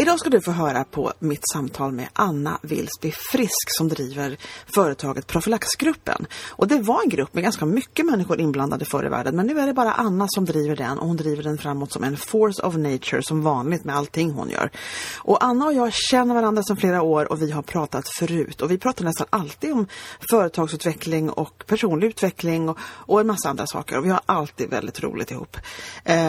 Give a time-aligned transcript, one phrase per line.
[0.00, 4.36] Idag ska du få höra på mitt samtal med Anna Wilsby Frisk som driver
[4.74, 6.26] företaget Profylaxgruppen.
[6.48, 9.60] Och det var en grupp med ganska mycket människor inblandade förr i världen men nu
[9.60, 12.62] är det bara Anna som driver den och hon driver den framåt som en force
[12.62, 14.70] of nature som vanligt med allting hon gör.
[15.16, 18.70] Och Anna och jag känner varandra sedan flera år och vi har pratat förut och
[18.70, 19.86] vi pratar nästan alltid om
[20.30, 25.02] företagsutveckling och personlig utveckling och, och en massa andra saker och vi har alltid väldigt
[25.02, 25.56] roligt ihop.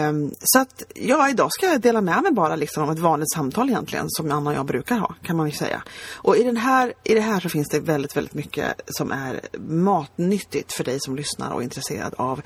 [0.09, 3.31] Um, så att ja, idag ska jag dela med mig bara liksom om ett vanligt
[3.33, 5.83] samtal samtal egentligen som Anna och jag brukar ha kan man ju säga.
[6.23, 9.39] Och i, den här, i det här så finns det väldigt, väldigt mycket som är
[9.59, 12.41] matnyttigt för dig som lyssnar och är intresserad av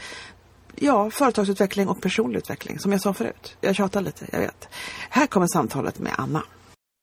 [0.75, 3.57] ja, företagsutveckling och personlig utveckling som jag sa förut.
[3.61, 4.67] Jag tjatar lite, jag vet.
[5.09, 6.43] Här kommer samtalet med Anna.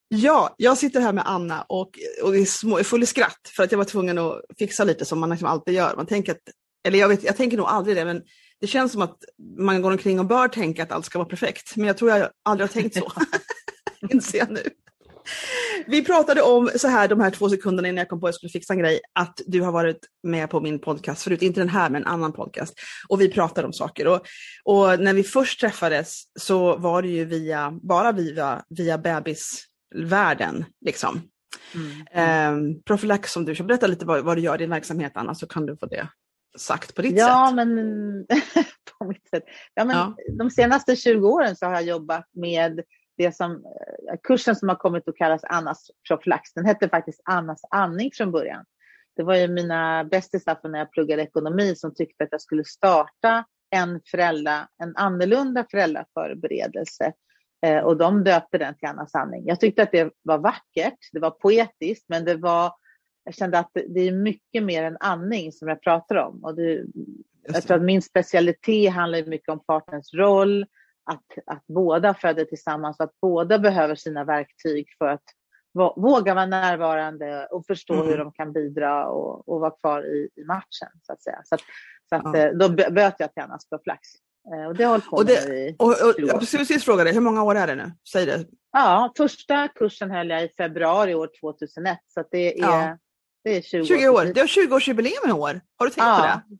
[0.08, 1.91] Ja, jag sitter här med Anna och,
[2.22, 5.31] och är full i skratt för att jag var tvungen att fixa lite som man
[5.31, 5.97] liksom alltid gör.
[5.97, 6.42] Man tänker att,
[6.86, 8.22] eller jag, vet, jag tänker nog aldrig det, men
[8.61, 9.16] det känns som att
[9.58, 11.77] man går omkring och bör tänka att allt ska vara perfekt.
[11.77, 13.12] Men jag tror jag aldrig har tänkt så.
[14.10, 14.62] inser jag nu.
[15.86, 18.34] Vi pratade om så här de här två sekunderna innan jag kom på att jag
[18.34, 21.68] skulle fixa en grej, att du har varit med på min podcast förut, inte den
[21.68, 22.74] här men en annan podcast.
[23.08, 24.06] Och vi pratade om saker.
[24.06, 24.20] Och,
[24.64, 30.64] och när vi först träffades så var det ju via, bara via, via bebisvärlden.
[30.80, 31.22] Liksom.
[31.74, 32.76] Mm.
[32.76, 35.34] Eh, Profylax som du kör, berätta lite vad, vad du gör i din verksamhet Anna
[35.34, 36.08] så kan du få det
[36.58, 37.56] sagt på ditt ja, sätt.
[37.56, 38.26] Men,
[38.98, 39.44] på mitt sätt.
[39.74, 40.16] Ja, men ja.
[40.38, 42.80] De senaste 20 åren så har jag jobbat med
[43.16, 43.64] det som,
[44.22, 48.65] kursen som har kommit att kallas Annas profylax, den hette faktiskt Annas andning från början.
[49.16, 53.44] Det var ju mina bästisar när jag pluggade ekonomi som tyckte att jag skulle starta
[53.70, 57.12] en, föräldra, en annorlunda föräldraförberedelse
[57.66, 59.47] eh, och de döpte den till Annas andning.
[59.47, 62.72] Jag tyckte att det var vackert, det var poetiskt, men det var,
[63.25, 66.44] jag kände att det är mycket mer än andning som jag pratar om.
[66.44, 66.84] Och det,
[67.43, 70.66] jag tror att min specialitet handlar mycket om partners roll,
[71.10, 75.25] att, att båda föder tillsammans och att båda behöver sina verktyg för att
[75.97, 78.06] våga vara närvarande och förstå mm.
[78.06, 80.88] hur de kan bidra och, och vara kvar i, i, matchen.
[81.03, 81.41] Så att säga.
[81.44, 81.60] Så, att,
[82.09, 82.37] så att, ja.
[82.37, 84.09] Eh, då böt jag till Annas Proflax.
[84.54, 87.04] Eh, och det har hållit på och det, med i och, och, Jag precis fråga
[87.04, 87.93] dig, hur många år är det nu?
[88.12, 88.44] Säg det.
[88.72, 91.99] Ja, första kursen höll jag i februari år 2001.
[92.06, 92.99] Så det är, ja.
[93.44, 94.25] det är 20, 20 år.
[94.25, 95.60] Det är 20-årsjubileum i år.
[95.76, 96.16] Har du tänkt ja.
[96.16, 96.59] på det?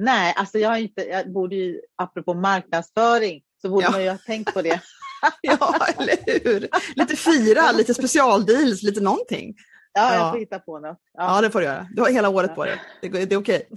[0.00, 3.90] Nej, alltså jag har inte, jag borde ju, apropå marknadsföring, så borde ja.
[3.90, 4.80] man ju ha tänkt på det.
[5.40, 6.68] ja, eller hur?
[6.94, 9.54] Lite fira, lite specialdeals, lite någonting.
[9.92, 10.98] Ja, jag får hitta på något.
[11.14, 11.34] Ja.
[11.34, 11.88] ja, det får du göra.
[11.90, 12.82] Du har hela året på dig.
[13.02, 13.68] Det, det, är okej.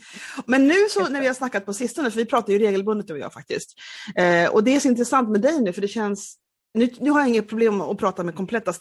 [0.45, 3.13] Men nu så när vi har snackat på sistone, för vi pratar ju regelbundet du
[3.13, 3.69] och jag faktiskt.
[4.15, 6.37] Eh, och det är så intressant med dig nu, för det känns
[6.73, 8.73] nu, nu har jag inget problem att prata med kompletta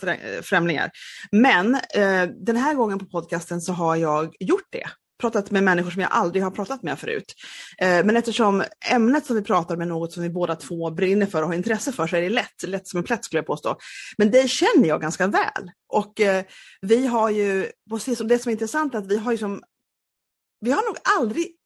[0.43, 0.91] främlingar.
[1.33, 4.87] Men eh, den här gången på podcasten så har jag gjort det
[5.23, 7.35] pratat med människor som jag aldrig har pratat med förut.
[7.79, 11.27] Eh, men eftersom ämnet som vi pratar med är något som vi båda två brinner
[11.27, 13.47] för och har intresse för så är det lätt, lätt som en plätt skulle jag
[13.47, 13.77] påstå.
[14.19, 15.71] Men det känner jag ganska väl.
[15.89, 16.45] Och eh,
[16.81, 19.63] vi har ju, precis som det som är intressant är att vi har ju som,
[20.61, 21.57] vi har nog aldrig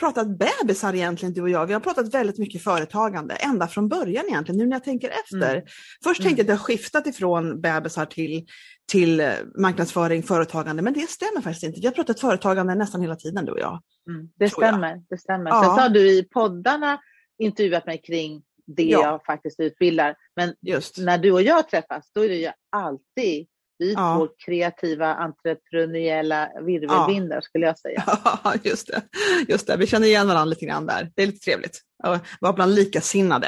[0.00, 1.66] pratat bebisar egentligen du och jag.
[1.66, 5.54] Vi har pratat väldigt mycket företagande ända från början egentligen, nu när jag tänker efter.
[5.54, 5.66] Mm.
[6.04, 8.46] Först tänkte jag att det har skiftat ifrån bebisar till,
[8.92, 11.80] till eh, marknadsföring, företagande, men det stämmer faktiskt inte.
[11.80, 13.80] Vi har pratat företagande nästan hela tiden du och jag.
[14.08, 14.30] Mm.
[14.36, 15.02] Det stämmer.
[15.10, 15.50] Det stämmer.
[15.50, 15.62] Ja.
[15.62, 17.00] Sen har du i poddarna
[17.38, 18.42] intervjuat mig kring
[18.76, 19.02] det ja.
[19.02, 20.16] jag faktiskt utbildar.
[20.36, 20.98] Men Just.
[20.98, 23.46] när du och jag träffas, då är det ju alltid
[23.80, 24.16] vi ja.
[24.16, 27.42] två kreativa entreprenöriella virvelvindar ja.
[27.42, 28.04] skulle jag säga.
[28.44, 29.02] Ja, just det.
[29.48, 29.76] just det.
[29.76, 31.10] Vi känner igen varandra lite grann där.
[31.16, 33.46] Det är lite trevligt att vara bland likasinnade.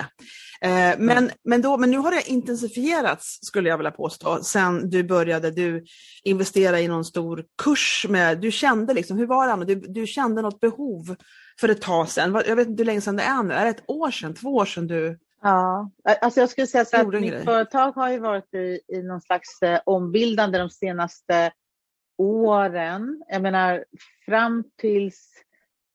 [0.62, 1.30] Eh, men, mm.
[1.44, 5.50] men, då, men nu har det intensifierats skulle jag vilja påstå sen du började.
[5.50, 5.84] Du
[6.24, 8.06] investerade i någon stor kurs.
[8.08, 9.74] Med, du kände liksom, hur var det?
[9.74, 11.16] Du, du kände något behov
[11.60, 12.42] för ett tag sedan.
[12.46, 13.54] Jag vet inte hur länge sedan det är nu.
[13.54, 15.90] Är det ett år sedan, två år sedan du Ja,
[16.20, 17.44] alltså jag skulle säga att mitt grej.
[17.44, 21.52] företag har ju varit i, i någon slags eh, ombildande de senaste
[22.18, 23.22] åren.
[23.28, 23.84] Jag menar
[24.26, 25.32] fram tills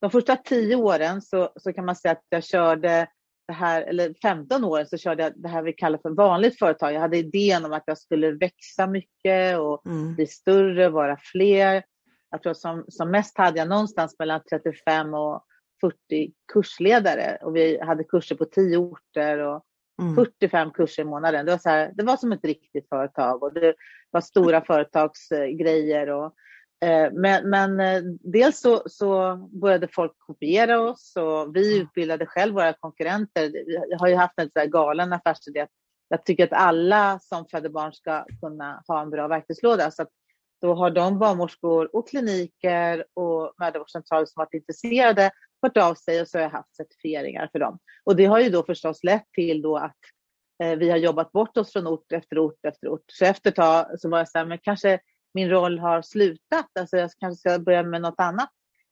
[0.02, 3.08] de första tio åren så, så kan man säga att jag körde
[3.48, 6.94] det här, eller 15 åren så körde jag det här vi kallar för vanligt företag.
[6.94, 10.16] Jag hade idén om att jag skulle växa mycket och mm.
[10.16, 11.84] bli större, vara fler.
[12.32, 15.46] jag tror som, som mest hade jag någonstans mellan 35 och
[15.82, 19.64] 40 kursledare och vi hade kurser på 10 orter och
[20.02, 20.16] mm.
[20.16, 21.46] 45 kurser i månaden.
[21.46, 23.76] Det var, så här, det var som ett riktigt företag och det
[24.12, 26.10] var stora företagsgrejer.
[26.10, 26.34] Och,
[26.88, 32.54] eh, men, men eh, dels så, så började folk kopiera oss och vi utbildade själv
[32.54, 33.52] våra konkurrenter.
[33.90, 35.68] Jag har ju haft en så här galen affärsidé.
[36.10, 39.92] Jag tycker att alla som föder barn ska kunna ha en bra verktygslåda.
[39.92, 40.06] Så
[40.62, 45.32] då har de barnmorskor och kliniker och mödravårdscentraler som varit intresserade
[45.62, 47.80] hört av sig och så har jag haft certifieringar för dem.
[48.04, 49.98] Och det har ju då förstås lett till då att
[50.64, 53.04] eh, vi har jobbat bort oss från ort efter ort efter ort.
[53.08, 55.00] Så efter ett tag så var jag så här, men kanske
[55.34, 58.50] min roll har slutat, alltså jag kanske ska börja med något annat.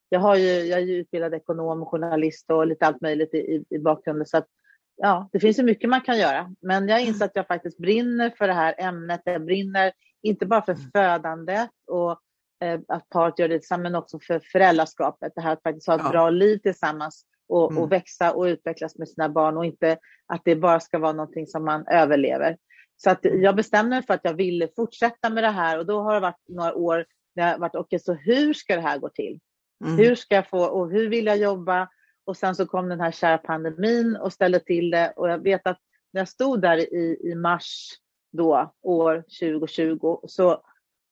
[0.09, 3.37] Jag, har ju, jag är ju utbildad ekonom och journalist och lite allt möjligt i,
[3.37, 4.25] i, i bakgrunden.
[4.25, 4.47] Så att,
[4.95, 6.55] ja, det finns ju mycket man kan göra.
[6.61, 9.21] Men jag inser att jag faktiskt brinner för det här ämnet.
[9.23, 9.91] Jag brinner
[10.21, 10.91] inte bara för mm.
[10.91, 12.19] födandet och
[12.87, 15.33] att paret gör det tillsammans, men också för föräldraskapet.
[15.35, 16.09] Det här att faktiskt ha ett ja.
[16.09, 17.83] bra liv tillsammans och, mm.
[17.83, 19.97] och, växa och utvecklas med sina barn och inte
[20.27, 22.57] att det bara ska vara någonting som man överlever.
[22.97, 23.41] Så att mm.
[23.41, 26.19] jag bestämde mig för att jag ville fortsätta med det här och då har det
[26.19, 27.05] varit några år
[27.35, 29.39] när jag varit, okej, okay, så hur ska det här gå till?
[29.85, 29.97] Mm.
[29.97, 31.89] Hur ska jag få och hur vill jag jobba?
[32.25, 35.67] Och sen så kom den här kära pandemin och ställde till det och jag vet
[35.67, 35.79] att
[36.13, 37.89] när jag stod där i, i mars
[38.31, 40.61] då, år 2020, så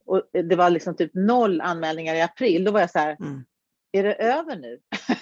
[0.06, 2.64] och det var liksom typ noll anmälningar i april.
[2.64, 3.44] Då var jag så här, mm.
[3.92, 4.80] är det över nu?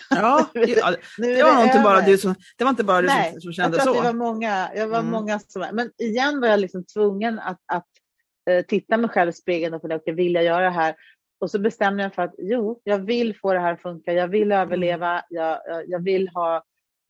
[0.10, 0.76] Ja, nu det,
[1.18, 3.54] det, var det, inte bara du som, det var inte bara du Nej, som, som
[3.54, 3.94] kände jag så.
[3.94, 5.12] Det var många, jag var mm.
[5.12, 7.88] många som, men igen var jag liksom tvungen att, att
[8.50, 10.96] uh, titta mig själv i spegeln och fundera, okay, vill jag göra det här?
[11.40, 14.14] Och så bestämde jag för att jo, jag vill få det här att funka.
[14.14, 14.62] Jag vill mm.
[14.62, 15.24] överleva.
[15.30, 16.64] Jag, jag vill ha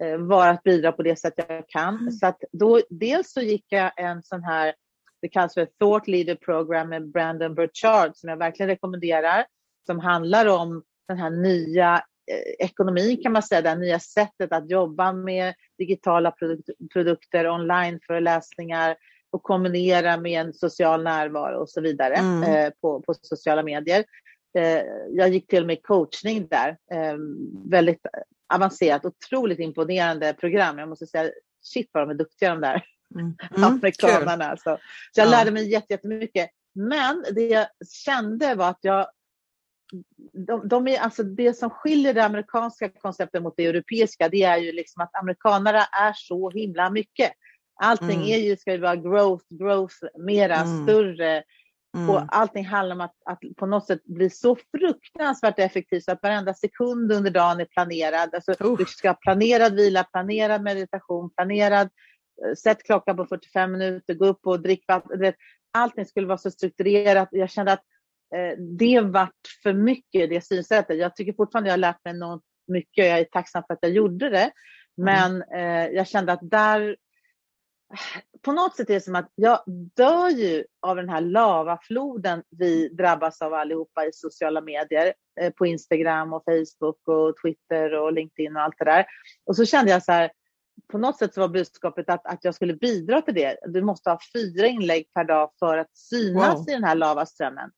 [0.03, 1.97] uh, vara att bidra på det sätt jag kan.
[1.97, 2.11] Mm.
[2.11, 4.73] Så att då, dels så gick jag en sån här
[5.21, 9.45] det kallas för Thought Leader Program med Brandon Burchard som jag verkligen rekommenderar.
[9.85, 11.95] Som handlar om den här nya
[12.31, 18.95] eh, ekonomin kan man säga, det nya sättet att jobba med digitala produk produkter, online-föreläsningar
[19.31, 22.43] och kombinera med en social närvaro och så vidare mm.
[22.43, 24.05] eh, på, på sociala medier.
[24.57, 26.69] Eh, jag gick till och med coachning där.
[26.91, 27.17] Eh,
[27.65, 28.05] väldigt
[28.53, 30.77] avancerat, otroligt imponerande program.
[30.77, 31.31] Jag måste säga,
[31.61, 32.83] shit vad de är duktiga de där
[33.15, 33.35] mm.
[33.55, 34.45] amerikanarna.
[34.45, 34.77] Alltså.
[35.11, 35.31] Så jag ja.
[35.31, 36.49] lärde mig jättemycket.
[36.75, 37.67] Men det jag
[38.05, 39.07] kände var att jag
[40.47, 44.57] de, de, är, alltså det som skiljer det amerikanska konceptet mot det europeiska, det är
[44.57, 47.31] ju liksom att amerikanare är så himla mycket.
[47.81, 48.27] Allting mm.
[48.27, 50.83] är ju, ska vara growth, growth, mera, mm.
[50.83, 51.43] större.
[51.97, 52.09] Mm.
[52.09, 56.23] Och allting handlar om att, att, på något sätt bli så fruktansvärt effektivt så att
[56.23, 58.35] varenda sekund under dagen är planerad.
[58.35, 61.89] Alltså, du ska ha planerad vila, planerad meditation, planerad
[62.57, 65.33] sätt klockan på 45 minuter, gå upp och drick vatten.
[65.73, 67.29] Allting skulle vara så strukturerat.
[67.31, 67.83] Jag kände att
[68.35, 70.97] eh, det vart för mycket, det synsättet.
[70.97, 73.79] Jag tycker fortfarande jag har lärt mig något mycket och jag är tacksam för att
[73.81, 74.51] jag gjorde det.
[74.97, 75.41] Mm.
[75.41, 76.95] Men eh, jag kände att där
[78.41, 79.63] på något sätt är det som att jag
[79.95, 85.13] dör ju av den här lavafloden vi drabbas av allihopa i sociala medier.
[85.41, 89.05] Eh, på Instagram och Facebook och Twitter och LinkedIn och allt det där.
[89.45, 90.31] Och så kände jag så här,
[90.91, 93.57] på något sätt så var budskapet att, att jag skulle bidra till det.
[93.67, 96.69] Du måste ha fyra inlägg per dag för att synas wow.
[96.69, 97.71] i den här lavaströmmen.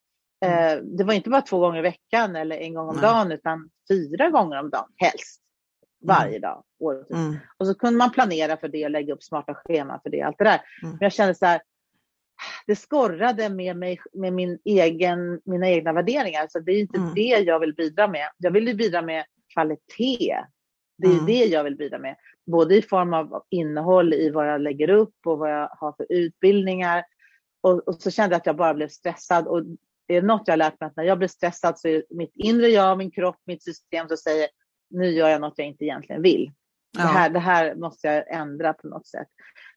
[0.46, 0.78] Mm.
[0.78, 3.02] Eh, det var inte bara två gånger i veckan eller en gång om Nej.
[3.02, 5.42] dagen utan fyra gånger om dagen helst.
[6.06, 6.42] Varje mm.
[6.42, 6.64] dag.
[6.80, 7.10] Året.
[7.10, 7.38] Mm.
[7.58, 10.22] Och så kunde man planera för det och lägga upp smarta scheman för det.
[10.22, 10.62] Allt det där.
[10.84, 10.92] Mm.
[10.92, 11.62] Men jag kände så här,
[12.68, 16.48] det skorrade med, mig, med min egen, mina egna värderingar.
[16.50, 17.14] Så det är inte mm.
[17.14, 18.30] det jag vill bidra med.
[18.38, 20.38] Jag vill bidra med kvalitet.
[20.98, 21.26] Det är mm.
[21.26, 25.16] det jag vill bidra med både i form av innehåll i vad jag lägger upp
[25.26, 27.04] och vad jag har för utbildningar.
[27.62, 29.48] Och, och så kände jag att jag bara blev stressad.
[29.48, 29.64] Och
[30.08, 32.32] det är något jag har lärt mig att när jag blir stressad så är mitt
[32.36, 34.48] inre jag, min kropp, mitt system som säger
[34.90, 36.52] nu gör jag något jag inte egentligen vill.
[36.98, 37.04] Ja.
[37.04, 39.28] Det, här, det här måste jag ändra på något sätt.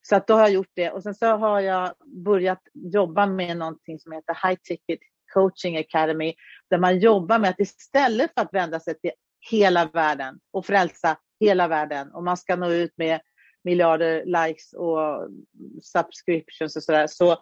[0.02, 0.90] Så att då har jag gjort det.
[0.90, 1.92] Och sen så har jag
[2.24, 4.98] börjat jobba med någonting som heter High Ticket
[5.34, 6.34] Coaching Academy.
[6.70, 9.10] Där man jobbar med att istället för att vända sig till
[9.50, 13.20] hela världen och frälsa hela världen och man ska nå ut med
[13.64, 15.28] miljarder likes och
[15.82, 17.38] subscriptions och sådär, så,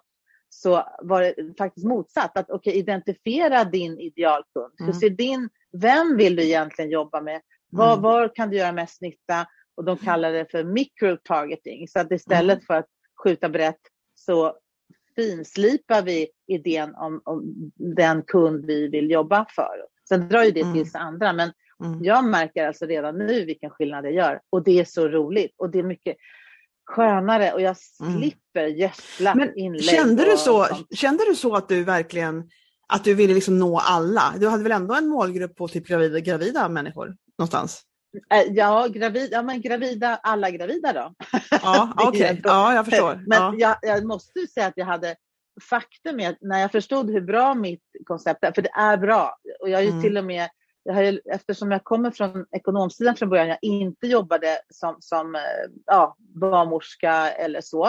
[0.49, 2.39] så var det faktiskt motsatt.
[2.39, 4.73] Att okay, identifiera din idealkund.
[4.81, 4.87] Mm.
[4.87, 7.41] Hur ser din, vem vill du egentligen jobba med?
[7.71, 8.03] Var, mm.
[8.03, 9.47] var kan du göra mest nytta?
[9.77, 11.89] Och de kallar det för micro-targeting.
[11.89, 12.67] Så att istället mm.
[12.67, 12.87] för att
[13.25, 13.81] skjuta brett
[14.15, 14.57] så
[15.17, 19.87] finslipar vi idén om, om, den kund vi vill jobba för.
[20.09, 21.53] Sen drar ju det till sig andra, men
[21.85, 22.05] Mm.
[22.05, 25.71] Jag märker alltså redan nu vilken skillnad det gör och det är så roligt och
[25.71, 26.17] det är mycket
[26.87, 28.19] skönare och jag mm.
[28.19, 28.77] slipper mm.
[28.77, 29.85] gödsla Men inlägg.
[29.85, 32.51] Kände du, så, kände du så att du verkligen
[32.89, 34.35] Att du ville liksom nå alla.
[34.39, 37.83] Du hade väl ändå en målgrupp på typ gravida, gravida människor någonstans?
[38.31, 41.15] Eh, ja, gravid, ja, men gravida, alla gravida då.
[41.51, 42.25] Ja, okej.
[42.25, 42.41] Okay.
[42.45, 43.15] Ja, jag förstår.
[43.27, 43.55] Men ja.
[43.59, 45.17] jag, jag måste säga att jag hade
[45.63, 49.37] faktum är att när jag förstod hur bra mitt koncept är, för det är bra,
[49.61, 50.03] och jag är ju mm.
[50.03, 50.49] till och med
[50.85, 55.41] jag har, eftersom jag kommer från ekonomsidan från början, jag inte jobbade som, som eh,
[55.87, 57.87] ja, barnmorska eller så,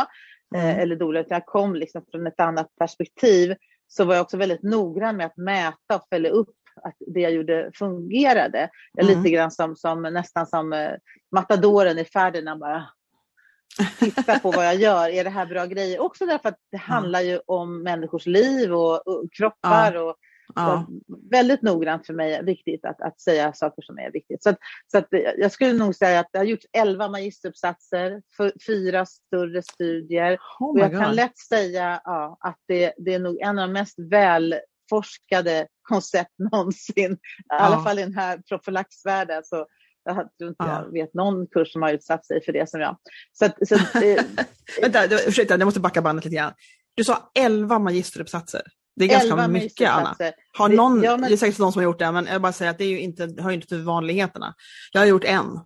[0.56, 0.80] eh, mm.
[0.80, 3.56] eller doula, utan jag kom liksom från ett annat perspektiv,
[3.88, 7.32] så var jag också väldigt noggrann med att mäta och följa upp att det jag
[7.32, 8.70] gjorde fungerade.
[9.02, 9.18] Mm.
[9.18, 10.92] Lite grann som, som nästan som uh,
[11.32, 12.86] matadoren i färden, bara
[14.00, 15.10] titta på vad jag gör.
[15.10, 16.02] Är det här bra grejer?
[16.02, 19.94] Också därför att det handlar ju om människors liv och, och kroppar.
[19.94, 20.02] Ja.
[20.02, 20.16] Och,
[20.56, 20.88] ja.
[21.32, 24.44] väldigt noggrant för mig viktigt att, att säga saker som är viktigt.
[24.44, 24.58] Så, att,
[24.92, 28.22] så att jag skulle nog säga att det har gjorts 11 magisteruppsatser,
[28.68, 30.38] fyra större studier.
[30.60, 31.02] Oh och jag God.
[31.02, 36.34] kan lätt säga ja, att det, det är nog en av de mest välforskade koncept
[36.52, 37.14] någonsin.
[37.14, 37.56] I ja.
[37.56, 39.44] alla fall i den här profylaxvärlden.
[39.44, 39.66] Så
[40.04, 40.84] jag tror inte ja.
[40.86, 42.98] jag vet någon kurs som har utsatt sig för det som jag.
[43.34, 44.24] Så, att, så eh,
[44.82, 46.54] Vänta, ursäkta, jag måste backa bandet lite grann.
[46.96, 48.62] Du sa 11 magisteruppsatser.
[48.96, 50.16] Det är ganska mycket Anna.
[50.58, 51.30] Har någon, det, ja, men...
[51.30, 52.90] det är säkert någon som har gjort det, men jag bara säger att det är
[52.90, 54.54] ju inte, hör inte till vanligheterna.
[54.92, 55.60] Jag har gjort en.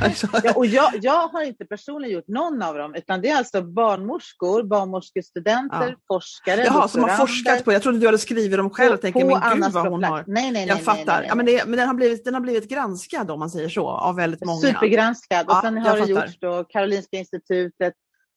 [0.00, 0.28] Alltså.
[0.44, 3.62] ja, och jag, jag, har inte personligen gjort någon av dem, utan det är alltså
[3.62, 5.96] barnmorskor, barnmorskestudenter, ja.
[6.08, 9.24] forskare, Jaha, som har forskat på Jag trodde du hade skrivit dem själv och tänkte,
[9.24, 10.24] men gud vad hon har.
[10.26, 11.04] Nej, nej, jag nej, fattar.
[11.06, 13.50] Nej, nej, ja, men, det, men den, har blivit, den har blivit granskad om man
[13.50, 14.60] säger så, av väldigt många.
[14.60, 15.48] Supergranskad.
[15.48, 17.94] Och sen har det gjorts då, Karolinska institutet,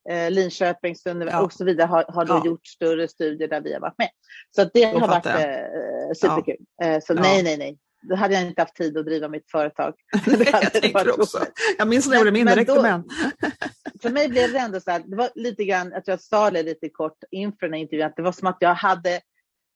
[0.10, 1.42] eh, Linköpings ja.
[1.42, 2.46] och så vidare har, har då ja.
[2.46, 4.10] gjort större studier där vi har varit med.
[4.56, 6.66] Så det då har varit eh, superkul.
[6.84, 9.94] Eh, så nej, nej, nej då hade jag inte haft tid att driva mitt företag.
[10.52, 11.46] jag tänker också.
[11.78, 13.04] Jag minns när jag gjorde min, det med
[14.02, 16.64] För mig blev det ändå så här, det var lite grann, att jag sa det
[16.64, 19.22] lite kort inför den här intervjun, att det var som att jag hade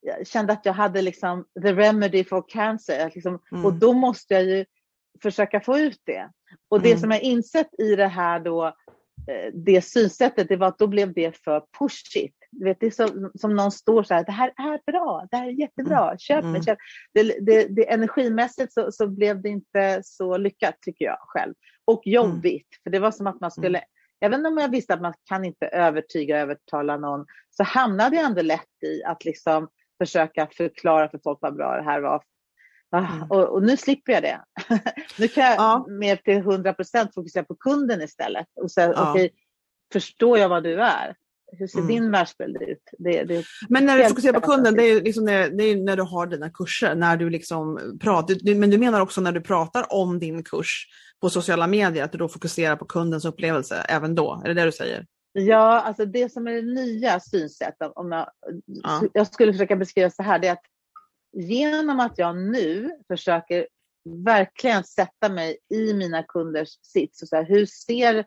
[0.00, 3.10] jag kände att jag hade liksom the remedy for cancer.
[3.14, 3.64] Liksom, mm.
[3.64, 4.64] Och då måste jag ju
[5.22, 6.30] försöka få ut det.
[6.68, 7.00] Och det mm.
[7.00, 8.74] som jag insett i det här då,
[9.52, 12.36] det synsättet, det var att då blev det för pushigt.
[12.50, 15.36] Du vet, det är som, som någon står så här, det här är bra, det
[15.36, 16.18] här är jättebra, mm.
[16.18, 16.50] köp mig.
[16.50, 16.62] Mm.
[16.62, 16.78] Köp.
[17.14, 21.54] Det, det, det, energimässigt så, så blev det inte så lyckat tycker jag själv.
[21.84, 22.80] Och jobbigt, mm.
[22.82, 23.84] för det var som att man skulle,
[24.20, 28.42] även om jag visste att man kan inte övertyga, övertala någon, så hamnade jag ändå
[28.42, 32.22] lätt i att liksom försöka förklara för folk vad bra det här var.
[32.92, 33.26] Ah.
[33.28, 34.40] Och, och, nu slipper jag det.
[35.18, 35.86] nu kan jag ja.
[35.88, 39.10] mer till 100 procent fokusera på kunden istället och säga, ja.
[39.10, 39.36] okej, okay,
[39.92, 41.16] förstår jag vad du är?
[41.58, 41.88] Hur ser mm.
[41.88, 42.82] din världsbild ut?
[42.98, 45.96] Det, det men när du fokuserar på kunden, det är, liksom när, det är när
[45.96, 49.92] du har dina kurser, när du liksom pratar, men du menar också när du pratar
[49.92, 50.86] om din kurs
[51.20, 54.42] på sociala medier, att du då fokuserar på kundens upplevelse även då?
[54.44, 55.06] Är det det du säger?
[55.32, 58.30] Ja, alltså det som är det nya synsättet, om jag,
[58.66, 59.02] ja.
[59.12, 60.64] jag skulle försöka beskriva så här, det är att
[61.32, 63.66] genom att jag nu försöker
[64.24, 68.24] verkligen sätta mig i mina kunders sits, och så här, hur ser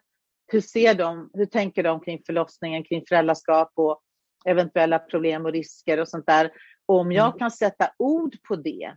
[0.48, 4.02] hur, ser de, hur tänker de kring förlossningen, kring föräldraskap och
[4.46, 6.52] eventuella problem och risker och sånt där.
[6.86, 7.38] Och om jag mm.
[7.38, 8.94] kan sätta ord på det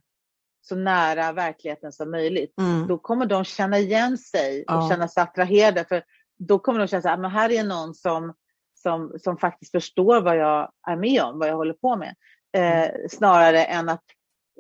[0.61, 2.87] så nära verkligheten som möjligt, mm.
[2.87, 4.89] då kommer de känna igen sig och ja.
[4.91, 5.85] känna sig attraherade.
[5.85, 6.03] För
[6.39, 8.35] då kommer de känna att här är någon som,
[8.75, 12.15] som, som faktiskt förstår vad jag är med om, vad jag håller på med.
[12.59, 13.09] Eh, mm.
[13.11, 14.05] snarare än att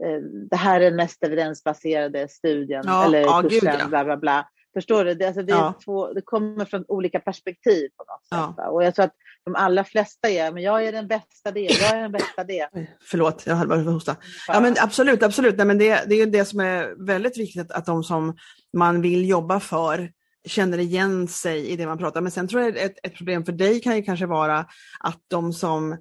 [0.04, 3.88] eh, det här är den mest evidensbaserade studien ja, eller ja, kursen, gud, ja.
[3.88, 4.48] bla bla bla.
[4.74, 5.14] Förstår du?
[5.14, 5.74] Det, alltså det, ja.
[5.84, 8.66] två, det kommer från olika perspektiv på något sätt.
[8.70, 9.14] Och jag tror att
[9.44, 12.68] de allra flesta är, men jag är den bästa det, jag är den bästa det.
[13.00, 14.16] Förlåt, jag hade bara hosta.
[14.48, 15.56] Ja men absolut, absolut.
[15.56, 18.36] Nej, men det, det är det som är väldigt viktigt, att de som
[18.72, 20.10] man vill jobba för
[20.46, 22.20] känner igen sig i det man pratar.
[22.20, 24.66] Men sen tror jag ett, ett problem för dig kan ju kanske vara
[25.00, 25.96] att de som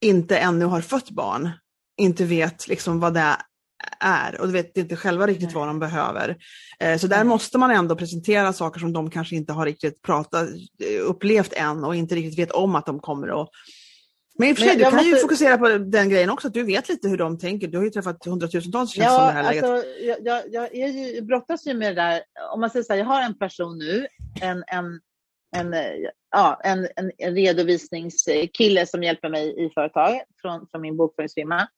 [0.00, 1.50] inte ännu har fött barn
[2.00, 3.36] inte vet liksom vad det
[4.00, 6.36] är och vet inte själva riktigt vad de behöver.
[6.80, 10.48] Eh, så där måste man ändå presentera saker som de kanske inte har riktigt pratat,
[10.84, 13.48] eh, upplevt än och inte riktigt vet om att de kommer att
[14.38, 15.08] men i och för sig, du kan måste...
[15.08, 17.68] ju fokusera på den grejen också, att du vet lite hur de tänker.
[17.68, 20.18] Du har ju träffat hundratusentals känns ja, som det här alltså, läget.
[20.24, 22.22] Jag, jag, jag är ju, brottas ju med det där,
[22.54, 24.06] om man säger så här, jag har en person nu,
[24.40, 25.00] en, en,
[25.56, 25.74] en,
[26.30, 31.68] ja, en, en redovisningskille som hjälper mig i företaget från, från min bokföringsfirma.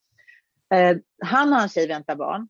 [0.74, 2.48] Eh, han och hans tjej väntar barn.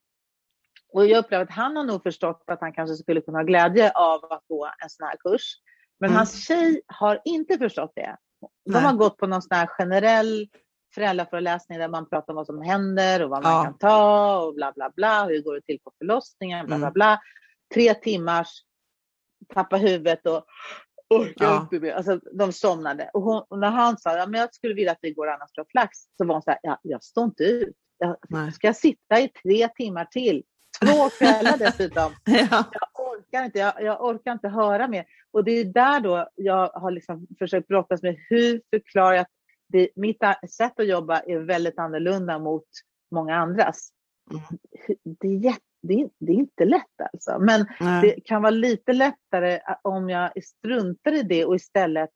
[0.92, 3.90] Och jag upplever att han har nog förstått att han kanske skulle kunna ha glädje
[3.90, 5.54] av att gå en sån här kurs.
[6.00, 6.16] Men mm.
[6.16, 8.16] hans tjej har inte förstått det.
[8.64, 8.82] De Nej.
[8.82, 10.48] har gått på någon sån här generell
[10.94, 13.64] föräldraföreläsning där man pratar om vad som händer och vad man ja.
[13.64, 15.24] kan ta och bla bla bla.
[15.24, 16.66] Hur går det till på förlossningen?
[16.66, 16.92] Bla, bla, mm.
[16.92, 17.20] bla.
[17.74, 18.48] Tre timmars
[19.54, 20.44] tappa huvudet och,
[21.16, 21.60] orkar ja.
[21.60, 21.92] inte mer.
[21.92, 23.10] Alltså, de somnade.
[23.12, 25.50] Och, hon, och när han sa ja, men jag skulle vilja att vi går annars
[25.72, 27.76] flax så var hon så här, ja, jag står inte ut.
[27.98, 30.42] Jag, ska jag sitta i tre timmar till?
[30.80, 32.12] Två kvällar dessutom.
[32.24, 32.64] ja.
[32.72, 35.04] Jag orkar inte, jag, jag, orkar inte höra mer.
[35.30, 39.30] Och det är där då jag har liksom försökt brottas med hur förklarar jag att
[39.68, 42.66] det, mitt sätt att jobba är väldigt annorlunda mot
[43.10, 43.90] många andras.
[44.30, 44.42] Mm.
[45.20, 47.38] Det, är det, är, det är inte lätt alltså.
[47.38, 48.02] Men Nej.
[48.02, 52.10] det kan vara lite lättare om jag struntar i det och istället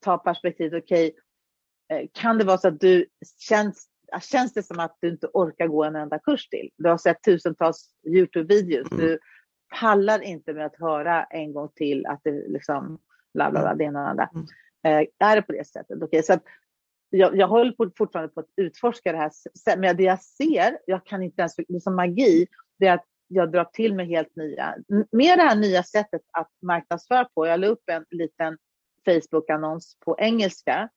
[0.00, 3.06] tar perspektivet, okej, okay, eh, kan det vara så att du
[3.38, 3.88] känns
[4.20, 6.70] känns det som att du inte orkar gå en enda kurs till?
[6.76, 8.92] Du har sett tusentals Youtube-videos.
[8.92, 9.06] Mm.
[9.06, 9.18] Du
[9.80, 12.98] pallar inte med att höra en gång till att det liksom
[13.34, 13.78] bla bla bla, mm.
[13.78, 14.30] det ena och andra.
[14.34, 14.46] Mm.
[14.84, 16.02] Eh, är det på det sättet?
[16.02, 16.38] Okay, så
[17.10, 19.30] jag, jag håller på, fortfarande på att utforska det här.
[19.76, 22.46] Men det jag ser, jag kan inte ens, det är som magi,
[22.82, 24.74] det är att jag drar till mig helt nya,
[25.12, 27.46] med det här nya sättet att marknadsföra på.
[27.46, 28.58] Jag la upp en liten
[29.06, 30.88] Facebook-annons på engelska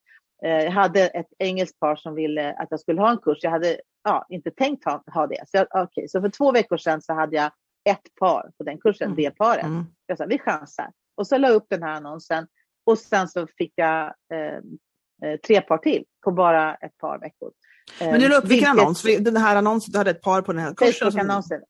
[0.44, 3.38] Eh, jag hade ett engelskt par som ville att jag skulle ha en kurs.
[3.42, 5.44] Jag hade ja, inte tänkt ha, ha det.
[5.48, 6.08] Så, jag, okay.
[6.08, 7.52] så för två veckor sedan så hade jag
[7.90, 9.16] ett par på den kursen, mm.
[9.16, 9.64] det paret.
[9.64, 9.86] Mm.
[10.06, 10.92] Jag sa, vi chansar.
[11.18, 12.48] Och så la jag upp den här annonsen
[12.86, 14.56] och sen så fick jag eh,
[15.30, 17.52] eh tre par till på bara ett par veckor.
[18.00, 18.84] Men du la upp vilken Vilket...
[18.84, 19.04] annons?
[19.20, 21.12] Den här annonsen, du hade ett par på den här kursen?
[21.12, 21.62] Facebook-annonsen.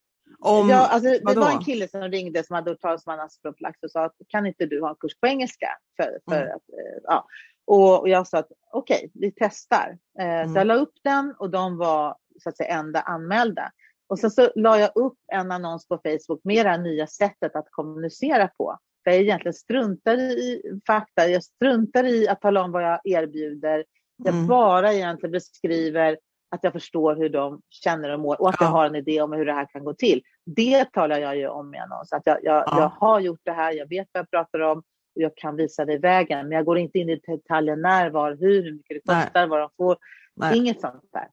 [0.46, 1.42] Om, ja, alltså, det vadå?
[1.42, 4.66] var en kille som ringde som hade hört talas om anastroplax och sa kan inte
[4.66, 5.68] du ha en kurs på engelska?
[5.98, 6.56] För, för mm.
[6.56, 7.28] att, eh, ja.
[7.68, 9.98] Och jag sa att okej, okay, vi testar.
[10.20, 10.54] Eh, mm.
[10.54, 13.72] Så jag la upp den och de var så att säga enda anmälda.
[14.08, 17.56] Och sen så la jag upp en annons på Facebook med det här nya sättet
[17.56, 18.78] att kommunicera på.
[19.06, 23.86] Där jag egentligen struntar i fakta, jag struntar i att tala om vad jag erbjuder.
[24.18, 24.48] Jag mm.
[24.48, 26.18] bara egentligen beskriver
[26.56, 28.66] att jag förstår hur de känner och mår och att ja.
[28.66, 30.22] jag har en idé om hur det här kan gå till.
[30.46, 32.14] Det talar jag ju om i annons.
[32.14, 32.80] Att jag, jag, ja.
[32.80, 34.78] jag har gjort det här, jag vet vad jag pratar om
[35.16, 36.48] och jag kan visa dig vägen.
[36.48, 39.48] Men jag går inte in i detaljer när, var, hur, hur mycket det kostar, Nej.
[39.48, 39.98] vad de får.
[40.36, 40.58] Nej.
[40.58, 41.28] Inget sånt där.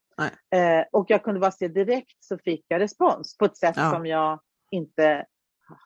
[0.51, 3.91] Eh, och jag kunde bara se direkt så fick jag respons på ett sätt ja.
[3.91, 5.27] som jag inte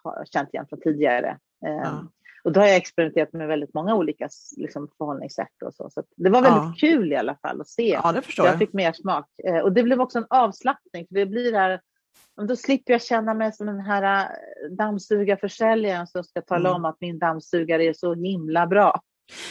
[0.02, 1.38] har känt igen från tidigare.
[1.66, 2.00] Eh.
[2.47, 5.91] Och då har jag experimenterat med väldigt många olika liksom, förhållningssätt och så.
[5.91, 6.75] så det var väldigt ja.
[6.78, 7.89] kul i alla fall att se.
[8.02, 8.52] Ja, det förstår jag.
[8.52, 9.26] Jag fick mer smak.
[9.45, 11.80] Eh, och det blev också en avslappning, för det blir det här
[12.49, 16.76] då slipper jag känna mig som den här äh, dammsugarförsäljaren som ska tala mm.
[16.76, 19.00] om att min dammsugare är så himla bra.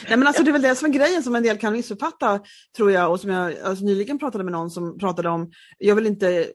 [0.10, 2.40] Nej, men alltså, det är väl det som är grejen som en del kan missuppfatta,
[2.78, 6.08] tror jag, och som jag alltså, nyligen pratade med någon som pratade om, jag vill
[6.08, 6.48] inte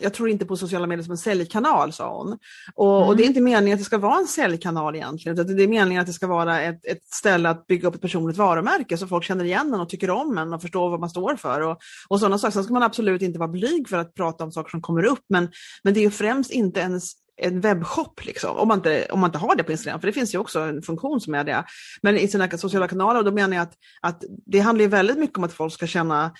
[0.00, 2.38] jag tror inte på sociala medier som en säljkanal, sa hon.
[2.74, 3.08] Och, mm.
[3.08, 5.68] och, det är inte meningen att det ska vara en säljkanal egentligen, utan det är
[5.68, 9.06] meningen att det ska vara ett, ett ställe att bygga upp ett personligt varumärke så
[9.06, 11.60] folk känner igen en och tycker om en och förstår vad man står för.
[11.60, 11.78] Och,
[12.08, 12.52] och sådana saker.
[12.52, 15.24] Sen ska man absolut inte vara blyg för att prata om saker som kommer upp,
[15.28, 15.48] men,
[15.82, 19.38] men det är främst inte ens en webbshop, liksom, om, man inte, om man inte
[19.38, 21.64] har det på Instagram, för det finns ju också en funktion som är det.
[22.02, 25.44] Men i sina sociala kanaler, då menar jag att, att det handlar väldigt mycket om
[25.44, 26.32] att folk ska känna,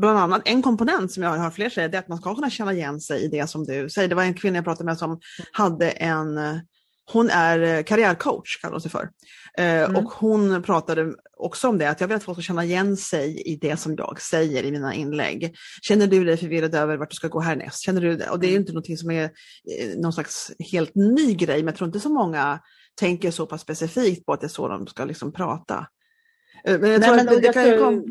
[0.00, 2.50] bland annat en komponent som jag har fler säger, det är att man ska kunna
[2.50, 4.08] känna igen sig i det som du säger.
[4.08, 5.20] Det var en kvinna jag pratade med som
[5.52, 6.38] hade en
[7.12, 9.10] hon är eh, karriärcoach, kallar hon sig för.
[9.58, 9.96] Eh, mm.
[9.96, 13.42] Och hon pratade också om det, att jag vill att folk ska känna igen sig
[13.42, 15.56] i det som jag säger i mina inlägg.
[15.82, 17.82] Känner du dig förvirrad över vart du ska gå härnäst?
[17.82, 18.30] Känner du det?
[18.30, 18.60] Och det är mm.
[18.60, 22.10] inte någonting som är eh, någon slags helt ny grej, men jag tror inte så
[22.10, 22.60] många
[22.94, 25.86] tänker så pass specifikt på att det är så de ska liksom prata.
[26.64, 28.04] Men jag tror Nej, men, att det, kan ju kom...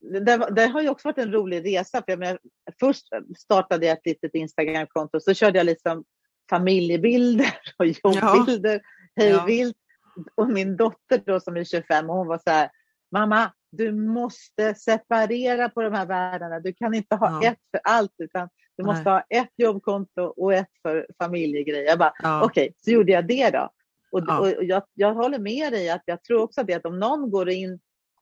[0.00, 1.98] det, det, har ju också varit en rolig resa.
[1.98, 2.38] För jag menar,
[2.80, 3.06] först
[3.38, 6.04] startade jag ett litet Instagramkonto, så körde jag liksom
[6.50, 8.80] familjebilder och jobbbilder
[9.14, 9.22] ja.
[9.22, 9.76] hejvilt.
[9.76, 10.22] Ja.
[10.34, 12.70] Och min dotter då som är 25, hon var så här,
[13.12, 16.60] mamma, du måste separera på de här världarna.
[16.60, 17.50] Du kan inte ha ja.
[17.50, 19.12] ett för allt, utan du måste Nej.
[19.12, 21.84] ha ett jobbkonto och ett för familjegrejer.
[21.84, 22.44] Jag bara, ja.
[22.44, 23.70] okej, okay, så gjorde jag det då.
[24.12, 24.38] Och, ja.
[24.38, 27.50] och jag, jag håller med dig att jag tror också det att om någon går
[27.50, 27.80] in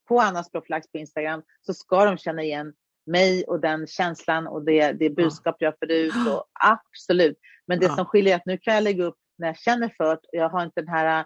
[0.09, 2.73] på Annas Proflax på Instagram så ska de känna igen
[3.07, 6.15] mig och den känslan och det, det budskap jag för ut.
[6.15, 7.39] Och absolut.
[7.67, 7.97] Men det ja.
[7.97, 10.39] som skiljer är att nu kan jag lägga upp när jag känner för det.
[10.39, 11.25] Jag har inte den här äh,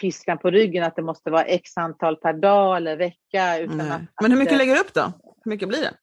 [0.00, 3.58] piskan på ryggen att det måste vara x antal per dag eller vecka.
[3.58, 5.12] Utan att, men hur mycket lägger du upp då?
[5.44, 5.94] Hur mycket blir det?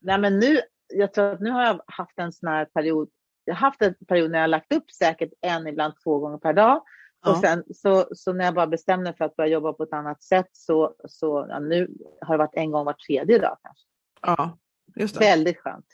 [0.00, 3.08] Nej, men nu, jag tror att nu har jag haft en sån här period.
[3.44, 6.38] Jag har haft en period när jag har lagt upp säkert en, ibland två gånger
[6.38, 6.82] per dag.
[7.24, 7.30] Ja.
[7.30, 9.92] Och sen så, så när jag bara bestämde mig för att börja jobba på ett
[9.92, 13.87] annat sätt så, så ja, nu har det varit en gång var tredje dag kanske.
[14.22, 14.58] Ja,
[14.96, 15.20] just det.
[15.20, 15.86] Väldigt skönt.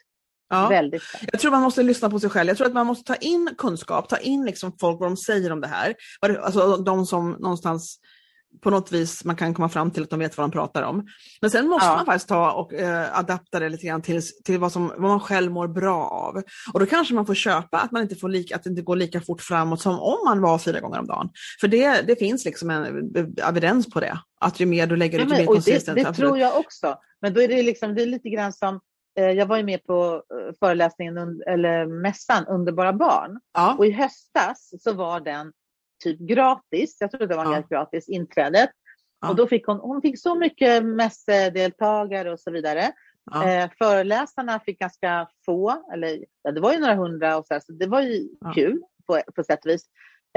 [0.48, 0.68] Ja.
[0.68, 1.28] Väldigt skönt.
[1.32, 2.48] Jag tror man måste lyssna på sig själv.
[2.48, 5.52] Jag tror att man måste ta in kunskap, ta in liksom folk vad de säger
[5.52, 5.94] om det här.
[6.42, 7.98] Alltså de som någonstans
[8.62, 11.06] på något vis man kan komma fram till att de vet vad de pratar om.
[11.40, 11.96] Men sen måste ja.
[11.96, 15.20] man faktiskt ta och eh, adapta det lite grann till, till vad, som, vad man
[15.20, 16.42] själv mår bra av.
[16.72, 18.96] Och då kanske man får köpa att, man inte får lika, att det inte går
[18.96, 21.28] lika fort framåt som om man var fyra gånger om dagen.
[21.60, 24.18] För det, det finns liksom en evidens på det.
[24.40, 25.96] Att ju mer du lägger ut, ju mer konsistent.
[25.96, 26.96] Det, det tror jag också.
[27.24, 28.80] Men då är det, liksom, det är lite grann som
[29.18, 33.40] eh, jag var ju med på eh, föreläsningen, eller mässan Underbara barn.
[33.52, 33.74] Ja.
[33.78, 35.52] Och i höstas så var den
[36.04, 36.96] typ gratis.
[37.00, 37.52] Jag tror det var ja.
[37.52, 38.70] helt gratis, inträdet.
[39.20, 39.30] Ja.
[39.30, 42.92] Och då fick hon, hon fick så mycket mässedeltagare och så vidare.
[43.32, 43.50] Ja.
[43.50, 47.60] Eh, föreläsarna fick ganska få, eller ja, det var ju några hundra och så, här,
[47.60, 49.86] så det var ju kul på, på sätt och vis.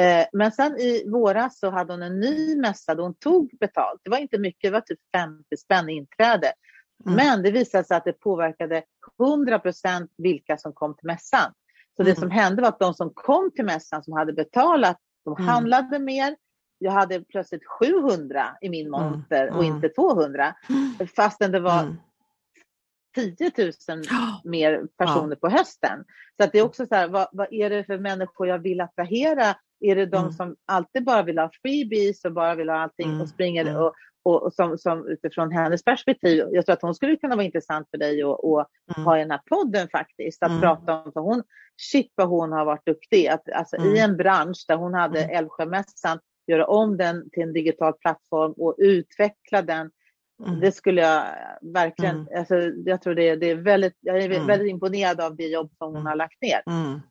[0.01, 4.01] Eh, men sen i våras så hade hon en ny mässa då hon tog betalt.
[4.03, 6.51] Det var inte mycket, det var typ 50 spänn inträde.
[7.05, 7.15] Mm.
[7.15, 8.83] Men det visade sig att det påverkade
[9.21, 11.53] 100 procent vilka som kom till mässan.
[11.95, 12.13] Så mm.
[12.13, 15.47] det som hände var att de som kom till mässan som hade betalat de mm.
[15.47, 16.35] handlade mer.
[16.79, 19.01] Jag hade plötsligt 700 i min mm.
[19.01, 20.55] monter och inte 200.
[21.15, 21.95] Fastän det var
[23.15, 23.71] 10 000
[24.43, 26.03] mer personer på hösten.
[26.37, 28.81] Så att det är också så här, vad, vad, är det för människor jag vill
[28.81, 29.55] attrahera?
[29.79, 30.31] Är det de mm.
[30.31, 33.21] som alltid bara vill ha freebies och bara vill ha allting mm.
[33.21, 33.75] och springer mm.
[33.75, 33.93] och,
[34.27, 36.45] och, som, som, utifrån hennes perspektiv.
[36.51, 38.39] Jag tror att hon skulle kunna vara intressant för dig att
[38.95, 39.05] mm.
[39.05, 40.43] ha i den här podden faktiskt.
[40.43, 40.61] Att mm.
[40.61, 41.43] prata om, för hon,
[41.77, 43.27] shit vad hon har varit duktig.
[43.27, 44.11] Att, alltså, I mm.
[44.11, 45.35] en bransch där hon hade mm.
[45.37, 49.91] Älvsjömässan, göra om den till en digital plattform och utveckla den.
[50.47, 50.59] Mm.
[50.59, 51.23] Det skulle jag
[51.73, 52.39] verkligen, mm.
[52.39, 55.95] alltså, jag tror det, det är väldigt, jag är väldigt imponerad av det jobb som
[55.95, 56.61] hon har lagt ner.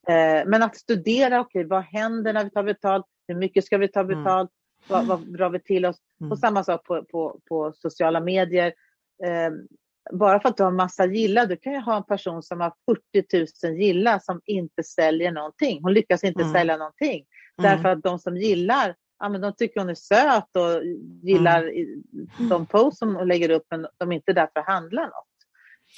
[0.08, 3.06] Eh, men att studera, okej okay, vad händer när vi tar betalt?
[3.28, 4.50] Hur mycket ska vi ta betalt?
[4.88, 5.96] Vad, vad drar vi till oss?
[6.20, 6.32] Mm.
[6.32, 8.72] Och samma sak på, på, på sociala medier.
[9.24, 9.50] Eh,
[10.12, 12.72] bara för att du har massa gilla, du kan ju ha en person som har
[13.22, 15.82] 40 000 gilla som inte säljer någonting.
[15.82, 16.52] Hon lyckas inte mm.
[16.52, 17.24] sälja någonting.
[17.58, 17.70] Mm.
[17.70, 20.82] Därför att de som gillar, ja, men de tycker hon är söt och
[21.22, 22.48] gillar mm.
[22.48, 25.35] de posts som hon lägger upp men de är inte där för att handla något.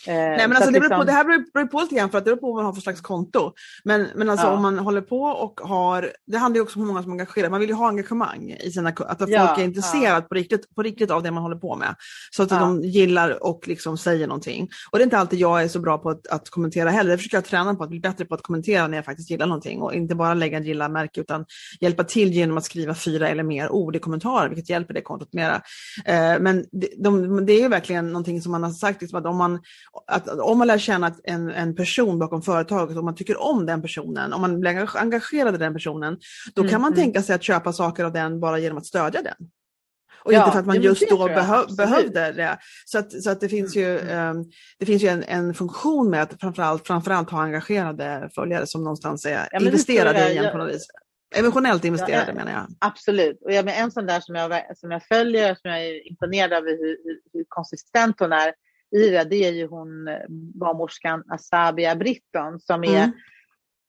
[0.06, 2.18] Eh, Nej, men alltså, det, beror på, liksom- det här beror, på lite grann för
[2.18, 3.52] att det beror på vad man har för slags konto.
[3.84, 4.52] Men, men alltså ja.
[4.52, 7.14] om man håller på och har, det handlar ju också om hur många som är
[7.14, 10.20] engagerade, man vill ju ha engagemang i sina, att folk ja, är intresserade ja.
[10.20, 11.94] på, riktigt, på riktigt av det man håller på med.
[12.30, 14.68] Så att de gillar och liksom säger någonting.
[14.90, 17.16] Och det är inte alltid jag är så bra på att, att kommentera heller, det
[17.16, 19.82] försöker jag träna på, att bli bättre på att kommentera när jag faktiskt gillar någonting
[19.82, 21.44] och inte bara lägga ett gilla-märke utan
[21.80, 25.32] hjälpa till genom att skriva fyra eller mer ord i kommentarer, vilket hjälper det kontot
[25.32, 25.62] mera.
[26.04, 29.26] Eh, men det, de, det är ju verkligen någonting som man har sagt, liksom, att
[29.26, 29.60] om man
[30.06, 33.82] att om man lär känna en, en person bakom företaget, om man tycker om den
[33.82, 36.18] personen, om man blir engagerad i den personen,
[36.54, 37.04] då kan mm, man mm.
[37.04, 39.48] tänka sig att köpa saker av den bara genom att stödja den.
[40.28, 42.58] Och ja, inte för att man just då behö behövde det.
[42.84, 46.22] Så, att, så att det finns ju, um, det finns ju en, en funktion med
[46.22, 50.74] att framförallt, framförallt ha engagerade följare som någonstans är ja, investerade i en på något
[50.74, 50.86] vis.
[51.36, 52.66] Emotionellt investerade ja, menar jag.
[52.78, 53.42] Absolut.
[53.44, 56.52] Och jag, men en sån där som jag, som jag följer, som jag är imponerad
[56.52, 58.54] av hur, hur, hur konsistent hon är,
[58.90, 63.12] i det, det är ju hon eh, barnmorskan Asabia Britton som är mm.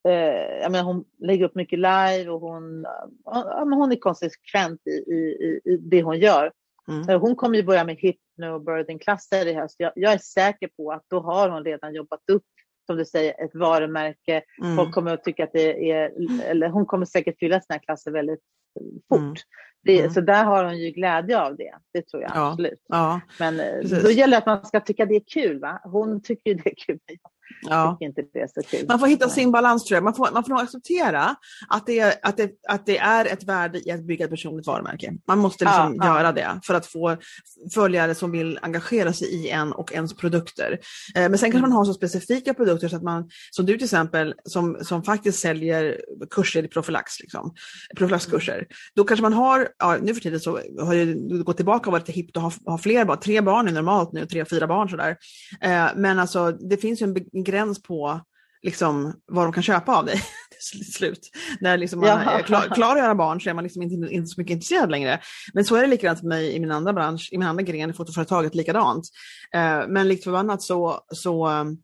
[0.07, 2.85] eh, jag menar, hon lägger upp mycket live och hon,
[3.25, 6.51] ja, hon är konsekvent i, i, i det hon gör.
[6.89, 7.21] Mm.
[7.21, 9.75] Hon kommer ju börja med hypnobirthing-klasser i höst.
[9.77, 12.45] Jag, jag, är säker på att då har hon redan jobbat upp,
[12.85, 14.41] som du säger, ett varumärke.
[14.63, 14.75] Mm.
[14.75, 18.39] Folk kommer att tycka att det är, eller hon kommer säkert fylla sina klasser väldigt
[19.09, 19.19] fort.
[19.19, 19.33] Mm.
[19.83, 20.11] Det, mm.
[20.13, 22.51] Så där har hon ju glädje av det, det tror jag ja.
[22.51, 22.83] absolut.
[22.87, 23.21] Ja.
[23.39, 24.03] Men eh, Precis.
[24.03, 25.59] då gäller det att man ska tycka det är kul.
[25.59, 25.81] Va?
[25.83, 26.99] Hon tycker ju det är kul.
[27.61, 27.97] Ja.
[27.99, 28.85] Inte det så kul.
[28.87, 30.03] Man får hitta sin balans tror jag.
[30.03, 31.35] Man får, man får nog acceptera
[31.67, 34.67] att det, är, att, det, att det är ett värde i att bygga ett personligt
[34.67, 35.13] varumärke.
[35.27, 37.17] Man måste liksom ja, göra det för att få
[37.73, 40.79] följare som vill engagera sig i en och ens produkter.
[41.15, 41.69] Eh, men sen kan mm.
[41.69, 45.39] man ha så specifika produkter så att man, som du till exempel, som, som faktiskt
[45.39, 47.53] säljer kurser i profylax, liksom,
[47.97, 48.55] profylaxkurser.
[48.55, 48.65] Mm.
[48.95, 52.09] Då kanske man har, ja, nu för tiden så har det gått tillbaka och varit
[52.09, 53.19] hippt att ha, ha fler barn.
[53.19, 55.17] Tre barn är normalt nu, tre, fyra barn sådär.
[55.61, 58.21] Eh, men alltså det finns ju en en gräns på
[58.61, 60.21] liksom, vad de kan köpa av dig
[60.71, 61.29] till slut.
[61.59, 64.27] När liksom man är klar, klar att göra barn så är man liksom inte, inte
[64.27, 65.19] så mycket intresserad längre.
[65.53, 67.89] Men så är det likadant för mig i min andra bransch, i min andra gren
[67.89, 69.05] i fotoföretaget likadant.
[69.55, 71.77] Uh, men likt förbannat så, så um,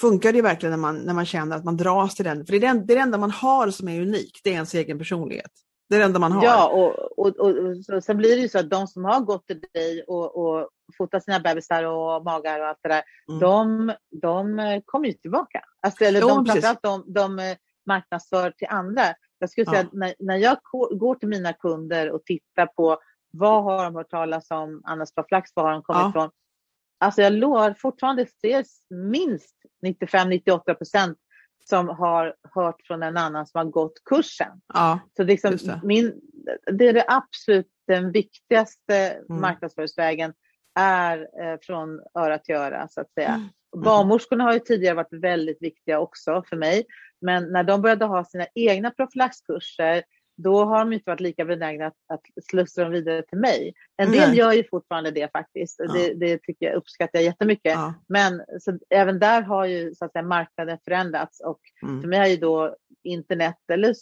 [0.00, 2.46] funkar det verkligen när man, när man känner att man dras till den.
[2.46, 4.54] För det är det, det, är det enda man har som är unikt, det är
[4.54, 5.50] ens egen personlighet.
[5.90, 6.44] Det är det enda man har.
[6.44, 7.50] Ja, och, och, och,
[7.94, 10.68] och sen blir det ju så att de som har gått till dig och, och
[10.98, 13.40] fotat sina bebisar och magar och allt det där, mm.
[13.40, 15.62] de, de kommer ju tillbaka.
[15.80, 19.02] Alltså, eller jo, de, framförallt de, de marknadsför till andra.
[19.38, 20.58] Jag skulle säga att när, när jag
[20.90, 22.98] går till mina kunder och tittar på
[23.30, 26.30] vad har de hört talas om, annars på flax, var har de kommit ja.
[27.00, 31.18] Alltså jag lovar fortfarande, är minst 95-98 procent
[31.64, 34.60] som har hört från en annan som har gått kursen.
[34.74, 35.80] Ja, så liksom det.
[35.84, 36.20] Min,
[36.72, 39.40] det är det absolut den viktigaste mm.
[39.40, 40.32] marknadsföringsvägen
[40.78, 43.28] är eh, från öra till öra så att säga.
[43.28, 43.40] Mm.
[43.40, 43.84] mm.
[43.84, 46.84] Barnmorskorna har ju tidigare varit väldigt viktiga också för mig.
[47.20, 50.02] Men när de började ha sina egna profylaxkurser
[50.42, 53.74] då har de inte varit lika benägna att, att slussa dem vidare till mig.
[53.96, 55.76] En del gör ju fortfarande det faktiskt.
[55.78, 55.92] Ja.
[55.92, 57.72] Det, det, tycker jag uppskattar jag jättemycket.
[57.72, 57.94] Ja.
[58.08, 62.00] Men så, även där har ju så att säga, marknaden förändrats och mm.
[62.00, 63.94] för mig har ju då internet eller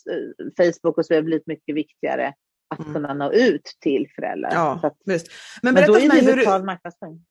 [0.57, 2.35] Facebook och så blivit mycket viktigare
[2.75, 2.93] att mm.
[2.95, 4.51] kunna nå ut till föräldrar.
[4.53, 7.25] Ja, att, Men, men då är det betald marknadsföring.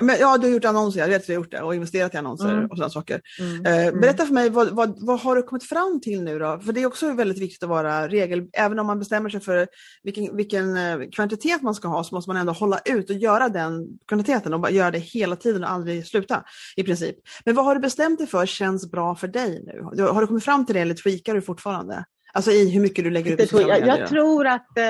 [0.00, 2.14] Men, ja, du har gjort annonser, jag vet att du har gjort det och investerat
[2.14, 2.64] i annonser mm.
[2.64, 3.20] och sådana saker.
[3.40, 3.66] Mm.
[3.66, 4.00] Eh, mm.
[4.00, 6.60] berätta för mig, vad, vad, vad, har du kommit fram till nu då?
[6.64, 9.68] För det är också väldigt viktigt att vara regel, även om man bestämmer sig för
[10.02, 13.48] vilken, vilken eh, kvantitet man ska ha så måste man ändå hålla ut och göra
[13.48, 16.44] den kvantiteten och bara göra det hela tiden och aldrig sluta
[16.76, 17.16] i princip.
[17.44, 20.02] Men vad har du bestämt dig för känns bra för dig nu?
[20.02, 22.04] Har du kommit fram till det eller tweakar du fortfarande?
[22.32, 23.88] Alltså i hur mycket du lägger ut i sociala medier?
[23.88, 24.84] Jag, jag tror att eh,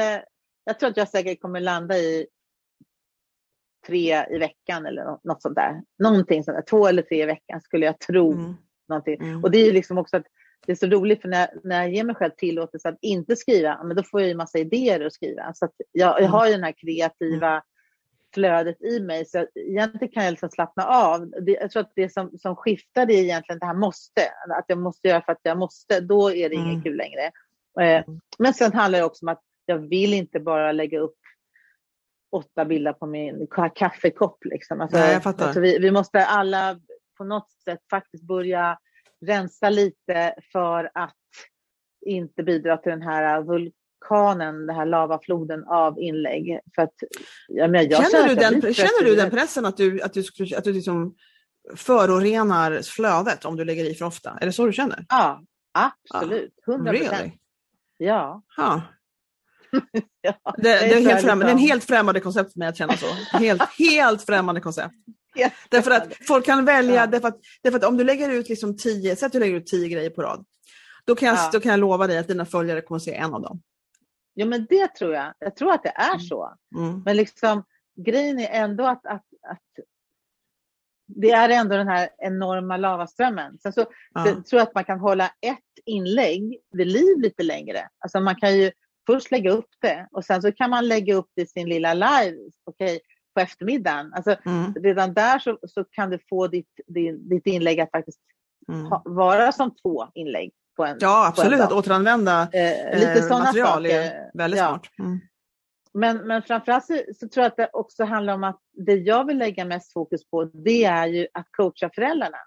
[0.65, 2.27] jag tror att jag säkert kommer landa i
[3.87, 5.83] tre i veckan eller något sånt där.
[5.99, 8.33] Någonting sånt där, två eller tre i veckan skulle jag tro.
[8.33, 8.55] Mm.
[8.89, 9.21] Någonting.
[9.21, 9.45] Mm.
[9.45, 10.27] Och det är liksom också att
[10.67, 13.83] det är så roligt för när, när jag ger mig själv tillåtelse att inte skriva,
[13.85, 15.55] men då får jag ju massa idéer att skriva.
[15.55, 17.63] Så att jag, jag har ju den här kreativa mm.
[18.35, 21.31] flödet i mig, så egentligen kan jag liksom slappna av.
[21.31, 24.21] Det, jag tror att det som, som skiftar det är egentligen det här måste,
[24.59, 26.71] att jag måste göra för att jag måste, då är det mm.
[26.71, 27.23] inget kul längre.
[27.81, 28.21] Eh, mm.
[28.39, 31.17] men sen handlar det också om att jag vill inte bara lägga upp
[32.33, 34.45] åtta bilder på min kaffekopp.
[34.45, 34.81] Liksom.
[34.81, 35.45] Alltså, Nej, jag fattar.
[35.45, 36.79] Alltså vi, vi måste alla
[37.19, 38.79] på något sätt faktiskt börja
[39.27, 41.17] rensa lite för att
[42.07, 46.61] inte bidra till den här vulkanen, den här lavafloden av inlägg.
[46.75, 46.95] För att,
[47.49, 50.23] jag menar, jag känner du, den, känner du den pressen att du, att du,
[50.57, 51.15] att du liksom
[51.77, 54.39] förorenar flödet om du lägger i för ofta?
[54.41, 55.07] Är det så du känner?
[55.09, 55.43] Ja,
[55.73, 56.55] absolut.
[56.67, 57.13] 100 procent.
[57.13, 57.33] Really?
[57.99, 58.43] Ja.
[58.57, 58.81] Huh.
[60.21, 62.77] ja, det, det, är helt främmande, det är en helt främmande koncept för mig att
[62.77, 63.07] känna så.
[63.39, 64.95] Helt, helt främmande koncept.
[65.35, 67.07] Helt därför att folk kan välja, ja.
[67.07, 69.67] därför, att, därför att om du lägger ut liksom tio, säg att du lägger ut
[69.67, 70.45] tio grejer på rad.
[71.05, 71.51] Då kan, jag, ja.
[71.53, 73.63] då kan jag lova dig att dina följare kommer att se en av dem.
[74.35, 75.35] Ja men det tror jag.
[75.39, 76.21] Jag tror att det är mm.
[76.21, 76.55] så.
[76.77, 77.03] Mm.
[77.05, 77.65] Men liksom
[78.07, 79.85] grejen är ändå att, att, att
[81.07, 83.59] det är ändå den här enorma lavaströmmen.
[83.59, 84.25] Sen så ja.
[84.25, 87.89] tror jag att man kan hålla ett inlägg vid liv lite längre.
[87.99, 88.71] Alltså man kan ju
[89.07, 91.95] först lägga upp det och sen så kan man lägga upp det i sin lilla
[91.95, 92.37] live
[92.67, 92.99] okay,
[93.35, 94.13] på eftermiddagen.
[94.15, 94.75] Alltså, mm.
[94.75, 98.21] Redan där så, så kan du få ditt, ditt, ditt inlägg att faktiskt
[98.69, 98.87] mm.
[98.87, 100.53] ha, vara som två inlägg.
[100.77, 101.61] På en, ja, absolut.
[101.61, 104.01] Att återanvända eh, lite eh, material saker.
[104.01, 104.69] är väldigt ja.
[104.69, 104.87] smart.
[104.99, 105.21] Mm.
[105.95, 109.27] Men, men framförallt så, så, tror jag att det också handlar om att det jag
[109.27, 112.39] vill lägga mest fokus på det är ju att coacha föräldrarna.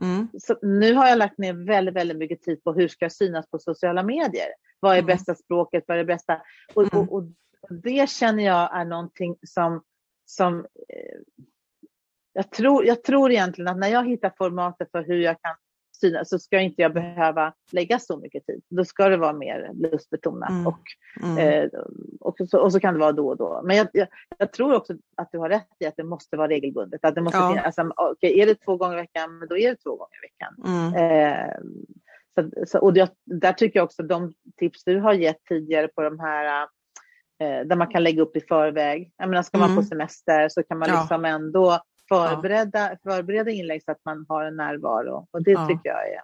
[0.00, 0.28] Mm.
[0.38, 3.50] Så nu har jag lagt ner väldigt, väldigt mycket tid på hur ska jag synas
[3.50, 4.48] på sociala medier.
[4.80, 5.06] Vad är mm.
[5.06, 5.84] bästa språket?
[5.86, 6.42] Vad är det bästa?
[6.74, 7.08] Och, mm.
[7.08, 7.24] och, och,
[7.70, 9.82] det känner jag är någonting som,
[10.24, 10.58] som
[10.88, 11.44] eh,
[12.32, 15.54] jag, tror, jag tror egentligen att när jag hittar formatet för hur jag kan
[16.00, 18.62] synas så ska inte jag behöva lägga så mycket tid.
[18.68, 20.66] Då ska det vara mer lustbetonat mm.
[20.66, 20.80] och,
[21.22, 21.38] mm.
[21.38, 21.68] eh,
[22.20, 23.60] och, så, och så kan det vara då och då.
[23.64, 24.08] Men jag, jag,
[24.38, 27.04] jag, tror också att du har rätt i att det måste vara regelbundet.
[27.04, 27.48] Att det måste ja.
[27.48, 30.26] finnas, alltså, okay, är det två gånger i veckan, då är det två gånger i
[30.26, 30.54] veckan.
[30.66, 30.94] Mm.
[30.94, 31.54] Eh,
[32.34, 36.02] så, så, och det, där tycker jag också de tips du har gett tidigare på
[36.02, 36.66] de här
[37.42, 39.12] eh, där man kan lägga upp i förväg.
[39.16, 39.84] Jag menar, ska man på mm.
[39.84, 41.00] semester så kan man ja.
[41.00, 43.12] liksom ändå förbereda, ja.
[43.12, 45.26] förbereda inlägg så att man har en närvaro.
[45.30, 45.66] Och det ja.
[45.66, 46.20] tycker jag är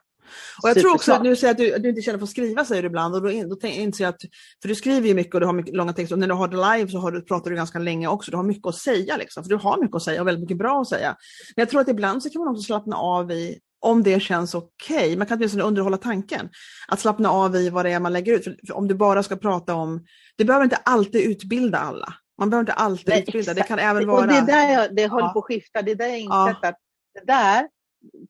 [0.63, 2.31] och jag tror också att du säger att du, att du inte känner för att
[2.31, 4.21] skriva säger du ibland och då, då inser jag att,
[4.63, 6.49] för du skriver ju mycket och du har mycket långa texter och när du har
[6.49, 9.17] det live så har du, pratar du ganska länge också, du har mycket att säga
[9.17, 11.17] liksom, för du har mycket att säga och väldigt mycket bra att säga.
[11.57, 14.55] Men jag tror att ibland så kan man också slappna av i om det känns
[14.55, 14.97] okej.
[14.97, 15.17] Okay.
[15.17, 16.49] Man kan åtminstone underhålla tanken.
[16.89, 18.45] Att slappna av i vad det är man lägger ut.
[18.45, 20.05] För om du bara ska prata om,
[20.37, 22.15] du behöver inte alltid utbilda alla.
[22.39, 23.53] Man behöver inte alltid Nej, utbilda.
[23.53, 23.69] Exakt.
[23.69, 24.21] Det kan även vara...
[24.21, 25.09] Och det är där jag, det ja.
[25.09, 25.83] håller på att skifta.
[25.83, 26.69] Det är där jag insett ja.
[26.69, 26.79] att
[27.15, 27.69] det där,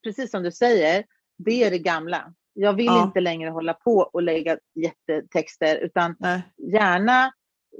[0.03, 1.05] precis som du säger,
[1.39, 2.35] det är det gamla.
[2.53, 3.03] Jag vill ja.
[3.03, 6.43] inte längre hålla på och lägga jättetexter utan Nej.
[6.73, 7.33] gärna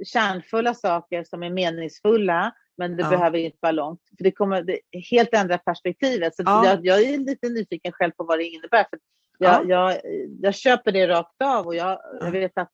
[0.05, 3.09] kärnfulla saker som är meningsfulla men det ja.
[3.09, 4.01] behöver inte vara långt.
[4.17, 4.79] För Det kommer det
[5.11, 6.35] helt ändra perspektivet.
[6.35, 6.65] Så ja.
[6.65, 8.85] jag, jag, är lite nyfiken själv på vad det innebär.
[8.89, 8.99] För
[9.37, 9.99] jag, jag,
[10.41, 11.99] jag köper det rakt av och jag,
[12.31, 12.71] vet att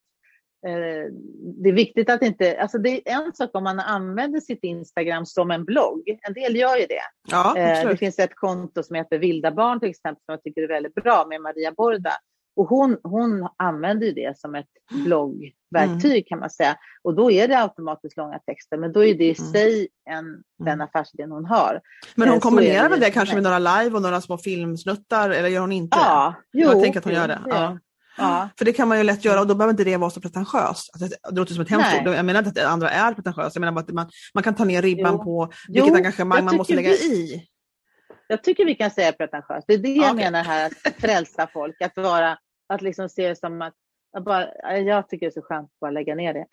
[1.63, 2.62] det är viktigt att inte...
[2.62, 6.19] Alltså det är en sak om man använder sitt Instagram som en blogg.
[6.21, 7.02] En del gör ju det.
[7.32, 10.62] Ja, eh, det finns ett konto som heter Vilda barn till exempel som jag tycker
[10.62, 12.12] är väldigt bra med Maria Borda
[12.56, 14.69] Och hon, hon använder ju det som ett
[15.06, 16.24] bloggverktyg mm.
[16.28, 16.78] kan man säga.
[17.02, 19.52] Och då är det automatiskt långa texter, men då är det i mm.
[19.52, 20.26] sig en,
[20.60, 20.82] den mm.
[20.82, 21.82] affärsidén hon har.
[22.15, 25.30] Men hon eh, kombinerar väl det, det kanske med några live och några små filmsnuttar,
[25.30, 25.97] eller gör hon inte?
[25.97, 27.39] Ja, jo, jag tänker att hon gör det.
[27.47, 27.78] Ja.
[28.21, 28.49] Ja.
[28.57, 30.89] För det kan man ju lätt göra och då behöver inte det vara så pretentiöst.
[30.93, 32.13] Alltså, det låter som ett hemskt ord.
[32.13, 34.63] Jag menar inte att andra är pretentiösa, jag menar bara att man, man kan ta
[34.63, 35.23] ner ribban jo.
[35.23, 37.47] på vilket jo, engagemang man måste lägga vi, i.
[38.27, 39.67] Jag tycker vi kan säga pretentiöst.
[39.67, 41.81] Det är det jag menar här, att frälsa folk.
[41.81, 42.38] Att, vara,
[42.69, 43.73] att liksom se det som att
[44.13, 46.45] jag, bara, jag tycker det är så skönt att bara lägga ner det.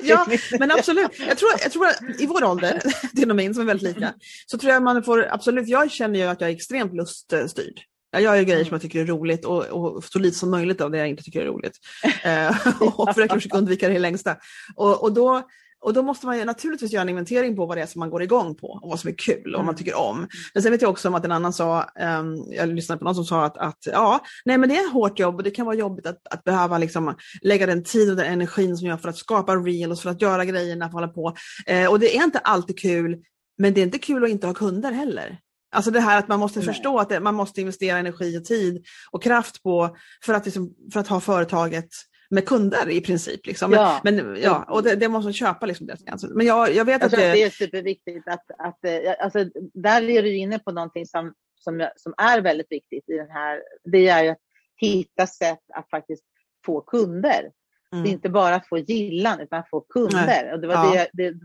[0.00, 0.26] ja,
[0.58, 1.18] men absolut.
[1.18, 4.14] Jag tror, jag tror att i vår ålder, din och min som är väldigt lika,
[4.46, 7.80] så tror jag man får absolut, jag känner ju att jag är extremt luststyrd.
[8.10, 10.80] Jag gör ju grejer som jag tycker är roligt och, och, så lite som möjligt
[10.80, 11.78] av det jag inte tycker är roligt.
[12.24, 14.36] Eh, och försöker försöka undvika det längsta.
[14.76, 15.42] Och, och, då,
[15.80, 18.22] och då måste man naturligtvis göra en inventering på vad det är som man går
[18.22, 19.76] igång på och vad som är kul och vad man mm.
[19.76, 20.28] tycker om.
[20.54, 21.90] Men sen vet jag också om att en annan sa,
[22.20, 25.18] um, jag lyssnade på någon som sa att, att ja, nej men det är hårt
[25.18, 28.32] jobb och det kan vara jobbigt att, att behöva liksom lägga den tid och den
[28.32, 31.36] energin som jag för att skapa reels, för att göra grejerna, för att hålla på.
[31.70, 33.16] Uh, och det är inte alltid kul,
[33.58, 35.38] men det är inte kul att inte ha kunder heller.
[35.70, 36.66] Alltså det här att man måste Nej.
[36.68, 40.74] förstå att det, man måste investera energi och tid och kraft på för att, liksom,
[40.92, 41.88] för att ha företaget
[42.30, 43.46] med kunder i princip.
[43.46, 43.72] Liksom.
[43.72, 44.00] Ja.
[44.04, 45.66] Men, ja, och det, det måste man köpa.
[45.66, 45.96] Liksom, det.
[46.30, 47.32] Men jag, jag vet jag att, det...
[47.32, 48.28] det är superviktigt.
[48.28, 52.72] Att, att, eh, alltså, där är du inne på någonting som, som, som är väldigt
[52.72, 53.62] viktigt i den här.
[53.84, 54.38] Det är att
[54.76, 56.24] hitta sätt att faktiskt
[56.66, 57.40] få kunder.
[57.40, 57.50] Mm.
[57.90, 58.12] Det är mm.
[58.12, 60.26] inte bara att få gillan utan att få kunder.
[60.26, 60.52] Nej.
[60.52, 61.06] Och det var ja.
[61.12, 61.38] det, det,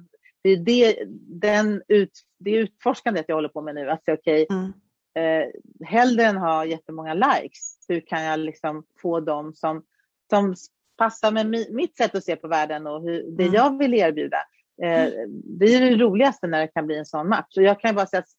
[0.43, 1.03] det är det,
[1.39, 3.89] den ut, det utforskandet jag håller på med nu.
[3.89, 4.73] Att säga okej, okay, mm.
[5.15, 5.49] eh,
[5.88, 9.84] hellre än ha jättemånga likes, hur kan jag liksom få dem som,
[10.29, 10.56] som
[10.97, 13.56] passar med mi, mitt sätt att se på världen och hur, det mm.
[13.56, 14.38] jag vill erbjuda.
[14.84, 15.10] Eh,
[15.43, 17.58] det är det roligaste när det kan bli en sån match.
[17.58, 18.29] Och jag kan bara säga att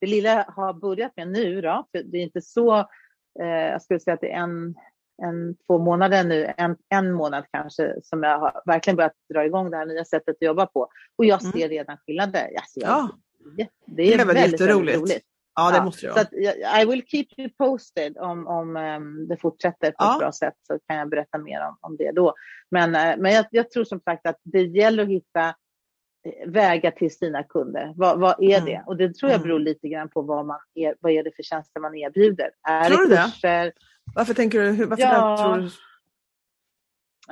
[0.00, 2.78] det lilla jag har börjat med nu, då, för det är inte så,
[3.40, 4.74] eh, jag skulle säga att det är en
[5.22, 9.70] en, två månader nu, en, en månad kanske, som jag har verkligen börjat dra igång
[9.70, 10.88] det här nya sättet att jobba på.
[11.18, 11.52] Och jag mm.
[11.52, 11.70] ser mm.
[11.70, 12.50] redan skillnader.
[12.56, 13.10] Alltså, ja.
[13.56, 15.22] Det, det är, det väldigt, väldigt roligt.
[15.54, 16.82] Ja, det ja, måste det vara.
[16.82, 20.12] I will keep you posted om, om um, det fortsätter på ja.
[20.12, 22.34] ett bra sätt så kan jag berätta mer om, om det då.
[22.70, 26.90] Men, uh, men jag, jag, tror som sagt att det gäller att hitta eh, vägar
[26.90, 27.92] till sina kunder.
[27.96, 28.64] Vad, vad är mm.
[28.64, 28.82] det?
[28.86, 29.48] Och det tror jag mm.
[29.48, 32.50] beror lite grann på vad, man är, vad är det för tjänster man erbjuder.
[32.68, 33.64] Är tror det kurser?
[33.64, 33.72] Det?
[34.14, 34.86] Varför tänker du?
[34.86, 35.70] Varför ja, tror du?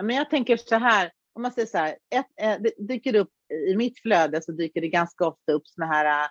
[0.02, 3.30] Men jag tänker så här, om man säger så här, ett, eh, det dyker upp
[3.68, 6.28] i mitt flöde så dyker det ganska ofta upp såna här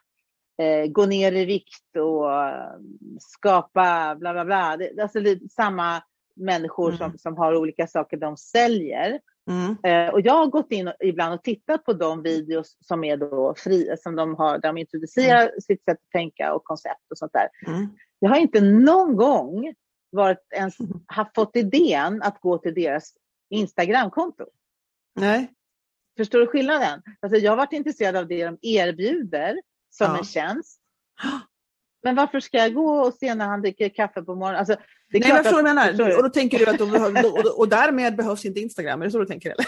[0.62, 2.74] eh, gå ner i vikt och eh,
[3.20, 4.78] skapa bla bla bla.
[4.78, 6.04] Det, alltså det är samma
[6.36, 6.98] människor mm.
[6.98, 9.20] som, som har olika saker de säljer.
[9.50, 9.78] Mm.
[9.84, 13.18] Eh, och jag har gått in och, ibland och tittat på de videos som är
[13.18, 15.62] då fria, som de har, där de introducerar mm.
[15.62, 17.50] sitt sätt att tänka och koncept och sånt där.
[17.68, 17.88] Mm.
[18.20, 19.74] Jag har inte någon gång
[20.12, 23.14] varit ens, har fått idén att gå till deras
[23.50, 24.46] Instagramkonto.
[25.16, 25.52] Nej.
[26.18, 27.02] Förstår du skillnaden?
[27.20, 30.18] Alltså jag har varit intresserad av det de erbjuder som ja.
[30.18, 30.82] en tjänst.
[32.04, 34.60] Men varför ska jag gå och se när han dricker kaffe på morgonen?
[34.60, 34.76] Alltså,
[35.12, 36.18] det Nej, jag menar.
[36.18, 39.20] Och då tänker du att de behöver, och, därmed behövs inte Instagram, är det så
[39.20, 39.50] du tänker?
[39.50, 39.66] Eller?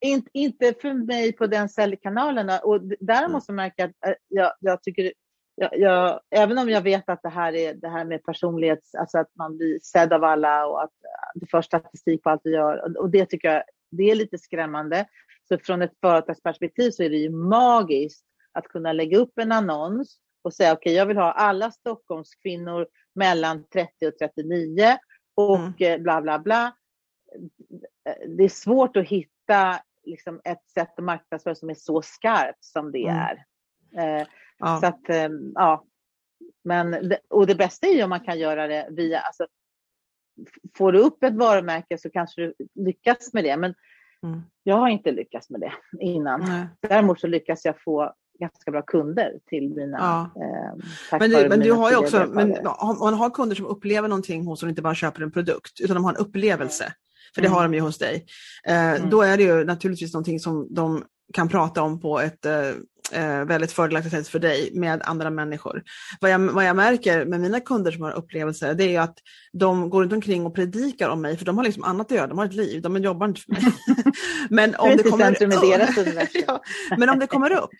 [0.00, 2.50] In, inte för mig på den säljkanalen.
[2.62, 3.32] Och där mm.
[3.32, 5.12] måste jag märka att äh, jag, jag tycker
[5.54, 9.18] jag, jag, även om jag vet att det här är det här med personlighets, alltså
[9.18, 10.92] att man blir sedd av alla och att
[11.34, 12.98] det förs statistik på allt vi gör.
[12.98, 15.06] Och, det tycker jag det är lite skrämmande.
[15.48, 20.18] Så från ett företagsperspektiv så är det ju magiskt att kunna lägga upp en annons
[20.42, 24.96] och säga okej, okay, jag vill ha alla Stockholmskvinnor mellan 30 och 39
[25.34, 25.72] och mm.
[25.78, 26.76] Eh, bla bla bla.
[28.26, 32.92] Det är svårt att hitta liksom, ett sätt att marknadsföra som är så skarpt som
[32.92, 33.16] det mm.
[33.16, 33.44] är.
[34.20, 34.26] Eh,
[34.58, 34.80] Ja.
[34.80, 35.84] Så att, ehm, ja.
[36.64, 39.46] Men, och det bästa är ju om man kan göra det via, alltså,
[40.76, 43.56] får du upp ett varumärke så kanske du lyckas med det.
[43.56, 43.74] Men
[44.22, 44.42] mm.
[44.62, 46.40] jag har inte lyckats med det innan.
[46.40, 46.66] Nej.
[46.80, 49.98] Däremot så lyckas jag få ganska bra kunder till mina...
[49.98, 50.42] Ja.
[50.42, 52.56] Eh, men du, men du har ju också, men,
[53.00, 56.04] man har kunder som upplever någonting hos och inte bara köper en produkt, utan de
[56.04, 56.92] har en upplevelse.
[57.34, 57.56] För det mm.
[57.56, 58.26] har de ju hos dig.
[58.66, 59.10] Eh, mm.
[59.10, 62.70] Då är det ju naturligtvis någonting som de kan prata om på ett eh,
[63.12, 65.82] eh, väldigt fördelaktigt för dig med andra människor.
[66.20, 69.18] Vad jag, vad jag märker med mina kunder som har upplevelser det är att
[69.52, 72.26] de går runt omkring och predikar om mig för de har liksom annat att göra,
[72.26, 73.62] de har ett liv, de jobbar inte för mig.
[74.50, 75.36] men, om det kommer,
[76.46, 76.60] ja,
[76.96, 77.70] men om det kommer upp,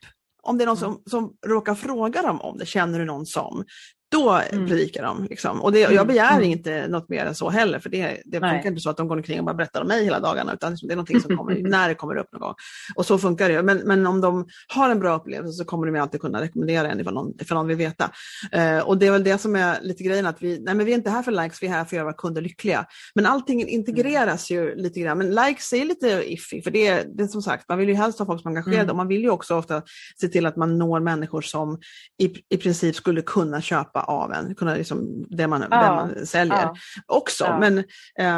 [0.42, 3.64] om det är någon som, som råkar fråga dem om det, känner du någon som,
[4.14, 4.66] då mm.
[4.66, 5.26] predikar de.
[5.30, 5.62] Liksom.
[5.62, 6.06] Och det, jag mm.
[6.06, 6.50] begär mm.
[6.50, 9.16] inte något mer än så heller, för det, det funkar inte så att de går
[9.16, 11.88] omkring och bara berättar om mig hela dagarna, utan det är någonting som kommer när
[11.88, 12.54] det kommer upp någon gång.
[12.94, 13.62] Och så funkar det.
[13.62, 17.00] Men, men om de har en bra upplevelse så kommer de alltid kunna rekommendera en
[17.00, 18.10] ifall någon, ifall någon vill veta.
[18.56, 20.92] Uh, och det är väl det som är lite grejen, att vi, nej, men vi
[20.92, 22.86] är inte här för likes, vi är här för att göra våra kunder lyckliga.
[23.14, 25.18] Men allting integreras ju lite grann.
[25.18, 27.94] Men likes är lite iffy, för det är, det är som sagt, man vill ju
[27.94, 28.90] helst ha folk som är engagerade mm.
[28.90, 29.82] och man vill ju också ofta
[30.20, 31.78] se till att man når människor som
[32.22, 35.76] i, i princip skulle kunna köpa av en, kunna liksom, det, man, ja.
[35.78, 36.74] det man säljer ja.
[37.06, 37.44] också.
[37.44, 37.58] Ja.
[37.58, 37.78] Men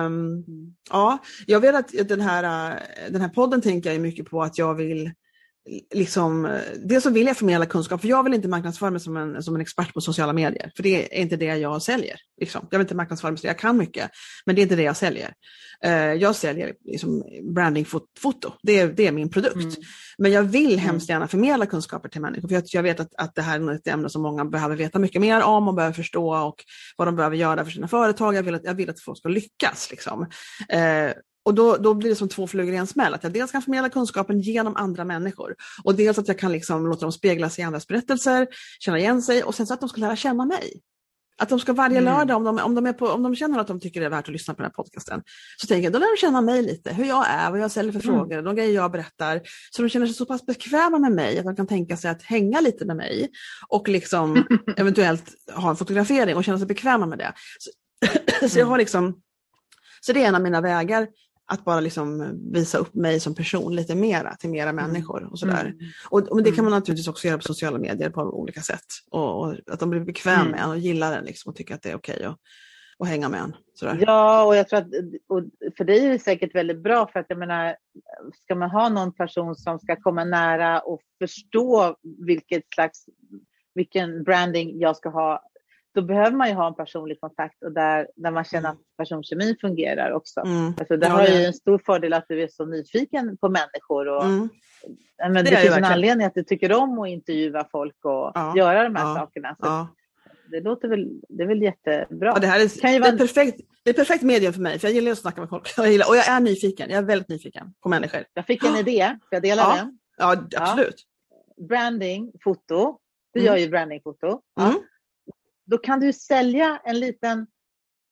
[0.07, 0.45] um,
[0.91, 2.79] ja, jag vet att den här,
[3.11, 5.12] den här podden tänker jag mycket på att jag vill
[5.95, 9.43] liksom, dels så vill jag förmedla kunskap, för jag vill inte marknadsföra mig som en,
[9.43, 12.17] som en expert på sociala medier, för det är inte det jag säljer.
[12.41, 12.69] Liksom.
[12.71, 14.11] Jag vill inte marknadsföra mig så jag kan mycket,
[14.47, 15.33] men det är inte det jag säljer.
[15.87, 17.23] Uh, jag säljer liksom
[17.55, 19.55] brandingfoto, det är, det är min produkt.
[19.57, 19.77] Mm.
[20.19, 20.79] Men jag vill mm.
[20.79, 23.75] hemskt gärna förmedla kunskaper till människor, för jag, jag vet att, att det här är
[23.75, 26.64] ett ämne som många behöver veta mycket mer om och behöver förstå och
[26.97, 28.35] vad de behöver göra för sina företag.
[28.35, 29.89] Jag vill att, jag vill att folk ska lyckas.
[29.91, 30.23] Liksom.
[30.23, 31.12] Uh,
[31.47, 33.63] och då, då blir det som två flugor i en smäll, att jag dels kan
[33.63, 37.63] förmedla kunskapen genom andra människor och dels att jag kan liksom låta dem spegla sig
[37.63, 38.47] i andras berättelser,
[38.81, 40.81] känna igen sig och sen så att de ska lära känna mig.
[41.39, 42.15] Att de ska varje mm.
[42.15, 44.29] lördag, om de, om, de på, om de känner att de tycker det är värt
[44.29, 45.23] att lyssna på den här podcasten,
[45.57, 47.93] så tänker jag då lär de känna mig lite, hur jag är, vad jag ställer
[47.93, 48.17] för mm.
[48.17, 49.41] frågor, de grejer jag berättar.
[49.71, 52.23] Så de känner sig så pass bekväma med mig att de kan tänka sig att
[52.23, 53.31] hänga lite med mig
[53.69, 54.45] och liksom
[54.77, 55.25] eventuellt
[55.55, 57.33] ha en fotografering och känna sig bekväma med det.
[57.59, 59.21] Så, så jag har liksom,
[60.01, 61.09] så det är en av mina vägar
[61.47, 64.87] att bara liksom visa upp mig som person lite mera till mera mm.
[64.87, 65.65] människor och sådär.
[65.65, 65.77] Mm.
[66.11, 66.79] Och, och, det kan man mm.
[66.79, 68.87] naturligtvis också göra på sociala medier på olika sätt.
[69.11, 70.51] Och, och att de blir bekväma mm.
[70.51, 72.37] med en och gillar den liksom och tycker att det är okej okay att,
[72.99, 73.57] att hänga med en.
[73.75, 73.99] Sådär.
[74.01, 74.89] Ja, och jag tror att
[75.77, 77.77] för dig är det säkert väldigt bra för att jag menar,
[78.43, 83.07] ska man ha någon person som ska komma nära och förstå vilket slags
[83.75, 85.43] vilken branding jag ska ha
[85.97, 89.57] då behöver man ju ha en personlig kontakt och där, där man känner att personkemin
[89.61, 90.41] fungerar också.
[90.41, 90.75] Mm.
[90.79, 94.09] Alltså, det ja, har ju en stor fördel att du är så nyfiken på människor.
[94.09, 94.49] Och, mm.
[95.19, 98.55] men det, det finns en anledning att du tycker om att intervjua folk och ja.
[98.57, 99.15] göra de här ja.
[99.15, 99.57] sakerna.
[99.61, 99.89] Så
[100.51, 102.33] det låter väl, det är väl jättebra.
[102.35, 103.11] Ja, det här är, kan ju vara...
[103.11, 105.51] det är perfekt, det är perfekt medium för mig, för jag gillar att snacka med
[105.51, 105.75] folk.
[105.77, 108.25] Jag gillar, och jag är nyfiken, jag är väldigt nyfiken på människor.
[108.35, 109.99] Jag fick en idé, ska jag dela den?
[110.17, 111.05] Ja, absolut.
[111.69, 112.99] Branding, foto.
[113.35, 113.53] Du mm.
[113.53, 114.41] gör ju brandingfoto.
[114.61, 114.75] Mm
[115.67, 117.47] då kan du sälja en liten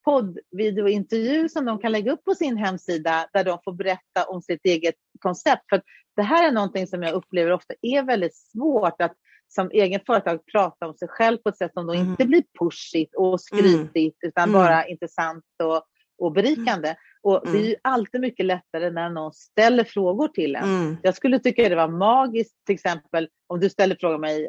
[0.04, 4.60] poddvideointervju som de kan lägga upp på sin hemsida där de får berätta om sitt
[4.64, 5.62] eget koncept.
[5.68, 5.82] För
[6.16, 9.16] det här är någonting som jag upplever ofta är väldigt svårt att
[9.48, 12.06] som egen företag prata om sig själv på ett sätt som då mm.
[12.10, 14.28] inte blir pushigt och skrytigt mm.
[14.28, 14.52] utan mm.
[14.52, 15.82] bara intressant och,
[16.18, 16.94] och berikande.
[17.24, 17.52] Och mm.
[17.52, 20.64] Det är ju alltid mycket lättare när någon ställer frågor till en.
[20.64, 20.96] Mm.
[21.02, 24.48] Jag skulle tycka det var magiskt till exempel om du ställer frågor mig,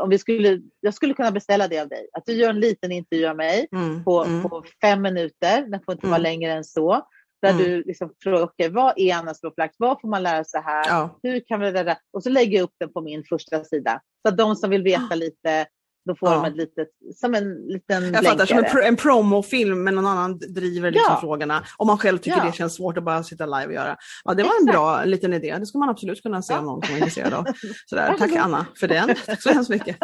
[0.00, 2.08] om vi skulle, jag skulle kunna beställa det av dig.
[2.12, 4.04] Att du gör en liten intervju av mig mm.
[4.04, 4.42] På, mm.
[4.42, 6.22] på fem minuter, den får inte vara mm.
[6.22, 7.06] längre än så.
[7.42, 7.62] Där mm.
[7.62, 9.74] du liksom frågar, okay, vad är Annas profylax?
[9.78, 10.84] Vad får man lära sig här?
[10.88, 11.18] Ja.
[11.22, 14.00] Hur kan vi det Och så lägger jag upp den på min första sida.
[14.22, 15.66] Så att de som vill veta lite
[16.04, 16.34] då får ja.
[16.34, 20.06] de ett litet, som en liten Jag fattar, som en, pr en promofilm men någon
[20.06, 21.20] annan driver liksom ja.
[21.20, 21.64] frågorna.
[21.76, 22.44] Om man själv tycker ja.
[22.44, 23.96] det känns svårt att bara sitta live och göra.
[24.24, 25.56] Ja, det var en bra liten idé.
[25.58, 27.46] Det ska man absolut kunna se om någon som är intresserad av.
[27.86, 28.14] Sådär.
[28.18, 29.14] Tack Anna för den.
[29.26, 29.96] Tack så hemskt mycket.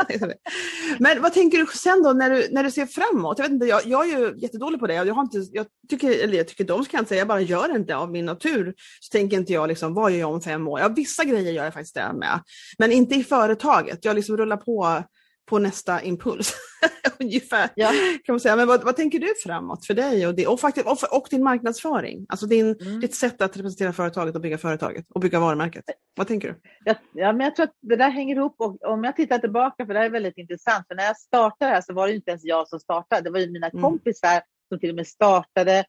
[0.99, 3.38] men vad tänker du sen då när du, när du ser framåt?
[3.38, 4.94] Jag, vet inte, jag, jag är ju jättedålig på det.
[4.94, 7.76] Jag, har inte, jag tycker, eller jag tycker de ska inte säga, jag bara gör
[7.76, 8.74] inte av min natur.
[9.01, 10.80] Så tänker inte jag liksom, vad gör jag om fem år?
[10.80, 12.40] Ja, vissa grejer gör jag faktiskt det med.
[12.78, 14.05] Men inte i företaget.
[14.05, 15.03] Jag liksom rullar på
[15.49, 16.55] på nästa impuls.
[17.20, 17.70] Ungefär.
[17.74, 17.90] Ja.
[18.24, 18.57] Kan man säga.
[18.57, 21.42] Men vad, vad, tänker du framåt för dig och, det, och, faktiskt, och, och, din
[21.42, 22.26] marknadsföring?
[22.28, 23.01] Alltså din, mm.
[23.01, 25.84] ditt sätt att representera företaget och bygga företaget och bygga varumärket.
[26.16, 26.61] Vad tänker du?
[26.84, 29.86] Ja, ja, men jag tror att det där hänger ihop och om jag tittar tillbaka,
[29.86, 32.30] för det här är väldigt intressant, för när jag startade här så var det inte
[32.30, 33.82] ens jag som startade, det var ju mina mm.
[33.82, 35.84] kompisar som till och med startade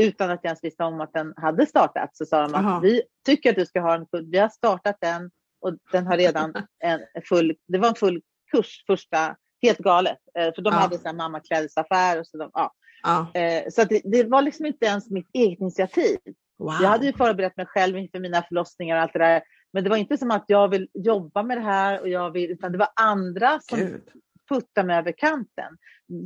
[0.00, 2.16] utan att jag ens visste om att den hade startat.
[2.16, 2.80] Så sa de att Aha.
[2.80, 5.30] vi tycker att du ska ha en kund, vi har startat den
[5.60, 6.54] och den har redan
[6.84, 10.18] en full, det var en full kurs första, helt galet.
[10.38, 10.80] Eh, för de ja.
[10.80, 12.20] hade en mammaklädesaffär.
[12.20, 12.72] Och så de, ja.
[13.02, 13.40] ja.
[13.40, 16.18] Eh, så det, det, var liksom inte ens mitt eget initiativ.
[16.58, 16.74] Wow.
[16.82, 19.42] Jag hade ju förberett mig själv inför mina förlossningar och allt det där.
[19.72, 22.50] Men det var inte som att jag vill jobba med det här, och jag vill,
[22.50, 24.02] utan det var andra som Gud.
[24.48, 25.76] puttade mig över kanten.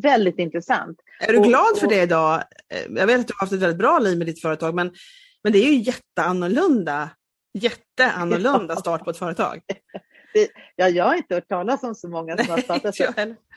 [0.03, 0.99] Väldigt intressant.
[1.21, 2.43] Är du och, glad för och, det idag?
[2.69, 4.93] Eh, jag vet att du har haft ett väldigt bra liv med ditt företag, men,
[5.43, 7.11] men det är ju jätteannorlunda
[7.55, 9.61] jätteannorlunda start på ett företag.
[10.35, 12.99] Det, ja, jag har inte hört talas om så många som har startat.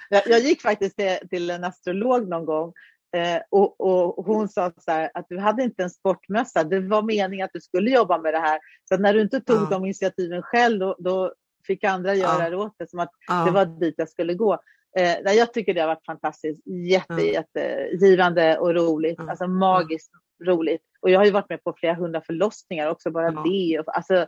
[0.09, 2.73] jag, jag gick faktiskt till, till en astrolog någon gång
[3.15, 6.63] eh, och, och, hon sa så här, att du hade inte en sportmössa.
[6.63, 8.59] Det var meningen att du skulle jobba med det här.
[8.89, 9.67] Så när du inte tog ja.
[9.71, 11.33] de initiativen själv, då, då
[11.67, 12.49] fick andra göra ja.
[12.49, 13.45] det åt dig, som att ja.
[13.45, 14.59] det var dit jag skulle gå.
[14.97, 16.61] Eh, jag tycker det har varit fantastiskt.
[16.65, 17.25] Jätte, mm.
[17.25, 19.19] jättegivande och roligt.
[19.19, 19.29] Mm.
[19.29, 20.11] Alltså magiskt
[20.45, 20.81] roligt.
[21.01, 23.43] Och jag har ju varit med på flera hundra förlossningar också, bara ja.
[23.45, 23.79] det.
[23.79, 24.27] Och, alltså,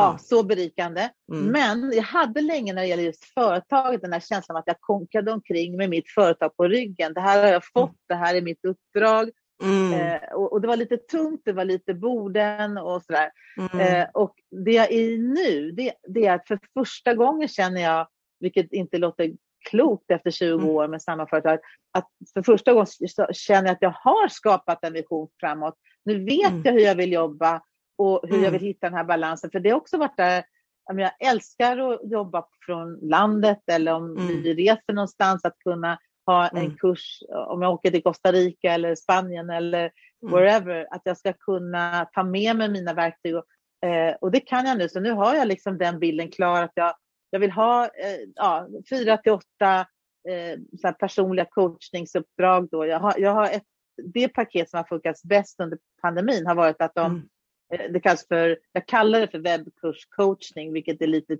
[0.00, 1.08] ja, så berikande.
[1.32, 1.46] Mm.
[1.46, 4.80] Men jag hade länge när det gäller just företaget den här känslan av att jag
[4.80, 7.14] konkade omkring med mitt företag på ryggen.
[7.14, 7.96] Det här har jag fått, mm.
[8.08, 9.30] det här är mitt uppdrag.
[9.62, 9.92] Mm.
[9.92, 13.30] Eh, och, och, det var lite tungt, det var lite borden och sådär.
[13.58, 13.80] Mm.
[13.80, 14.34] Eh, och
[14.64, 18.08] det jag är i nu, det, det, är att för första gången känner jag,
[18.40, 19.32] vilket inte låter
[19.70, 20.68] klokt efter 20 mm.
[20.68, 21.58] år med samma företag,
[21.92, 22.86] att för första gången
[23.32, 25.74] känner jag att jag har skapat en vision framåt.
[26.04, 26.62] Nu vet mm.
[26.64, 27.62] jag hur jag vill jobba
[28.00, 28.52] och hur jag mm.
[28.52, 29.50] vill hitta den här balansen.
[29.50, 30.44] För det har också varit där,
[30.86, 34.42] jag älskar att jobba från landet eller om mm.
[34.42, 36.76] vi reser någonstans, att kunna ha en mm.
[36.76, 39.90] kurs, om jag åker till Costa Rica eller Spanien eller
[40.22, 40.34] mm.
[40.34, 43.36] wherever, att jag ska kunna ta med mig mina verktyg.
[43.36, 43.44] Och,
[43.88, 46.72] eh, och det kan jag nu, så nu har jag liksom den bilden klar att
[46.74, 46.94] jag,
[47.30, 49.86] jag vill ha eh, ja, fyra till åtta
[50.28, 52.68] eh, personliga coachningsuppdrag.
[52.70, 52.86] Då.
[52.86, 53.66] Jag har, jag har ett,
[54.14, 57.28] det paket som har funkat bäst under pandemin har varit att de, mm.
[57.70, 61.36] Det kallas för, jag kallar det för webbkurscoachning, vilket är lite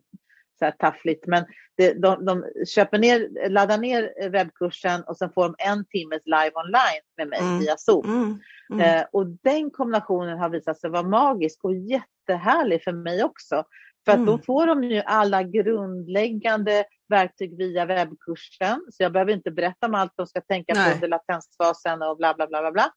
[0.58, 1.26] så här taffligt.
[1.26, 1.44] Men
[1.76, 6.52] det, de, de köper ner, laddar ner webbkursen och sen får de en timmes live
[6.54, 7.58] online med mig mm.
[7.58, 8.04] via Zoom.
[8.04, 8.38] Mm.
[8.72, 8.80] Mm.
[8.80, 13.64] Eh, och den kombinationen har visat sig vara magisk och jättehärlig för mig också.
[14.04, 14.42] För att då mm.
[14.42, 18.86] får de ju alla grundläggande verktyg via webbkursen.
[18.90, 20.90] Så jag behöver inte berätta om allt de ska tänka Nej.
[20.90, 22.72] på under latensfasen och bla bla bla bla.
[22.72, 22.92] bla.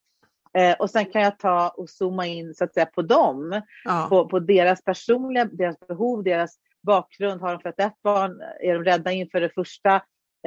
[0.57, 4.05] Eh, och sen kan jag ta och zooma in så att säga på dem, ja.
[4.09, 7.41] på, på deras personliga, deras behov, deras bakgrund.
[7.41, 8.41] Har de fött ett barn?
[8.61, 9.95] Är de rädda inför det första?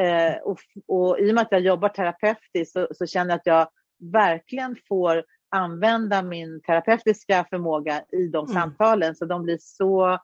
[0.00, 3.46] Eh, och, och i och med att jag jobbar terapeutiskt så, så känner jag att
[3.46, 3.68] jag
[4.12, 8.54] verkligen får använda min terapeutiska förmåga i de mm.
[8.62, 9.14] samtalen.
[9.14, 10.18] Så de blir så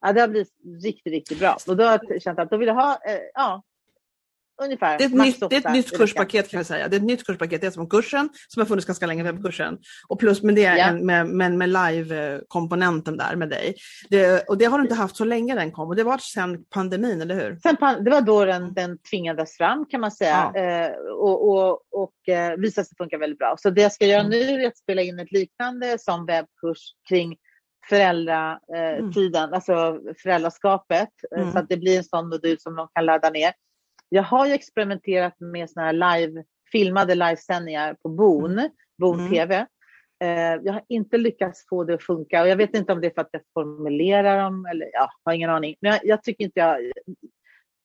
[0.00, 1.56] Ja, det har blivit riktigt, riktigt bra.
[1.68, 3.62] Och då har jag känt att då vill jag ha, eh, ja,
[4.62, 4.98] ungefär.
[4.98, 6.88] Det är ett, nytt, det är ett nytt kurspaket kan jag säga.
[6.88, 7.60] Det är ett nytt kurspaket.
[7.60, 9.78] Det är som kursen som har funnits ganska länge, webbkursen.
[10.08, 10.76] Och plus med det, ja.
[10.76, 13.74] en, med, med, med live-komponenten där med dig.
[14.10, 15.88] Det, och det har du inte haft så länge den kom.
[15.88, 17.58] Och det var sedan pandemin, eller hur?
[17.62, 20.52] Sen, det var då den, den tvingades fram kan man säga.
[20.54, 20.60] Ja.
[20.60, 23.54] Eh, och och, och eh, visade sig funka väldigt bra.
[23.58, 24.30] Så det jag ska göra mm.
[24.30, 27.36] nu är att spela in ett liknande som webbkurs kring
[27.88, 29.54] föräldratiden, eh, mm.
[29.54, 31.08] alltså föräldraskapet.
[31.36, 31.52] Eh, mm.
[31.52, 33.52] Så att det blir en sån modul som de kan ladda ner.
[34.08, 38.70] Jag har ju experimenterat med såna här live, filmade livesändningar på Boon, mm.
[38.98, 39.30] Boon mm.
[39.32, 39.66] TV.
[40.20, 43.06] Eh, jag har inte lyckats få det att funka och jag vet inte om det
[43.06, 45.76] är för att jag formulerar dem eller ja, har ingen aning.
[45.80, 46.92] Men jag, jag tycker inte jag...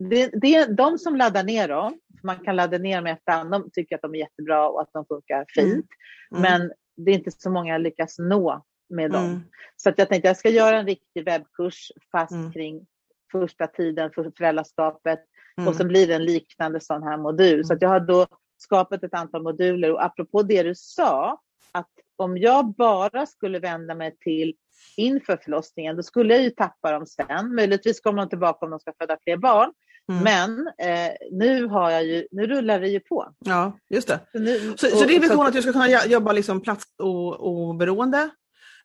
[0.10, 3.70] Det, det är de som laddar ner dem, man kan ladda ner dem efterhand, de
[3.72, 5.88] tycker att de är jättebra och att de funkar fint.
[6.32, 6.46] Mm.
[6.46, 6.60] Mm.
[6.60, 9.26] Men det är inte så många jag lyckas nå med dem.
[9.26, 9.42] Mm.
[9.76, 12.52] Så att jag tänkte jag ska göra en riktig webbkurs fast mm.
[12.52, 12.86] kring
[13.32, 15.20] första tiden för föräldraskapet
[15.58, 15.68] mm.
[15.68, 17.66] och sen blir det en liknande sån här modul.
[17.66, 18.28] Så att jag har då
[18.58, 21.42] skapat ett antal moduler och apropå det du sa,
[21.72, 24.56] att om jag bara skulle vända mig till
[24.98, 27.56] inför förlossningen, då skulle jag ju tappa dem sen.
[27.56, 29.74] Möjligtvis kommer de tillbaka om de ska föda fler barn.
[30.12, 30.24] Mm.
[30.24, 33.34] Men eh, nu, har jag ju, nu rullar det ju på.
[33.40, 34.20] Ja, just det.
[34.32, 38.30] Så, nu, så, och, så din vision att du ska kunna jobba liksom platsoberoende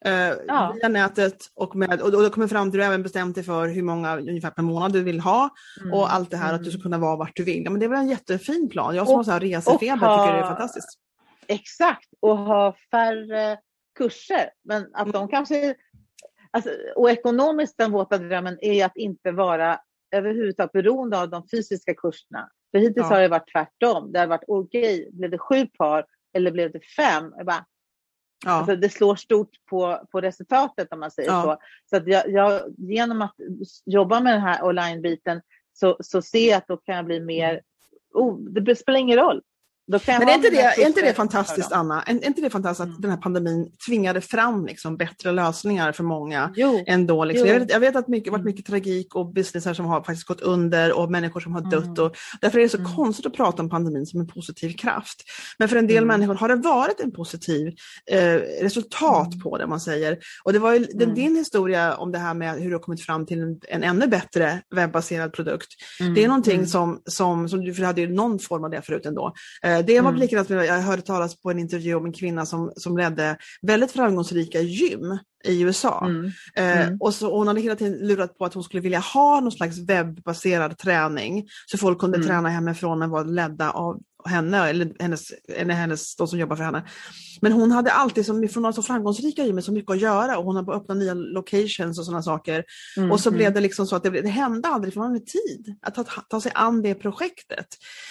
[0.05, 0.73] eh, ja.
[0.75, 3.83] via nätet och, med, och då kommer fram till du även bestämt dig för hur
[3.83, 5.95] många ungefär per månad du vill ha mm.
[5.95, 7.65] och allt det här att du ska kunna vara vart du vill.
[7.65, 8.97] Ja, men det är väl en jättefin plan.
[8.97, 10.99] Jag som och, har resefeber ha, tycker det är fantastiskt.
[11.47, 13.59] Exakt, och ha färre
[13.99, 14.51] kurser.
[14.65, 15.13] Men att mm.
[15.13, 15.75] de kanske...
[16.51, 19.81] Alltså, och ekonomiskt den våta drömmen är att inte vara
[20.17, 22.49] överhuvudtaget beroende av de fysiska kurserna.
[22.71, 23.15] För hittills ja.
[23.15, 24.13] har det varit tvärtom.
[24.13, 27.33] Det har varit okej, okay, blev det sju par eller blev det fem?
[27.37, 27.65] Jag bara,
[28.45, 28.53] Ja.
[28.53, 31.43] Alltså det slår stort på, på resultatet om man säger ja.
[31.43, 31.57] så.
[31.91, 33.35] Så att jag, jag, genom att
[33.87, 35.41] jobba med den här online-biten
[35.73, 37.63] så, så ser jag att då kan jag bli mer,
[38.15, 39.43] oh, det spelar ingen roll.
[39.89, 42.03] Men är inte, det, är inte det fantastiskt, Anna?
[42.03, 42.95] Är, inte det fantastiskt mm.
[42.95, 46.53] att den här pandemin tvingade fram liksom bättre lösningar för många?
[46.57, 46.85] Jo.
[46.87, 47.49] Ändå, liksom.
[47.49, 48.45] jag, vet, jag vet att det har varit mm.
[48.45, 51.85] mycket tragik och businessar som har faktiskt gått under och människor som har dött.
[51.85, 52.05] Mm.
[52.05, 52.95] Och, därför är det så mm.
[52.97, 55.25] konstigt att prata om pandemin som en positiv kraft.
[55.59, 56.09] Men för en del mm.
[56.09, 57.75] människor har det varit en positiv
[58.11, 59.41] eh, resultat mm.
[59.41, 60.19] på det, man säger.
[60.45, 63.03] Och det var ju den, din historia om det här med hur du har kommit
[63.03, 65.69] fram till en, en ännu bättre webbaserad produkt.
[66.15, 68.83] Det är någonting som, som, som du, för du hade ju någon form av det
[68.83, 69.33] förut ändå.
[69.63, 70.21] Eh, det var mm.
[70.21, 74.61] likadant jag hörde talas på en intervju om en kvinna som, som ledde väldigt framgångsrika
[74.61, 76.07] gym i USA.
[76.07, 76.27] Mm.
[76.57, 76.97] Eh, mm.
[77.01, 79.79] och så, hon hade hela tiden lurat på att hon skulle vilja ha någon slags
[79.79, 82.29] webbaserad träning så folk kunde mm.
[82.29, 86.65] träna hemifrån och vara ledda av, henne eller hennes, eller hennes, de som jobbar för
[86.65, 86.83] henne.
[87.41, 90.45] Men hon hade alltid, som, från några så framgångsrika gymmet, så mycket att göra och
[90.45, 92.65] hon har öppnat nya locations och sådana saker.
[92.97, 93.37] Mm, och så mm.
[93.37, 96.05] blev det liksom så att det, det hände aldrig för man hade tid att ta,
[96.05, 97.67] ta sig an det projektet.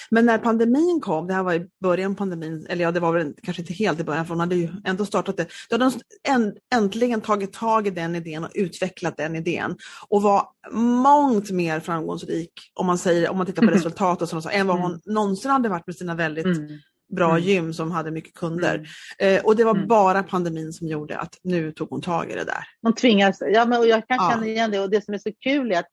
[0.10, 3.14] Men när pandemin kom, det här var i början av pandemin, eller ja det var
[3.14, 5.48] väl kanske inte helt i början för hon hade ju ändå startat det.
[5.70, 9.76] Då hade hon äntligen tagit tag i den idén och utvecklat den idén
[10.10, 14.44] och var mångt mer framgångsrik om man, säger, om man tittar på resultat och sådant,
[14.44, 15.02] så, än vad hon mm.
[15.06, 16.80] någonsin hade varit med sina väldigt mm.
[17.10, 17.44] bra mm.
[17.44, 18.76] gym som hade mycket kunder.
[19.20, 19.36] Mm.
[19.36, 19.88] Eh, och det var mm.
[19.88, 22.64] bara pandemin som gjorde att nu tog hon tag i det där.
[22.82, 24.32] Hon tvingas, ja men och jag kan ja.
[24.32, 25.88] känna igen det och det som är så kul är att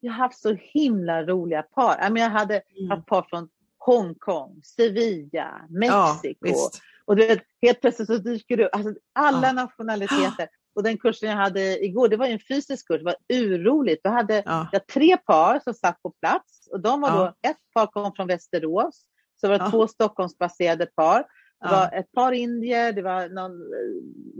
[0.00, 2.18] jag har haft så himla roliga par.
[2.18, 2.90] Jag hade mm.
[2.90, 3.48] haft par från
[3.78, 6.48] Hongkong, Sevilla, Mexiko.
[6.48, 6.70] Ja,
[7.04, 9.52] och du vet, helt plötsligt så dyker du alltså alla ja.
[9.52, 10.48] nationaliteter.
[10.74, 14.04] Och den kursen jag hade igår, det var en fysisk kurs, det var urroligt.
[14.04, 14.68] Då hade ja.
[14.72, 17.16] jag tre par som satt på plats och de var ja.
[17.16, 19.04] då, ett par kom från Västerås,
[19.36, 19.70] så var det ja.
[19.70, 21.24] två Stockholmsbaserade par.
[21.60, 23.52] Det var ett par indier, det var någon,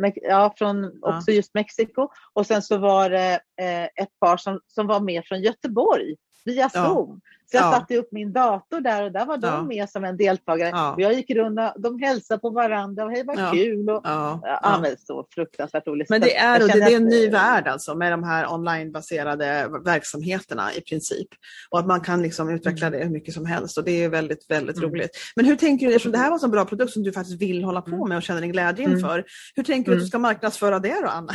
[0.04, 4.60] eh, ja, från också just Mexiko och sen så var det eh, ett par som,
[4.66, 6.16] som var med från Göteborg
[6.46, 7.20] via Zoom.
[7.50, 7.72] Så jag ja.
[7.72, 10.92] satte upp min dator där och där var de med som en deltagare.
[10.92, 13.90] Och jag gick runt och de hälsade på varandra och hej vad kul.
[13.90, 14.40] Och, ja.
[14.62, 14.78] Ja.
[14.82, 16.10] men så fruktansvärt roligt.
[16.10, 20.74] Men det är, det, det är en ny värld alltså med de här onlinebaserade verksamheterna
[20.74, 21.28] i princip.
[21.70, 22.98] Och att man kan liksom utveckla mm.
[22.98, 24.90] det hur mycket som helst och det är väldigt, väldigt mm.
[24.90, 25.10] roligt.
[25.36, 27.42] Men hur tänker du, eftersom det här var en så bra produkt som du faktiskt
[27.42, 28.08] vill hålla på mm.
[28.08, 28.96] med och känner en glädje mm.
[28.96, 29.24] inför.
[29.54, 30.08] Hur tänker du att du mm.
[30.08, 31.32] ska marknadsföra det då Anna?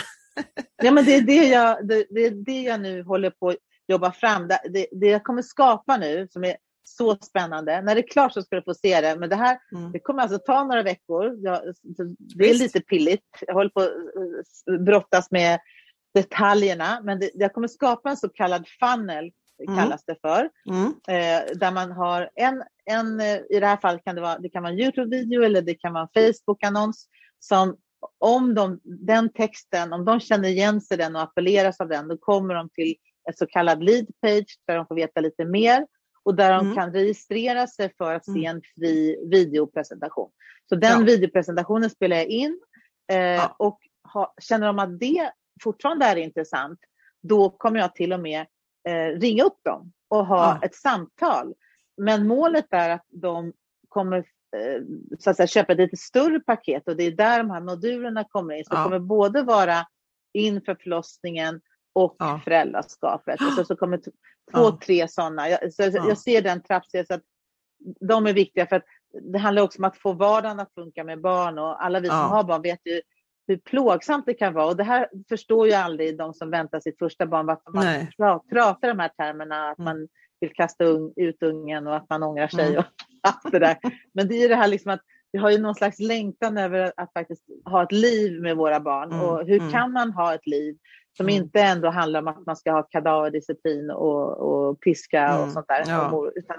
[0.83, 3.55] ja men det är det jag, det, det, är det jag nu håller på
[3.91, 4.47] jobba fram.
[4.47, 7.81] Det, det, det jag kommer skapa nu som är så spännande.
[7.81, 9.15] När det är klart så ska du få se det.
[9.19, 9.91] Men det här mm.
[9.91, 11.37] det kommer alltså ta några veckor.
[11.39, 11.61] Jag,
[12.17, 13.25] det är lite pilligt.
[13.47, 15.59] Jag håller på att brottas med
[16.13, 17.01] detaljerna.
[17.03, 19.31] Men det, jag kommer skapa en så kallad funnel,
[19.67, 19.79] mm.
[19.79, 20.49] kallas det för.
[20.69, 20.85] Mm.
[21.07, 24.49] Eh, där man har en, en, eh, i det här fallet kan det vara, det
[24.49, 27.07] kan vara en Youtube-video eller det kan vara en Facebook-annons
[27.39, 27.77] som
[28.19, 32.17] om de, den texten, om de känner igen sig den och appelleras av den, då
[32.17, 32.95] kommer de till
[33.37, 35.87] så kallad lead page där de får veta lite mer
[36.23, 36.75] och där de mm.
[36.75, 38.55] kan registrera sig för att se mm.
[38.55, 40.31] en fri videopresentation.
[40.69, 41.05] Så den ja.
[41.05, 42.59] videopresentationen spelar jag in
[43.11, 43.55] eh, ja.
[43.59, 43.79] och
[44.13, 45.31] ha, känner de att det
[45.63, 46.79] fortfarande är intressant,
[47.23, 48.45] då kommer jag till och med
[48.87, 50.65] eh, ringa upp dem och ha ja.
[50.65, 51.53] ett samtal.
[51.97, 53.53] Men målet är att de
[53.89, 54.81] kommer eh,
[55.19, 58.23] så att säga, köpa ett lite större paket och det är där de här modulerna
[58.23, 58.65] kommer in.
[58.65, 59.87] Så det kommer både vara
[60.33, 61.61] inför förlossningen
[61.93, 62.41] och ja.
[62.43, 63.41] föräldraskapet.
[63.41, 64.11] Och så, så kommer två,
[64.51, 64.79] ja.
[64.85, 65.49] tre sådana.
[65.49, 66.07] Jag, så, ja.
[66.07, 67.23] jag ser den trappstegen så att
[67.99, 68.85] de är viktiga för att
[69.31, 72.17] det handlar också om att få vardagen att funka med barn och alla vi som
[72.17, 73.01] har barn vet ju
[73.47, 74.65] hur plågsamt det kan vara.
[74.65, 78.87] Och det här förstår ju aldrig de som väntar sitt första barn, varför man pratar
[78.87, 79.85] de här termerna, att mm.
[79.85, 80.07] man
[80.39, 82.79] vill kasta un, ut ungen och att man ångrar sig mm.
[82.79, 82.85] och
[83.27, 83.77] allt det där.
[84.13, 87.13] Men det är det här liksom att vi har ju någon slags längtan över att
[87.13, 89.11] faktiskt ha ett liv med våra barn.
[89.11, 89.25] Mm.
[89.25, 89.71] Och hur mm.
[89.71, 90.77] kan man ha ett liv
[91.17, 91.43] som mm.
[91.43, 95.41] inte ändå handlar om att man ska ha kadaverdisciplin och, och piska mm.
[95.41, 95.83] och sånt där.
[95.87, 96.31] Ja.
[96.35, 96.57] Utan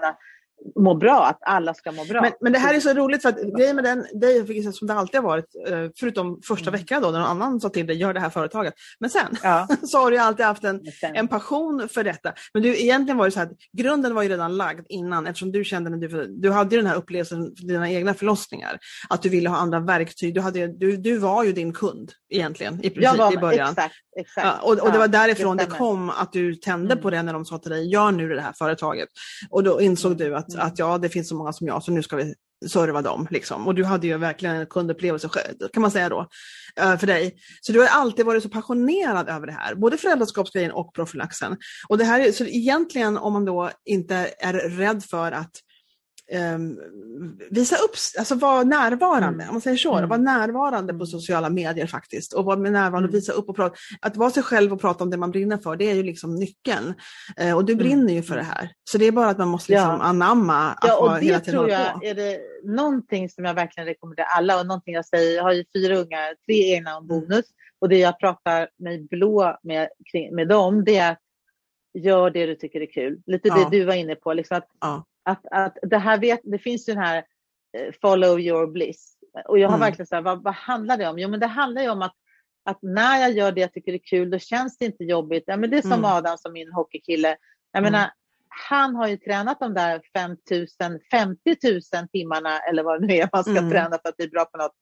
[0.77, 2.21] må bra, att alla ska må bra.
[2.21, 4.95] Men, men det här är så roligt för att grejen med den, dig som det
[4.95, 6.81] alltid har varit, eh, förutom första mm.
[6.81, 8.75] veckan då när någon annan sa till dig, gör det här företaget.
[9.01, 9.69] Men sen ja.
[9.83, 12.33] så har du alltid haft en, en passion för detta.
[12.55, 13.49] Men du, egentligen var det så här,
[13.79, 16.97] grunden var ju redan lagd innan eftersom du kände när du, du hade den här
[16.97, 20.35] upplevelsen för dina egna förlossningar, att du ville ha andra verktyg.
[20.35, 23.69] Du, hade, du, du var ju din kund egentligen i princip var, i början.
[23.69, 24.47] Exakt, exakt.
[24.47, 27.03] Ja, och, och det var därifrån det, det kom att du tände mm.
[27.03, 29.09] på det när de sa till dig, gör nu det här företaget.
[29.51, 32.03] Och då insåg du att att ja, det finns så många som jag, så nu
[32.03, 32.35] ska vi
[32.69, 33.27] serva dem.
[33.31, 33.67] Liksom.
[33.67, 35.29] Och du hade ju verkligen en kundupplevelse
[35.73, 36.29] kan man säga då,
[36.81, 37.35] eh, för dig.
[37.61, 41.57] Så du har alltid varit så passionerad över det här, både föräldraskapsgrejen och profylaxen.
[41.89, 45.51] Och det här är, så egentligen om man då inte är rädd för att
[46.55, 46.79] um,
[47.51, 49.49] visa upp, alltså vara närvarande, mm.
[49.49, 50.09] om man säger så, mm.
[50.09, 53.11] vara närvarande på sociala medier faktiskt och vara närvarande och mm.
[53.13, 53.77] visa upp och prata.
[54.01, 56.35] Att vara sig själv och prata om det man brinner för, det är ju liksom
[56.35, 56.95] nyckeln.
[57.41, 57.85] Uh, och du mm.
[57.85, 58.73] brinner ju för det här.
[58.91, 60.03] Så det är bara att man måste liksom ja.
[60.03, 62.05] anamma att ja, och hela tiden tror jag på.
[62.05, 65.65] är det någonting som jag verkligen rekommenderar alla och någonting jag säger, jag har ju
[65.77, 67.45] fyra ungar, tre egna och bonus
[67.81, 69.89] och det jag pratar mig blå med,
[70.33, 71.19] med dem, det är att
[71.99, 73.23] gör det du tycker är kul.
[73.27, 73.55] Lite ja.
[73.55, 76.89] det du var inne på, liksom att ja att, att det här vet, det finns
[76.89, 77.17] ju den här
[77.79, 79.17] eh, follow your bliss.
[79.49, 79.87] Och jag har mm.
[79.87, 81.19] verkligen så här, vad, vad handlar det om?
[81.19, 82.15] Jo, men det handlar ju om att,
[82.65, 85.45] att när jag gör det jag tycker är kul, då känns det inte jobbigt.
[85.47, 86.05] Ja, men det är som mm.
[86.05, 87.37] Adam, som min hockeykille.
[87.73, 87.93] Jag mm.
[87.93, 88.11] menar,
[88.71, 91.57] han har ju tränat de där 5 000, 50
[91.95, 93.71] 000 timmarna eller vad det nu är man ska mm.
[93.71, 94.75] träna för att bli bra på något.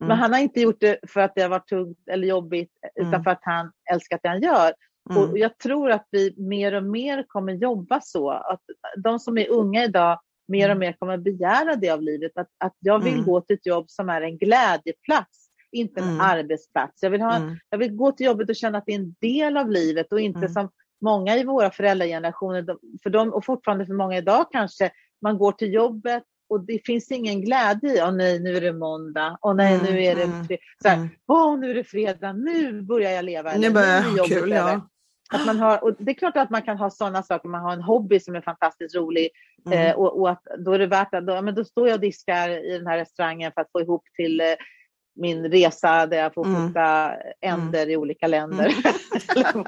[0.00, 0.18] Men mm.
[0.18, 3.24] han har inte gjort det för att det har varit tungt eller jobbigt, utan mm.
[3.24, 4.72] för att han älskar det han gör.
[5.10, 5.22] Mm.
[5.22, 8.30] Och jag tror att vi mer och mer kommer jobba så.
[8.30, 8.60] Att
[8.96, 10.78] de som är unga idag mer och mm.
[10.78, 12.32] mer kommer begära det av livet.
[12.34, 13.24] Att, att jag vill mm.
[13.24, 16.20] gå till ett jobb som är en glädjeplats, inte en mm.
[16.20, 17.02] arbetsplats.
[17.02, 17.56] Jag vill, ha, mm.
[17.70, 20.20] jag vill gå till jobbet och känna att det är en del av livet och
[20.20, 20.52] inte mm.
[20.52, 22.66] som många i våra föräldragenerationer,
[23.02, 24.90] för dem, och fortfarande för många idag kanske,
[25.22, 28.72] man går till jobbet och det finns ingen glädje i, åh nej nu är det
[28.72, 33.10] måndag, åh nej nu är det så här, åh nu är det fredag, nu börjar
[33.10, 33.52] jag leva.
[33.56, 34.88] Nu börjar jag ha kul, ja.
[35.34, 37.72] Att man har, och det är klart att man kan ha sådana saker, man har
[37.72, 39.30] en hobby som är fantastiskt rolig
[39.66, 39.78] mm.
[39.78, 42.00] eh, och, och, att då är det värt att, då, men då står jag och
[42.00, 44.46] diskar i den här restaurangen för att få ihop till eh,
[45.20, 47.32] min resa där jag får fota mm.
[47.40, 47.90] änder mm.
[47.90, 48.64] i olika länder.
[48.64, 49.64] Mm.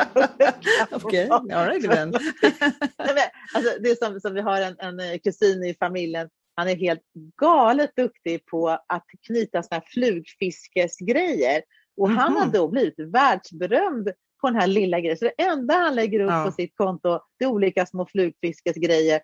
[0.90, 1.56] Okej, okay.
[1.56, 2.14] all right then.
[3.54, 6.76] alltså, det är som, som vi har en, en eh, kusin i familjen, han är
[6.76, 7.02] helt
[7.40, 11.62] galet duktig på att knyta såna här flugfiskesgrejer.
[11.96, 12.22] Och mm -hmm.
[12.22, 12.52] han har mhm.
[12.52, 14.11] då blivit världsberömd
[14.41, 15.16] på den här lilla grejen.
[15.16, 16.45] Så det enda han lägger upp ja.
[16.45, 19.20] på sitt konto det är olika små flugfiskesgrejer.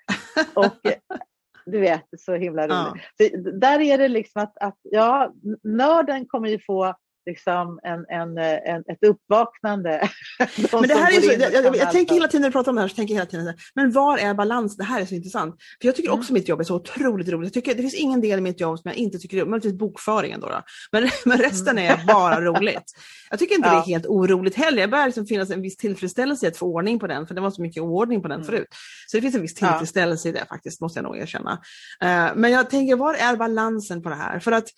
[0.55, 0.77] Och
[1.67, 3.03] du vet, så himla roligt.
[3.17, 3.29] Ja.
[3.43, 6.95] Så där är det liksom att, att ja, nörden kommer ju få
[7.27, 10.11] liksom en, en, en, ett uppvaknande.
[10.73, 12.77] men det här är så, jag, jag, jag tänker hela tiden när du pratar om
[12.77, 14.77] det här, så tänker jag hela tiden, men var är balans?
[14.77, 15.57] Det här är så intressant.
[15.81, 16.21] För jag tycker mm.
[16.21, 17.47] också mitt jobb är så otroligt roligt.
[17.47, 19.79] Jag tycker, det finns ingen del i mitt jobb som jag inte tycker om, möjligtvis
[19.79, 20.47] bokföringen då.
[20.47, 20.63] då.
[20.93, 22.01] Men, men resten mm.
[22.01, 22.93] är bara roligt.
[23.31, 23.75] Jag tycker inte ja.
[23.75, 24.81] det är helt oroligt heller.
[24.81, 27.41] Jag börjar liksom finnas en viss tillfredsställelse i att få ordning på den, för det
[27.41, 28.47] var så mycket oordning på den mm.
[28.47, 28.69] förut.
[29.07, 30.35] Så det finns en viss tillfredsställelse ja.
[30.35, 31.53] i det faktiskt, måste jag nog erkänna.
[32.05, 34.41] Uh, men jag tänker, var är balansen på det här?
[34.41, 34.69] För att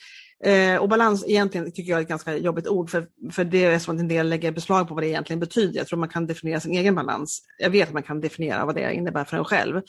[0.45, 3.79] Eh, och balans egentligen tycker jag är ett ganska jobbigt ord för, för det är
[3.79, 5.79] som att en del lägger beslag på vad det egentligen betyder.
[5.79, 7.43] Jag tror man kan definiera sin egen balans.
[7.59, 9.81] Jag vet att man kan definiera vad det innebär för en själv.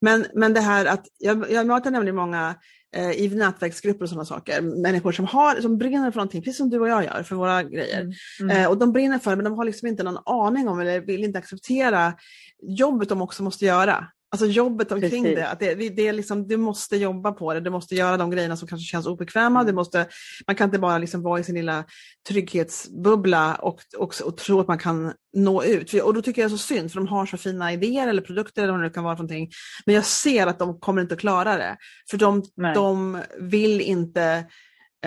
[0.00, 2.54] Men, men det här att, jag, jag möter nämligen många
[2.96, 6.70] eh, i nätverksgrupper och sådana saker, människor som, har, som brinner för någonting, precis som
[6.70, 8.00] du och jag gör för våra grejer.
[8.00, 8.12] Mm.
[8.40, 8.56] Mm.
[8.62, 11.00] Eh, och de brinner för det men de har liksom inte någon aning om eller
[11.00, 12.14] vill inte acceptera
[12.62, 14.06] jobbet de också måste göra.
[14.42, 15.36] Alltså jobbet omkring Precis.
[15.36, 18.30] det, att det, det är liksom, du måste jobba på det, du måste göra de
[18.30, 19.66] grejerna som kanske känns obekväma, mm.
[19.66, 20.06] du måste,
[20.46, 21.84] man kan inte bara liksom vara i sin lilla
[22.28, 25.94] trygghetsbubbla och, och, och tro att man kan nå ut.
[25.94, 28.22] Och då tycker jag det är så synd, för de har så fina idéer eller
[28.22, 29.50] produkter eller vad det kan vara för någonting.
[29.86, 31.76] Men jag ser att de kommer inte att klara det,
[32.10, 32.42] för de,
[32.74, 34.46] de vill inte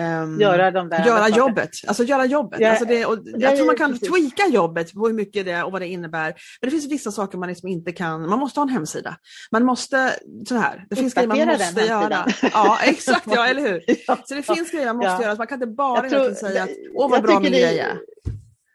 [0.00, 1.70] Um, göra de där göra jobbet.
[1.86, 2.60] Alltså göra jobbet.
[2.60, 4.08] Ja, alltså det, och jag ja, tror man kan precis.
[4.08, 6.34] tweaka jobbet på hur mycket det är och vad det innebär.
[6.60, 9.16] Men det finns vissa saker man liksom inte kan, man måste ha en hemsida.
[9.50, 10.14] Man måste,
[10.48, 12.26] så här, det finns grejer man måste göra.
[12.52, 13.80] Ja exakt, ja eller hur.
[14.26, 15.22] Så det finns grejer man måste ja.
[15.22, 17.98] göra, så man kan inte bara tror, säga att åh vad bra min grej är.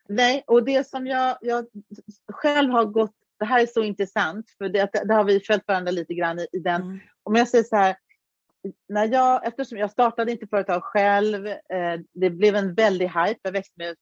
[0.10, 1.66] Nej, och det som jag, jag
[2.34, 5.92] själv har gått, det här är så intressant, för det, det har vi följt varandra
[5.92, 7.00] lite grann i, i den, mm.
[7.24, 7.96] om jag säger så här,
[8.90, 13.40] när jag, eftersom jag startade inte företag själv, eh, det blev en väldig hype.
[13.42, 13.96] Jag växte med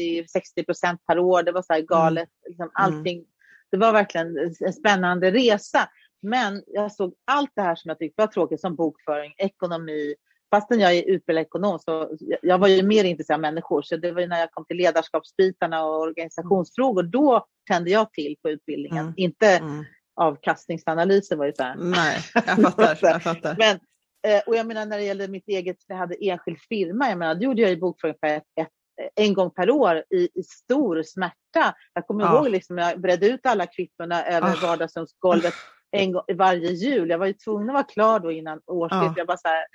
[0.00, 1.42] 50-60 procent per år.
[1.42, 1.86] Det var så här mm.
[1.86, 2.28] galet.
[2.28, 2.48] Mm.
[2.48, 3.24] Liksom allting.
[3.70, 5.88] Det var verkligen en spännande resa.
[6.22, 10.14] Men jag såg allt det här som jag tyckte var tråkigt, som bokföring, ekonomi.
[10.54, 13.82] Fastän jag är utbildad ekonom så jag var ju mer intresserad av människor.
[13.82, 18.36] Så det var ju när jag kom till ledarskapsbitarna och organisationsfrågor, då tände jag till
[18.42, 19.04] på utbildningen.
[19.04, 19.14] Mm.
[19.16, 19.84] Inte mm.
[20.14, 21.76] avkastningsanalyser var ju så här.
[21.78, 22.98] Nej, jag fattar.
[23.02, 23.56] Jag fattar.
[23.58, 23.78] Men
[24.26, 27.34] Eh, och jag menar när det gäller mitt eget, jag hade enskild firma, jag menar,
[27.34, 28.68] då gjorde jag ju bokföring för ett, ett,
[29.14, 31.74] en gång per år i, i stor smärta.
[31.92, 32.36] Jag kommer ja.
[32.36, 34.62] ihåg liksom, jag bredde ut alla kvittona över oh.
[34.62, 35.54] vardagsrumsgolvet
[35.90, 37.10] en gång, varje jul.
[37.10, 39.10] Jag var ju tvungen att vara klar då innan årsskiftet.
[39.10, 39.14] Oh.
[39.16, 39.66] Jag bara så här,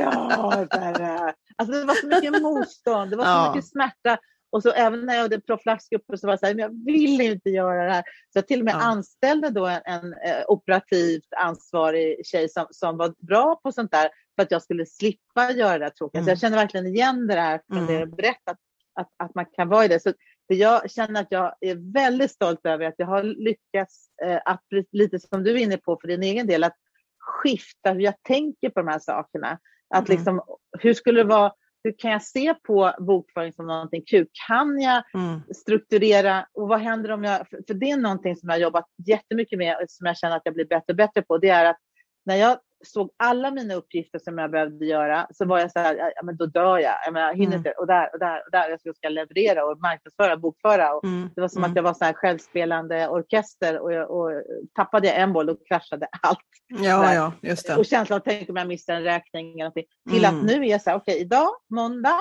[0.00, 1.32] ja.
[1.56, 3.52] Alltså det var så mycket motstånd, det var så ja.
[3.54, 4.18] mycket smärta.
[4.52, 7.20] Och så även när jag hade profylaxgrupper så var jag så här, men jag vill
[7.20, 8.02] inte göra det här.
[8.02, 8.82] Så jag till och med ja.
[8.82, 14.10] anställde då en, en eh, operativt ansvarig tjej som, som var bra på sånt där
[14.36, 16.18] för att jag skulle slippa göra det tråkiga.
[16.18, 16.24] Mm.
[16.24, 17.86] Så jag känner verkligen igen det där från mm.
[17.86, 18.56] det du berättat,
[18.94, 20.00] att, att man kan vara i det.
[20.00, 20.12] Så
[20.46, 25.18] jag känner att jag är väldigt stolt över att jag har lyckats, eh, att lite
[25.18, 26.76] som du är inne på för din egen del, att
[27.18, 29.58] skifta hur jag tänker på de här sakerna.
[29.94, 30.16] Att mm.
[30.16, 30.42] liksom,
[30.78, 31.52] hur skulle det vara
[31.84, 34.26] hur kan jag se på bokföring som någonting kul?
[34.48, 35.40] Kan jag mm.
[35.54, 37.48] strukturera och vad händer om jag...
[37.48, 40.42] För det är någonting som jag har jobbat jättemycket med och som jag känner att
[40.44, 41.38] jag blir bättre och bättre på.
[41.38, 41.78] Det är att
[42.24, 45.96] när jag såg alla mina uppgifter som jag behövde göra så var jag så här,
[45.96, 46.94] ja, men då dör jag.
[47.04, 47.58] Jag, menar, jag hinner mm.
[47.58, 47.70] inte.
[47.70, 48.78] Och där och där och där.
[48.82, 50.94] Jag ska leverera och marknadsföra, bokföra.
[50.94, 51.30] Och mm.
[51.34, 51.70] Det var som mm.
[51.70, 54.30] att jag var så här självspelande orkester och, jag, och
[54.74, 56.38] tappade jag en boll och kraschade allt.
[56.68, 57.76] Ja, ja, just det.
[57.76, 59.60] Och känslan av tänk om jag missar en räkning.
[59.60, 59.72] Eller
[60.10, 60.46] till att mm.
[60.46, 62.20] nu är jag så här, okej okay, idag, måndag,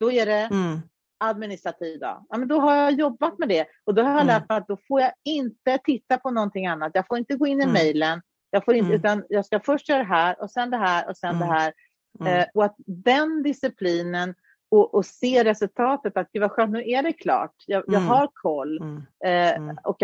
[0.00, 0.80] då är det mm.
[1.24, 2.26] administrativ dag.
[2.28, 4.68] Ja, men då har jag jobbat med det och då har jag lärt mig att
[4.68, 6.90] då får jag inte titta på någonting annat.
[6.94, 8.22] Jag får inte gå in i mejlen.
[8.50, 8.98] Jag får inte, mm.
[8.98, 11.48] utan jag ska först göra det här och sen det här och sen mm.
[11.48, 11.72] det här.
[12.20, 12.40] Mm.
[12.40, 14.34] Eh, och att den disciplinen
[14.70, 18.08] och, och se resultatet, att gud vad skönt, nu är det klart, jag, jag mm.
[18.08, 18.78] har koll.
[18.78, 18.96] Mm.
[19.24, 19.78] Eh, mm.
[19.84, 19.96] att,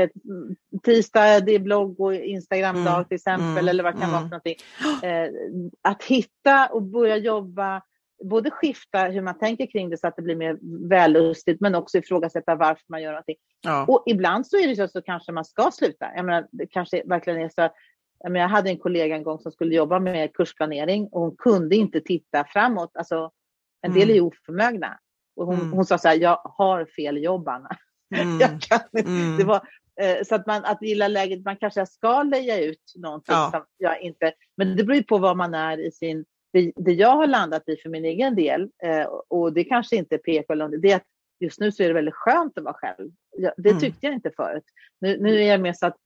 [0.82, 4.57] tisdag, det är blogg och Instagramdag till exempel, eller vad det kan vara för någonting.
[5.03, 5.30] Eh,
[5.82, 7.82] att hitta och börja jobba,
[8.24, 11.99] både skifta hur man tänker kring det så att det blir mer vällustigt, men också
[11.99, 13.36] ifrågasätta varför man gör någonting.
[13.61, 13.86] Ja.
[13.88, 16.07] Och ibland så är det så att kanske man ska sluta.
[16.16, 17.74] Jag menar, det kanske verkligen är så att
[18.33, 22.01] jag hade en kollega en gång som skulle jobba med kursplanering och hon kunde inte
[22.01, 22.91] titta framåt.
[22.95, 23.31] Alltså,
[23.83, 24.27] en del är ju mm.
[24.29, 24.99] oförmögna.
[25.37, 25.72] Och hon, mm.
[25.72, 27.68] hon sa så här, jag har fel jobb Anna.
[28.14, 28.39] Mm.
[28.41, 29.37] jag kan, mm.
[29.37, 29.68] det var,
[30.01, 33.51] eh, så att man att gilla läget, man kanske ska leja ut någonting ja.
[33.53, 36.93] som jag inte, men det beror ju på vad man är i sin, det, det
[36.93, 40.53] jag har landat i för min egen del, eh, och det kanske inte är PK,
[40.53, 41.07] eller det är att
[41.41, 43.11] just nu så är det väldigt skönt att vara själv.
[43.57, 43.81] Det mm.
[43.81, 44.64] tyckte jag inte förut.
[45.01, 45.97] Nu, nu är jag mer så att,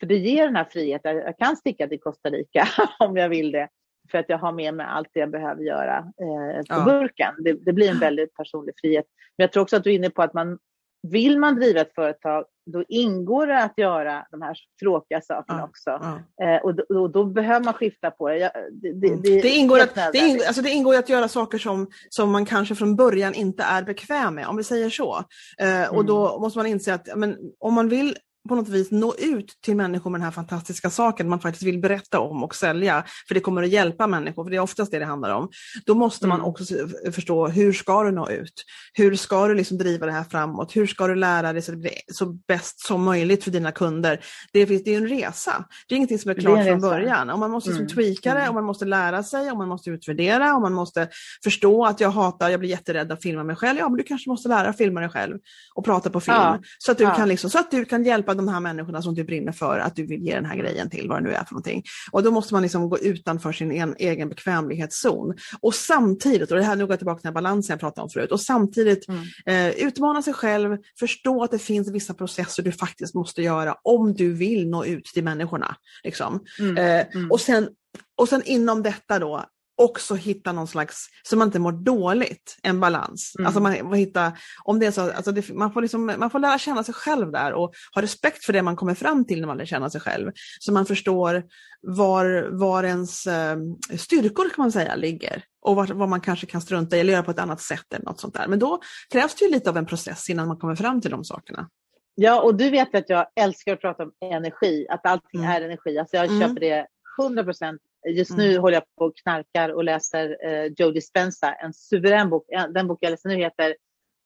[0.00, 2.68] för det ger den här friheten, jag kan sticka till Costa Rica
[2.98, 3.68] om jag vill det
[4.10, 6.84] för att jag har med mig allt det jag behöver göra eh, på ja.
[6.84, 7.34] burken.
[7.38, 9.04] Det, det, blir en väldigt personlig frihet.
[9.36, 10.58] Men jag tror också att du är inne på att man
[11.02, 15.64] vill man driva ett företag, då ingår det att göra de här tråkiga sakerna ja,
[15.64, 15.90] också.
[16.38, 16.46] Ja.
[16.46, 18.38] Eh, och, då, då, behöver man skifta på det.
[18.72, 19.20] det, det, mm.
[19.22, 22.46] det, det ingår, att, det, ingår, alltså det ingår att göra saker som, som man
[22.46, 25.24] kanske från början inte är bekväm med, om vi säger så.
[25.60, 25.96] Eh, mm.
[25.96, 28.16] Och då måste man inse att men, om man vill
[28.48, 31.80] på något vis nå ut till människor med den här fantastiska saken man faktiskt vill
[31.80, 34.98] berätta om och sälja, för det kommer att hjälpa människor, för det är oftast det
[34.98, 35.48] det handlar om.
[35.86, 36.48] Då måste man mm.
[36.50, 36.64] också
[37.12, 38.64] förstå, hur ska du nå ut?
[38.92, 40.76] Hur ska du liksom driva det här framåt?
[40.76, 44.20] Hur ska du lära dig så det blir så bäst som möjligt för dina kunder?
[44.52, 45.64] Det är, det är en resa.
[45.88, 47.30] Det är ingenting som är klart är från början.
[47.30, 47.88] Och man måste mm.
[47.88, 48.48] tweaka det, mm.
[48.48, 51.08] och man måste lära sig, och man måste utvärdera, och man måste
[51.44, 53.78] förstå att jag hatar, jag blir jätterädd att filma mig själv.
[53.78, 55.38] Ja, men du kanske måste lära dig filma dig själv
[55.74, 56.36] och prata på film.
[56.36, 56.60] Ja.
[56.78, 57.14] Så, att du ja.
[57.14, 59.96] kan liksom, så att du kan hjälpa de här människorna som du brinner för, att
[59.96, 61.82] du vill ge den här grejen till, vad det nu är för någonting.
[62.10, 65.34] Och då måste man liksom gå utanför sin en, egen bekvämlighetszon.
[65.60, 68.02] Och samtidigt, och det här nu går jag tillbaka till den här balansen jag pratade
[68.02, 69.22] om förut, och samtidigt mm.
[69.46, 74.14] eh, utmana sig själv, förstå att det finns vissa processer du faktiskt måste göra om
[74.14, 75.76] du vill nå ut till människorna.
[76.04, 76.40] Liksom.
[76.60, 76.76] Mm.
[76.76, 77.30] Eh, mm.
[77.30, 77.68] Och, sen,
[78.16, 79.44] och sen inom detta då,
[79.76, 83.34] också hitta någon slags, så man inte mår dåligt, en balans.
[83.38, 83.46] Mm.
[83.46, 84.32] Alltså man får hitta,
[84.64, 87.32] om det är så, alltså det, man, får liksom, man får lära känna sig själv
[87.32, 90.00] där och ha respekt för det man kommer fram till när man lär känna sig
[90.00, 90.32] själv.
[90.60, 91.44] Så man förstår
[91.82, 93.56] var, var ens eh,
[93.98, 97.22] styrkor kan man säga ligger och vad, vad man kanske kan strunta i eller göra
[97.22, 98.48] på ett annat sätt eller något sånt där.
[98.48, 98.80] Men då
[99.12, 101.68] krävs det ju lite av en process innan man kommer fram till de sakerna.
[102.14, 105.50] Ja, och du vet att jag älskar att prata om energi, att allting mm.
[105.50, 105.98] är energi.
[105.98, 106.40] Alltså jag mm.
[106.40, 106.86] köper det
[107.20, 108.62] 100 procent Just nu mm.
[108.62, 112.46] håller jag på och knarkar och läser eh, Joe Dispenza, en suverän bok.
[112.74, 113.76] Den bok jag läser nu heter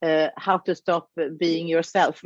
[0.05, 1.07] eh, How to stop
[1.39, 2.21] being yourself.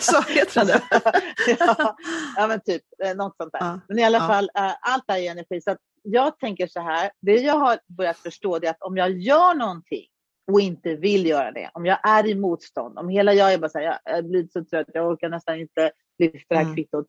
[0.00, 0.80] Så heter den
[1.58, 1.96] ja,
[2.36, 3.60] ja, men typ eh, något sånt där.
[3.60, 3.80] Ja.
[3.88, 4.26] Men i alla ja.
[4.26, 5.60] fall, eh, allt är energi.
[5.60, 9.54] Så jag tänker så här, det jag har börjat förstå är att om jag gör
[9.54, 10.06] någonting
[10.52, 13.68] och inte vill göra det, om jag är i motstånd, om hela jag är bara
[13.68, 16.76] så här, jag blir så trött, jag orkar nästan inte lyfta det här mm.
[16.76, 17.06] kvittot,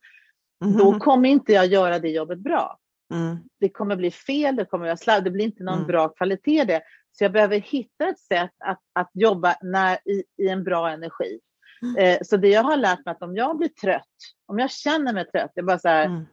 [0.66, 0.78] mm.
[0.78, 2.80] då kommer inte jag göra det jobbet bra.
[3.14, 3.38] Mm.
[3.60, 5.88] Det kommer bli fel, det kommer vara slarv, det blir inte någon mm.
[5.88, 6.82] bra kvalitet det.
[7.12, 11.40] Så jag behöver hitta ett sätt att, att jobba när, i, i en bra energi.
[11.82, 11.96] Mm.
[11.96, 14.04] Eh, så det jag har lärt mig att om jag blir trött,
[14.46, 16.26] om jag känner mig trött, det bara så här, mm.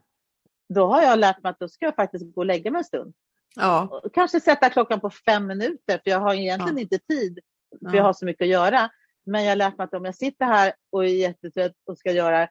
[0.75, 2.85] då har jag lärt mig att då ska jag faktiskt gå och lägga mig en
[2.85, 3.15] stund.
[3.55, 4.01] Ja.
[4.05, 6.83] Och kanske sätta klockan på fem minuter, för jag har egentligen ja.
[6.83, 7.39] inte tid,
[7.81, 7.97] för ja.
[7.97, 8.91] jag har så mycket att göra.
[9.27, 12.13] Men jag har lärt mig att om jag sitter här och är jättetrött och ska
[12.13, 12.49] göra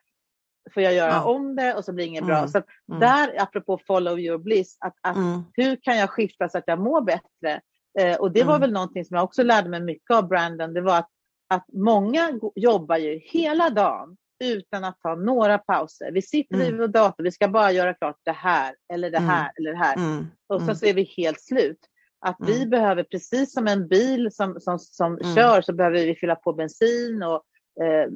[0.74, 1.24] får jag göra ja.
[1.24, 2.34] om det och så blir det inget mm.
[2.34, 2.48] bra.
[2.48, 3.00] Så mm.
[3.00, 5.42] där, apropå follow your bliss, att, att mm.
[5.52, 7.60] hur kan jag skifta så att jag mår bättre?
[7.98, 8.60] Eh, och det var mm.
[8.60, 11.10] väl någonting som jag också lärde mig mycket av Brandon, det var att,
[11.48, 16.12] att många jobbar ju hela dagen utan att ta några pauser.
[16.12, 19.52] Vi sitter vid vår dator, vi ska bara göra klart det här eller det här
[19.58, 20.24] eller det här.
[20.48, 21.78] Och så, så är vi helt slut.
[22.26, 26.34] Att vi behöver, precis som en bil som, som, som kör, så behöver vi fylla
[26.34, 27.42] på bensin och
[27.80, 28.10] eh,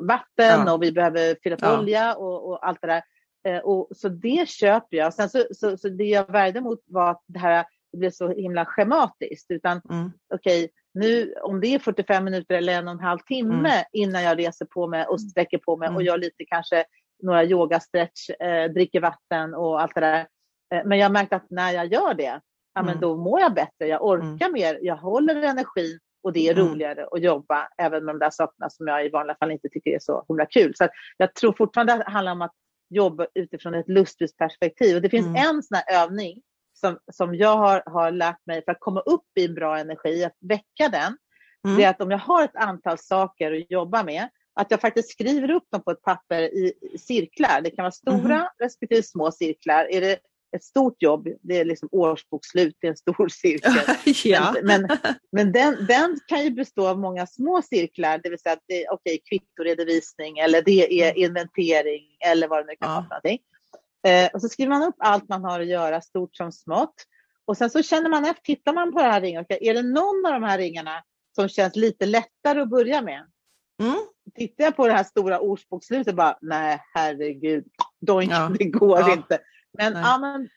[0.00, 0.72] vatten ja.
[0.72, 1.78] och vi behöver fylla på ja.
[1.78, 3.02] olja och, och, allt det där.
[3.48, 5.14] Eh, och, så det köper jag.
[5.14, 8.28] Sen så, så, så det jag värde mot var att det här det blev så
[8.28, 9.50] himla schematiskt.
[9.50, 10.12] Utan mm.
[10.34, 13.84] okej, okay, nu om det är 45 minuter eller en och en halv timme mm.
[13.92, 15.96] innan jag reser på mig och sträcker på mig mm.
[15.96, 16.84] och gör lite kanske
[17.22, 20.26] några yogastretch, eh, dricker vatten och allt det där.
[20.74, 22.40] Eh, men jag har märkt att när jag gör det,
[22.74, 23.00] ja, men mm.
[23.00, 24.52] då mår jag bättre, jag orkar mm.
[24.52, 26.68] mer, jag håller energin och det är mm.
[26.68, 29.90] roligare att jobba även med de där sakerna som jag i vanliga fall inte tycker
[29.90, 30.74] är så himla kul.
[30.76, 32.54] Så jag tror fortfarande att det handlar om att
[32.90, 34.96] jobba utifrån ett lustbilsperspektiv.
[34.96, 35.48] Och det finns mm.
[35.48, 36.42] en sån här övning
[36.72, 40.24] som, som jag har, har lärt mig för att komma upp i en bra energi,
[40.24, 41.16] att väcka den.
[41.66, 41.76] Mm.
[41.76, 45.10] Det är att om jag har ett antal saker att jobba med, att jag faktiskt
[45.10, 47.60] skriver upp dem på ett papper i cirklar.
[47.60, 48.46] Det kan vara stora mm.
[48.58, 49.86] respektive små cirklar.
[49.90, 50.18] Är det
[50.56, 53.72] ett stort jobb, det är liksom årsbokslut, det är en stor cirkel.
[54.24, 54.54] ja.
[54.62, 54.88] Men,
[55.32, 58.84] men, den, den, kan ju bestå av många små cirklar, det vill säga att det
[58.84, 61.24] är okay, kvittoredovisning eller det är mm.
[61.24, 63.38] inventering eller vad det nu kan vara för någonting.
[64.06, 66.94] Eh, och så skriver man upp allt man har att göra, stort som smått.
[67.44, 70.26] Och sen så känner man efter, tittar man på det här ringen, är det någon
[70.26, 71.02] av de här ringarna
[71.34, 73.26] som känns lite lättare att börja med?
[73.82, 73.98] Mm.
[74.34, 77.64] Tittar jag på det här stora årsbokslutet bara, nej herregud,
[78.00, 78.52] doink, ja.
[78.58, 79.12] det går ja.
[79.12, 79.38] inte.
[79.78, 80.48] Men, ja, men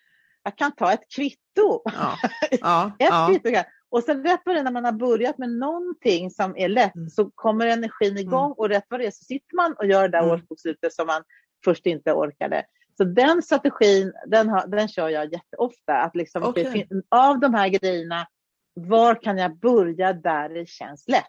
[0.43, 1.81] jag kan ta ett kvitto.
[1.83, 2.17] Ja.
[2.61, 2.91] Ja.
[2.99, 3.27] ett ja.
[3.29, 3.63] kvitto.
[3.89, 6.95] Och sen rätt vad det är när man har börjat med någonting som är lätt
[6.95, 7.09] mm.
[7.09, 8.57] så kommer energin igång mm.
[8.57, 10.31] och rätt vad det är så sitter man och gör det där mm.
[10.31, 11.23] årsbokslutet som man
[11.65, 12.65] först inte orkade.
[12.97, 15.93] Så den strategin, den, har, den kör jag jätteofta.
[15.93, 16.43] Att liksom.
[16.43, 18.27] Okay, av de här grejerna,
[18.73, 21.23] var kan jag börja där det känns lätt?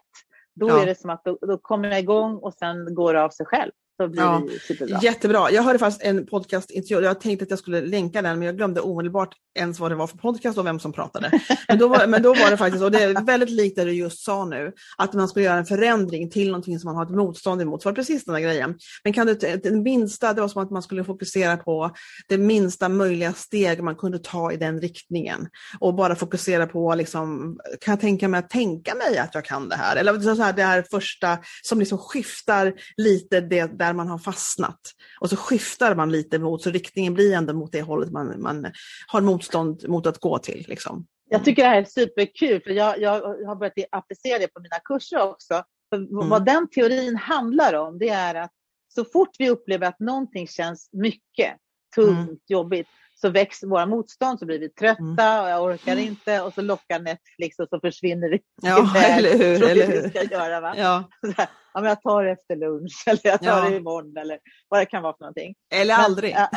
[0.55, 0.81] Då ja.
[0.81, 3.45] är det som att då, då kommer jag igång och sen går det av sig
[3.45, 3.71] själv.
[3.97, 4.99] Så blir ja, det superbra.
[5.01, 5.51] Jättebra.
[5.51, 7.05] Jag hörde faktiskt en podcastintervju.
[7.05, 10.07] Jag tänkte att jag skulle länka den, men jag glömde omedelbart ens vad det var
[10.07, 11.31] för podcast och vem som pratade.
[11.67, 13.91] Men då var, men då var det faktiskt, och det är väldigt likt det du
[13.91, 17.11] just sa nu, att man skulle göra en förändring till någonting som man har ett
[17.11, 17.81] motstånd emot.
[17.81, 18.75] Så var det precis den där grejen.
[19.03, 21.91] Men kan du, det minsta, det var som att man skulle fokusera på
[22.27, 25.47] det minsta möjliga steg man kunde ta i den riktningen.
[25.79, 29.69] Och bara fokusera på, liksom, kan jag tänka mig att tänka mig att jag kan
[29.69, 29.95] det här?
[29.95, 34.79] Eller så här, det här första som liksom skiftar lite det där man har fastnat.
[35.19, 38.71] Och så skiftar man lite mot, så riktningen blir ändå mot det hållet man, man
[39.07, 40.65] har motstånd mot att gå till.
[40.67, 41.07] Liksom.
[41.29, 44.79] Jag tycker det här är superkul, för jag, jag har börjat applicera det på mina
[44.83, 45.63] kurser också.
[45.95, 46.29] Mm.
[46.29, 48.51] Vad den teorin handlar om, det är att
[48.95, 51.53] så fort vi upplever att någonting känns mycket,
[51.95, 52.37] tungt, mm.
[52.47, 55.43] jobbigt, så växer våra motstånd, så blir vi trötta mm.
[55.43, 59.69] och jag orkar inte och så lockar Netflix och så försvinner vi ja, eller hur,
[59.69, 60.01] eller hur.
[60.01, 60.73] Vi ska göra, va?
[60.77, 61.09] Ja.
[61.37, 63.69] Här, ja, men jag tar det efter lunch eller jag tar ja.
[63.69, 64.39] det imorgon eller
[64.69, 65.55] vad det kan vara för någonting.
[65.73, 66.31] Eller men, aldrig.
[66.31, 66.47] Äh,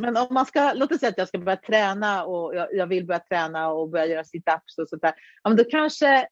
[0.00, 2.86] men om man ska, låt oss säga att jag ska börja träna och jag, jag
[2.86, 5.14] vill börja träna och börja göra sit-ups och sånt där.
[5.42, 6.26] Ja, men då kanske,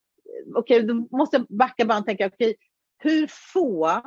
[0.57, 2.55] okej, okay, då måste jag backa bara och tänka, okej, okay,
[2.99, 4.03] hur få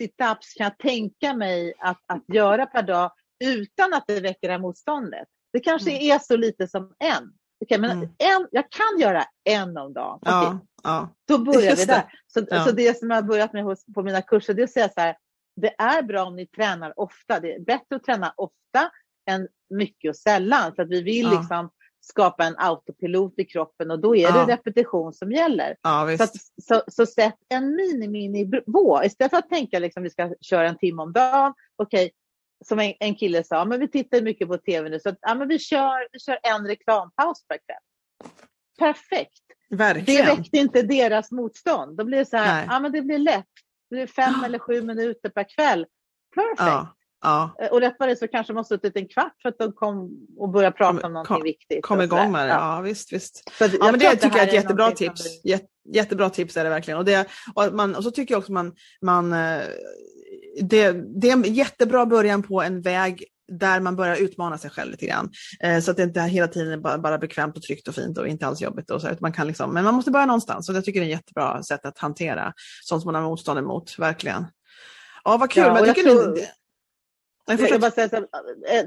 [0.00, 3.10] sit-ups kan jag tänka mig att, att göra per dag
[3.42, 5.28] utan att det väcker det här motståndet.
[5.52, 6.02] Det kanske mm.
[6.02, 7.32] är så lite som en.
[7.60, 8.08] Okay, men mm.
[8.18, 10.16] en, jag kan göra en om dagen.
[10.16, 10.32] Okay.
[10.32, 11.08] Ja, ja.
[11.28, 12.04] Då börjar vi där.
[12.26, 12.64] Så, ja.
[12.64, 14.88] så det som jag har börjat med hos, på mina kurser det är att säga
[14.88, 15.16] så här,
[15.56, 17.40] det är bra om ni tränar ofta.
[17.40, 18.90] Det är bättre att träna ofta
[19.30, 20.74] än mycket och sällan.
[20.74, 21.70] För att vi vill liksom
[22.00, 25.76] skapa en autopilot i kroppen och då är det repetition som gäller.
[26.16, 29.04] Så, att, så, så, sätt en mini-mini-nivå.
[29.04, 31.54] Istället för att tänka liksom vi ska köra en timme om dagen.
[31.76, 32.10] Okej, okay,
[32.64, 35.34] som en, en kille sa, men vi tittar mycket på tv nu så att, ja,
[35.34, 38.32] men vi, kör, vi kör en reklampaus per kväll.
[38.78, 39.42] Perfekt.
[39.70, 40.26] Verkligen.
[40.26, 42.06] Det väckte inte deras motstånd.
[42.06, 43.46] Blir det så här, ja men det blir lätt.
[43.90, 45.86] Det blir fem eller sju minuter per kväll.
[46.34, 46.60] Perfekt.
[46.60, 46.96] Ja.
[47.22, 47.54] Ja.
[47.70, 50.10] Och rätt vad det så kanske de har suttit en kvart för att de kom
[50.38, 51.82] och började prata kom, om någonting kom, viktigt.
[51.82, 53.12] Kom igång med det, ja, visst.
[53.12, 53.50] visst.
[53.58, 55.42] ja, men det tycker jag är ett jättebra tips.
[55.42, 55.60] Blir...
[55.84, 56.98] jättebra tips är det verkligen.
[56.98, 59.62] Och, det, och, man, och så tycker jag också man, man eh,
[60.60, 63.24] det, det är en jättebra början på en väg
[63.58, 65.30] där man börjar utmana sig själv lite grann.
[65.60, 68.18] Eh, så att det inte hela tiden är bara, bara bekvämt och tryggt och fint
[68.18, 68.90] och inte alls jobbigt.
[68.90, 71.08] Och så, man kan liksom, men man måste börja någonstans och jag tycker det är
[71.08, 74.46] ett jättebra sätt att hantera sånt som man har motstånd emot, verkligen.
[75.24, 75.62] Ja, vad kul.
[75.62, 76.32] Ja, men jag tycker tror...
[76.32, 76.48] ni...
[77.46, 78.26] Jag, jag bara säga så,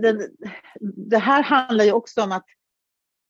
[0.01, 0.29] det,
[1.09, 2.45] det här handlar ju också om att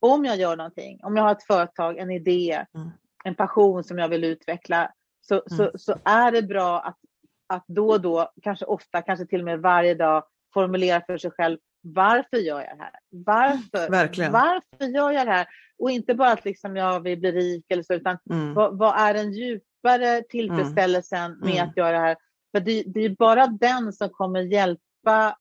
[0.00, 2.90] om jag gör någonting, om jag har ett företag, en idé, mm.
[3.24, 5.56] en passion som jag vill utveckla, så, mm.
[5.56, 6.98] så, så är det bra att
[7.46, 10.24] att då och då, kanske ofta, kanske till och med varje dag
[10.54, 11.58] formulera för sig själv
[11.94, 12.92] varför gör jag det här?
[13.10, 14.32] Varför, Verkligen.
[14.32, 15.46] varför gör jag det här?
[15.78, 18.54] Och inte bara att liksom jag vill bli rik eller så, utan mm.
[18.54, 21.38] vad, vad, är den djupare tillfredsställelsen mm.
[21.38, 21.68] med mm.
[21.68, 22.16] att göra det här?
[22.52, 25.36] För det, det är bara den som kommer hjälpa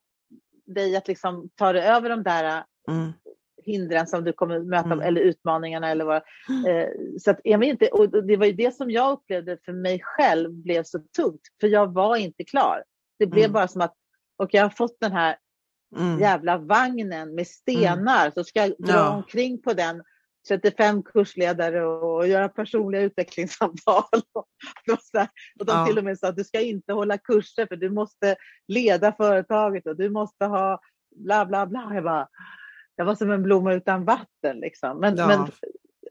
[0.65, 3.13] dig att liksom ta dig över de där mm
[3.65, 5.01] hindren som du kommer möta mm.
[5.01, 6.15] eller utmaningarna eller vad.
[6.67, 6.87] Eh,
[7.19, 10.53] så att jag inte, och det var ju det som jag upplevde för mig själv
[10.53, 12.83] blev så tungt, för jag var inte klar.
[13.19, 13.53] Det blev mm.
[13.53, 13.93] bara som att,
[14.37, 15.37] och jag har fått den här
[15.97, 16.19] mm.
[16.19, 18.31] jävla vagnen med stenar, mm.
[18.31, 19.09] så ska jag dra ja.
[19.09, 20.03] omkring på den
[20.47, 24.03] 35 kursledare och göra personliga utvecklingssamtal.
[25.59, 25.85] och de ja.
[25.85, 28.35] till och med sa att du ska inte hålla kurser för du måste
[28.67, 30.79] leda företaget och du måste ha
[31.15, 31.91] bla bla bla.
[31.93, 32.27] Jag bara,
[32.95, 34.59] jag var som en blomma utan vatten.
[34.59, 34.99] Liksom.
[34.99, 35.27] Men, ja.
[35.27, 35.47] men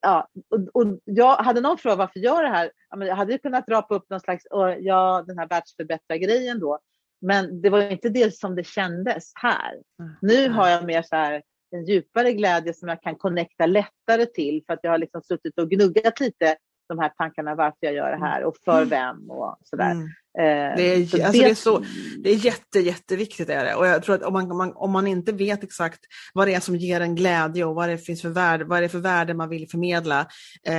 [0.03, 2.71] ja, och, och, jag hade någon fråga varför gör det här?
[2.91, 4.47] Jag hade kunnat rapa upp någon slags,
[4.81, 6.79] ja, den här världsförbättra-grejen då.
[7.21, 9.73] Men det var inte det som det kändes här.
[10.01, 10.15] Mm.
[10.23, 14.63] Nu har jag mer så här en djupare glädje som jag kan connecta lättare till
[14.67, 16.57] för att jag har liksom suttit och gnuggat lite
[16.89, 18.89] de här tankarna varför jag gör det här och för mm.
[18.89, 19.91] vem och sådär.
[19.91, 20.09] Mm.
[20.39, 21.31] Eh, det, är, alltså det...
[21.33, 21.85] det, är så,
[22.23, 23.49] det är jätte, jätteviktigt.
[23.49, 23.75] Är det.
[23.75, 26.01] Och jag tror att om man, om, man, om man inte vet exakt
[26.35, 28.87] vad det är som ger en glädje och vad det finns för värde, vad det
[28.87, 30.21] är för värde man vill förmedla,
[30.67, 30.75] eh,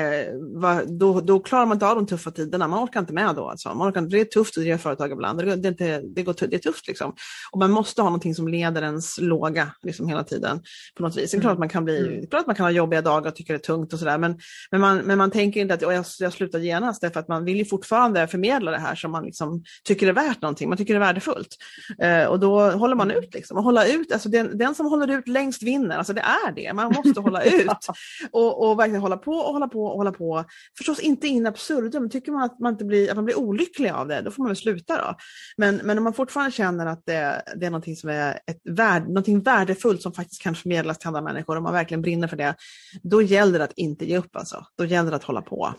[0.56, 2.68] vad, då, då klarar man inte av de tuffa tiderna.
[2.68, 3.50] Man orkar inte med då.
[3.50, 3.74] Alltså.
[3.74, 5.40] Man orkar, det är tufft att driva företag ibland.
[5.40, 6.88] Det, är, inte, det, går, det är tufft.
[6.88, 7.16] Liksom.
[7.52, 10.62] Och man måste ha någonting som leder ens låga liksom, hela tiden.
[10.98, 11.32] på något vis.
[11.32, 12.28] Det är klart att man kan, bli, mm.
[12.28, 14.18] klart att man kan ha jobbiga dagar och tycka det är tungt och sådär.
[14.18, 14.40] Men,
[14.72, 17.58] men, man, men man tänker inte att jag, jag slutar genast därför att man vill
[17.58, 20.94] ju fortfarande förmedla det här som man liksom liksom tycker är värt någonting, man tycker
[20.94, 21.58] det är värdefullt.
[22.00, 23.34] Eh, och då håller man ut.
[23.34, 23.58] Liksom.
[23.58, 26.74] Och hålla ut alltså den, den som håller ut längst vinner, alltså det är det,
[26.74, 27.88] man måste hålla ut.
[28.32, 30.46] Och, och verkligen hålla på och hålla på och hålla på.
[30.78, 34.08] Förstås inte in absurdum, tycker man att man, inte blir, att man blir olycklig av
[34.08, 35.16] det, då får man väl sluta då.
[35.58, 39.08] Men, men om man fortfarande känner att det, det är någonting som är ett värd,
[39.08, 42.56] någonting värdefullt som faktiskt kan förmedlas till andra människor, och man verkligen brinner för det,
[43.04, 44.66] då gäller det att inte ge upp alltså.
[44.78, 45.74] Då gäller det att hålla på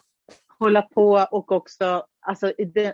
[0.59, 2.53] hålla på och också alltså,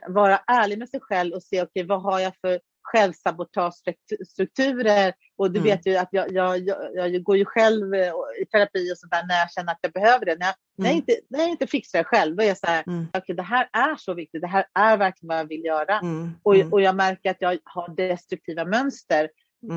[0.09, 5.13] vara ärlig med sig själv och se okay, vad har jag för självsabotagestrukturer.
[5.37, 5.71] Och du mm.
[5.71, 9.13] vet ju att jag, jag, jag, jag, går ju själv eh, i terapi och sånt
[9.13, 10.37] där när jag känner att jag behöver det.
[10.39, 10.57] När jag, mm.
[10.77, 10.97] när jag, mm.
[10.97, 13.07] inte, när jag inte fixar det själv, då är jag så här, mm.
[13.19, 15.99] okay, det här är så viktigt, det här är verkligen vad jag vill göra.
[15.99, 16.31] Mm.
[16.43, 16.73] Och, mm.
[16.73, 19.31] och jag märker att jag har destruktiva mönster.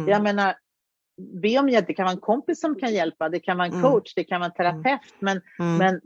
[0.08, 0.56] Jag menar,
[1.42, 3.82] be om hjälp, det kan vara en kompis som kan hjälpa, det kan vara en
[3.82, 6.02] coach, det kan vara en terapeut, men, men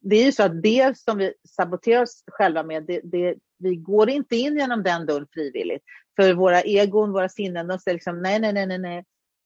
[0.00, 3.76] det är ju så att det som vi saboterar oss själva med, det, det, vi
[3.76, 5.82] går inte in genom den dörren frivilligt.
[6.16, 9.04] För våra egon, våra sinnen, de säger liksom nej, nej, nej, nej.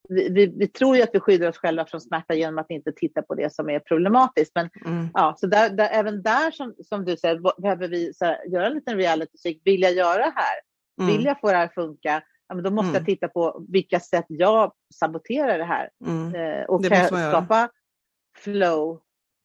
[0.09, 2.93] Vi, vi, vi, tror ju att vi skyddar oss själva från smärta genom att inte
[2.93, 4.53] titta på det som är problematiskt.
[4.55, 5.09] Men mm.
[5.15, 8.75] ja, så där, där, även där som, som du säger, behöver vi här, göra en
[8.75, 9.61] liten reality check.
[9.65, 10.61] Vill jag göra det här?
[11.01, 11.17] Mm.
[11.17, 12.23] Vill jag få det här att funka?
[12.49, 12.95] Ja, men då måste mm.
[12.95, 15.91] jag titta på vilka sätt jag saboterar det här.
[16.07, 16.35] Mm.
[16.35, 17.69] Eh, och det kan skapa
[18.39, 19.01] flow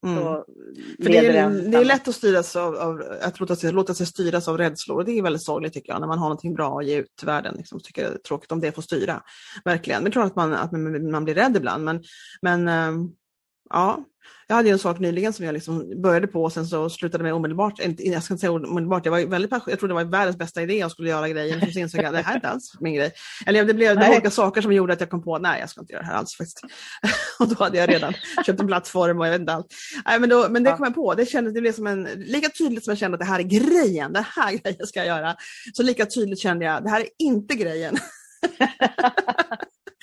[0.06, 0.24] Mm.
[1.04, 4.06] För det, är, det är lätt att styras av, av att låta sig, låta sig
[4.06, 6.80] styras av rädslor och det är väldigt sorgligt tycker jag när man har någonting bra
[6.80, 7.56] att ge ut till världen.
[7.58, 9.22] Liksom, tycker det är tråkigt om det får styra.
[9.66, 10.04] Verkligen.
[10.04, 10.72] Det är klart att man, att
[11.12, 12.04] man, blir rädd ibland men,
[12.42, 13.12] men ähm,
[13.74, 14.06] ja,
[14.52, 17.34] jag hade en sak nyligen som jag liksom började på och sen så slutade med
[17.34, 17.74] omedelbart.
[17.98, 20.78] Jag ska inte säga omedelbart, jag, var väldigt jag trodde det var världens bästa idé
[20.78, 21.62] jag skulle göra grejen.
[21.62, 23.12] Och så insåg jag det här är inte alls min grej.
[23.46, 25.82] Eller det blev var olika saker som gjorde att jag kom på nej jag ska
[25.82, 26.62] inte göra det här alls faktiskt.
[27.40, 28.14] och då hade jag redan
[28.46, 29.68] köpt en plattform och jag vet inte allt.
[30.06, 32.50] Nej, men, då, men det kom jag på, det, kändes, det blev som en, lika
[32.50, 35.36] tydligt som jag kände att det här är grejen, det här grejen ska jag göra.
[35.74, 37.98] Så lika tydligt kände jag, det här är inte grejen.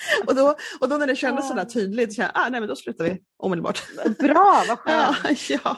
[0.27, 2.75] och, då, och då när det kändes sådär tydligt, så jag, ah, nej men då
[2.75, 3.81] slutar vi omedelbart.
[4.19, 4.79] Bra, vad
[5.23, 5.49] skönt!
[5.49, 5.77] ja,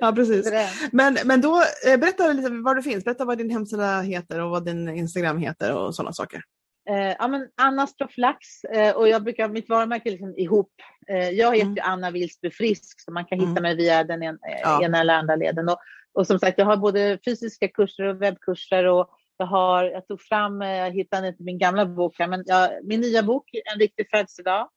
[0.00, 0.52] ja, precis.
[0.92, 4.50] Men, men då, eh, berätta lite var du finns, berätta vad din hemsida heter och
[4.50, 6.42] vad din Instagram heter och sådana saker.
[6.90, 10.72] Eh, ja, men Anna Stroflax eh, och jag brukar, mitt varumärke är liksom ihop.
[11.08, 11.84] Eh, jag heter mm.
[11.84, 13.62] Anna Wilsby Frisk så man kan hitta mm.
[13.62, 14.84] mig via den en, eh, ja.
[14.84, 15.68] ena eller andra leden.
[15.68, 15.78] Och,
[16.14, 19.10] och som sagt, jag har både fysiska kurser och webbkurser och
[19.42, 22.70] jag, har, jag tog fram, eh, jag hittade inte min gamla bok här, men jag,
[22.84, 24.68] min nya bok, En riktig födelsedag.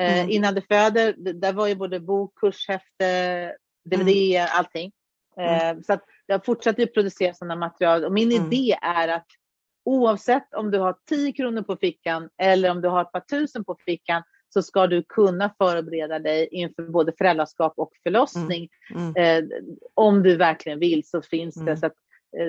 [0.00, 0.30] Eh, mm.
[0.30, 4.48] Innan du föder, där var ju både bok, kurshäfte, DVD, mm.
[4.52, 4.92] allting.
[5.40, 5.82] Eh, mm.
[5.82, 8.52] Så att jag fortsätter ju producera sådana material och min mm.
[8.52, 9.26] idé är att
[9.84, 13.64] oavsett om du har 10 kronor på fickan eller om du har ett par tusen
[13.64, 18.68] på fickan så ska du kunna förbereda dig inför både föräldraskap och förlossning.
[18.94, 19.14] Mm.
[19.16, 19.44] Mm.
[19.44, 19.58] Eh,
[19.94, 21.60] om du verkligen vill så finns det.
[21.60, 21.76] Mm.
[21.76, 21.94] Så att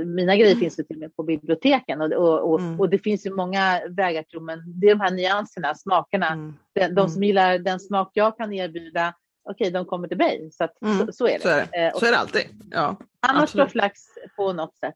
[0.06, 0.60] mina grejer mm.
[0.60, 2.80] finns ju till och med på biblioteken och, och, och, mm.
[2.80, 6.28] och, det finns ju många vägar till men det är de här nyanserna, smakerna.
[6.28, 6.54] Mm.
[6.74, 7.28] De, de som mm.
[7.28, 9.14] gillar den smak jag kan erbjuda,
[9.50, 10.50] okej, okay, de kommer till mig.
[10.52, 10.98] Så, att, mm.
[10.98, 11.40] så, så, är det.
[11.40, 12.44] Så är det, eh, så är det alltid.
[12.72, 14.00] Ja, annars profylax
[14.36, 14.96] på något sätt.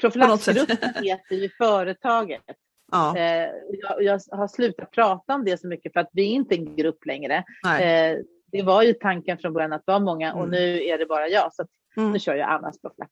[0.00, 2.42] Profylaxgruppen heter ju företaget.
[2.92, 3.16] Ja.
[3.16, 6.54] Eh, jag, jag, har slutat prata om det så mycket för att vi är inte
[6.54, 7.44] en grupp längre.
[7.80, 8.18] Eh,
[8.52, 11.54] det var ju tanken från början att vara många och nu är det bara jag.
[11.54, 11.66] Så
[11.96, 13.10] nu kör jag Annas profylax.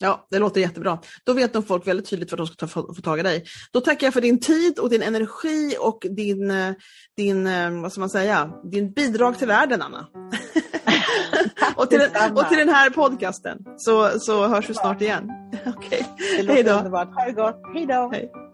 [0.00, 0.98] Ja, det låter jättebra.
[1.24, 3.44] Då vet nog folk väldigt tydligt vad de ska ta, få, få tag i dig.
[3.72, 6.72] Då tackar jag för din tid och din energi och din, eh,
[7.16, 10.06] din eh, vad ska man säga, din bidrag till världen, Anna.
[11.76, 13.58] och, till den, och till den här podcasten.
[13.76, 15.30] Så, så hörs vi snart igen.
[15.66, 16.46] Okej, okay.
[16.46, 16.72] hej då.
[16.72, 17.60] Ha det gott.
[17.74, 18.10] Hej då.
[18.12, 18.47] Hej.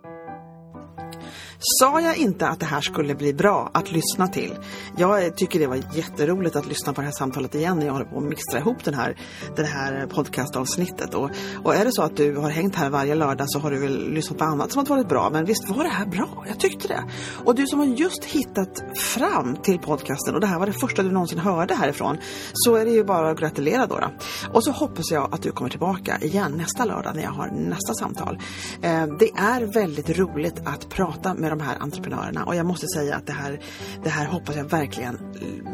[1.67, 4.59] Sa jag inte att det här skulle bli bra att lyssna till?
[4.97, 8.07] Jag tycker det var jätteroligt att lyssna på det här samtalet igen när jag håller
[8.07, 9.17] på att mixtra ihop den här,
[9.57, 11.15] den här podcastavsnittet.
[11.15, 11.31] Och,
[11.63, 14.11] och är det så att du har hängt här varje lördag så har du väl
[14.11, 15.31] lyssnat på annat som har varit bra.
[15.31, 16.45] Men visst var det här bra?
[16.49, 17.05] Jag tyckte det.
[17.45, 21.03] Och du som har just hittat fram till podcasten och det här var det första
[21.03, 22.19] du någonsin hörde härifrån
[22.53, 23.99] så är det ju bara att gratulera då.
[23.99, 24.11] då.
[24.53, 27.95] Och så hoppas jag att du kommer tillbaka igen nästa lördag när jag har nästa
[27.95, 28.39] samtal.
[28.83, 33.17] Eh, det är väldigt roligt att prata med de här entreprenörerna och jag måste säga
[33.17, 33.61] att det här,
[34.03, 35.19] det här hoppas jag verkligen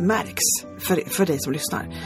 [0.01, 0.43] märks
[0.79, 1.97] för, för dig som lyssnar.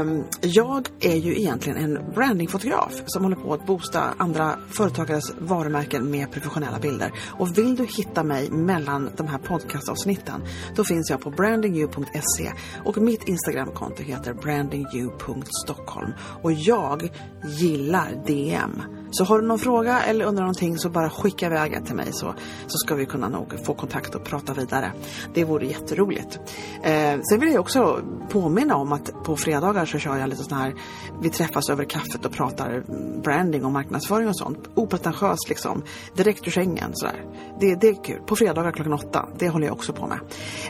[0.00, 6.10] Um, jag är ju egentligen en brandingfotograf som håller på att boosta andra företagares varumärken
[6.10, 7.12] med professionella bilder.
[7.38, 10.42] Och vill du hitta mig mellan de här podcastavsnitten
[10.76, 12.52] då finns jag på brandingyou.se
[12.84, 16.12] och mitt Instagramkonto heter brandingyou.stockholm
[16.42, 17.10] och jag
[17.44, 19.03] gillar DM.
[19.14, 22.12] Så har du någon fråga eller undrar någonting så bara skicka iväg det till mig
[22.12, 22.34] så,
[22.66, 24.92] så ska vi kunna nog få kontakt och prata vidare.
[25.34, 26.38] Det vore jätteroligt.
[26.82, 28.00] Eh, sen vill jag också
[28.30, 30.74] påminna om att på fredagar så kör jag lite sån här,
[31.22, 32.84] vi träffas över kaffet och pratar
[33.22, 34.58] branding och marknadsföring och sånt.
[34.74, 35.82] Opretentiöst liksom,
[36.14, 37.24] direkt ur sängen sådär.
[37.60, 38.20] Det, det är kul.
[38.26, 40.18] På fredagar klockan åtta, det håller jag också på med.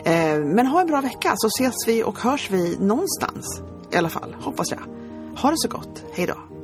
[0.05, 3.61] Eh, men ha en bra vecka så ses vi och hörs vi någonstans
[3.91, 4.79] i alla fall, hoppas jag.
[5.37, 6.54] Ha det så gott, hej då.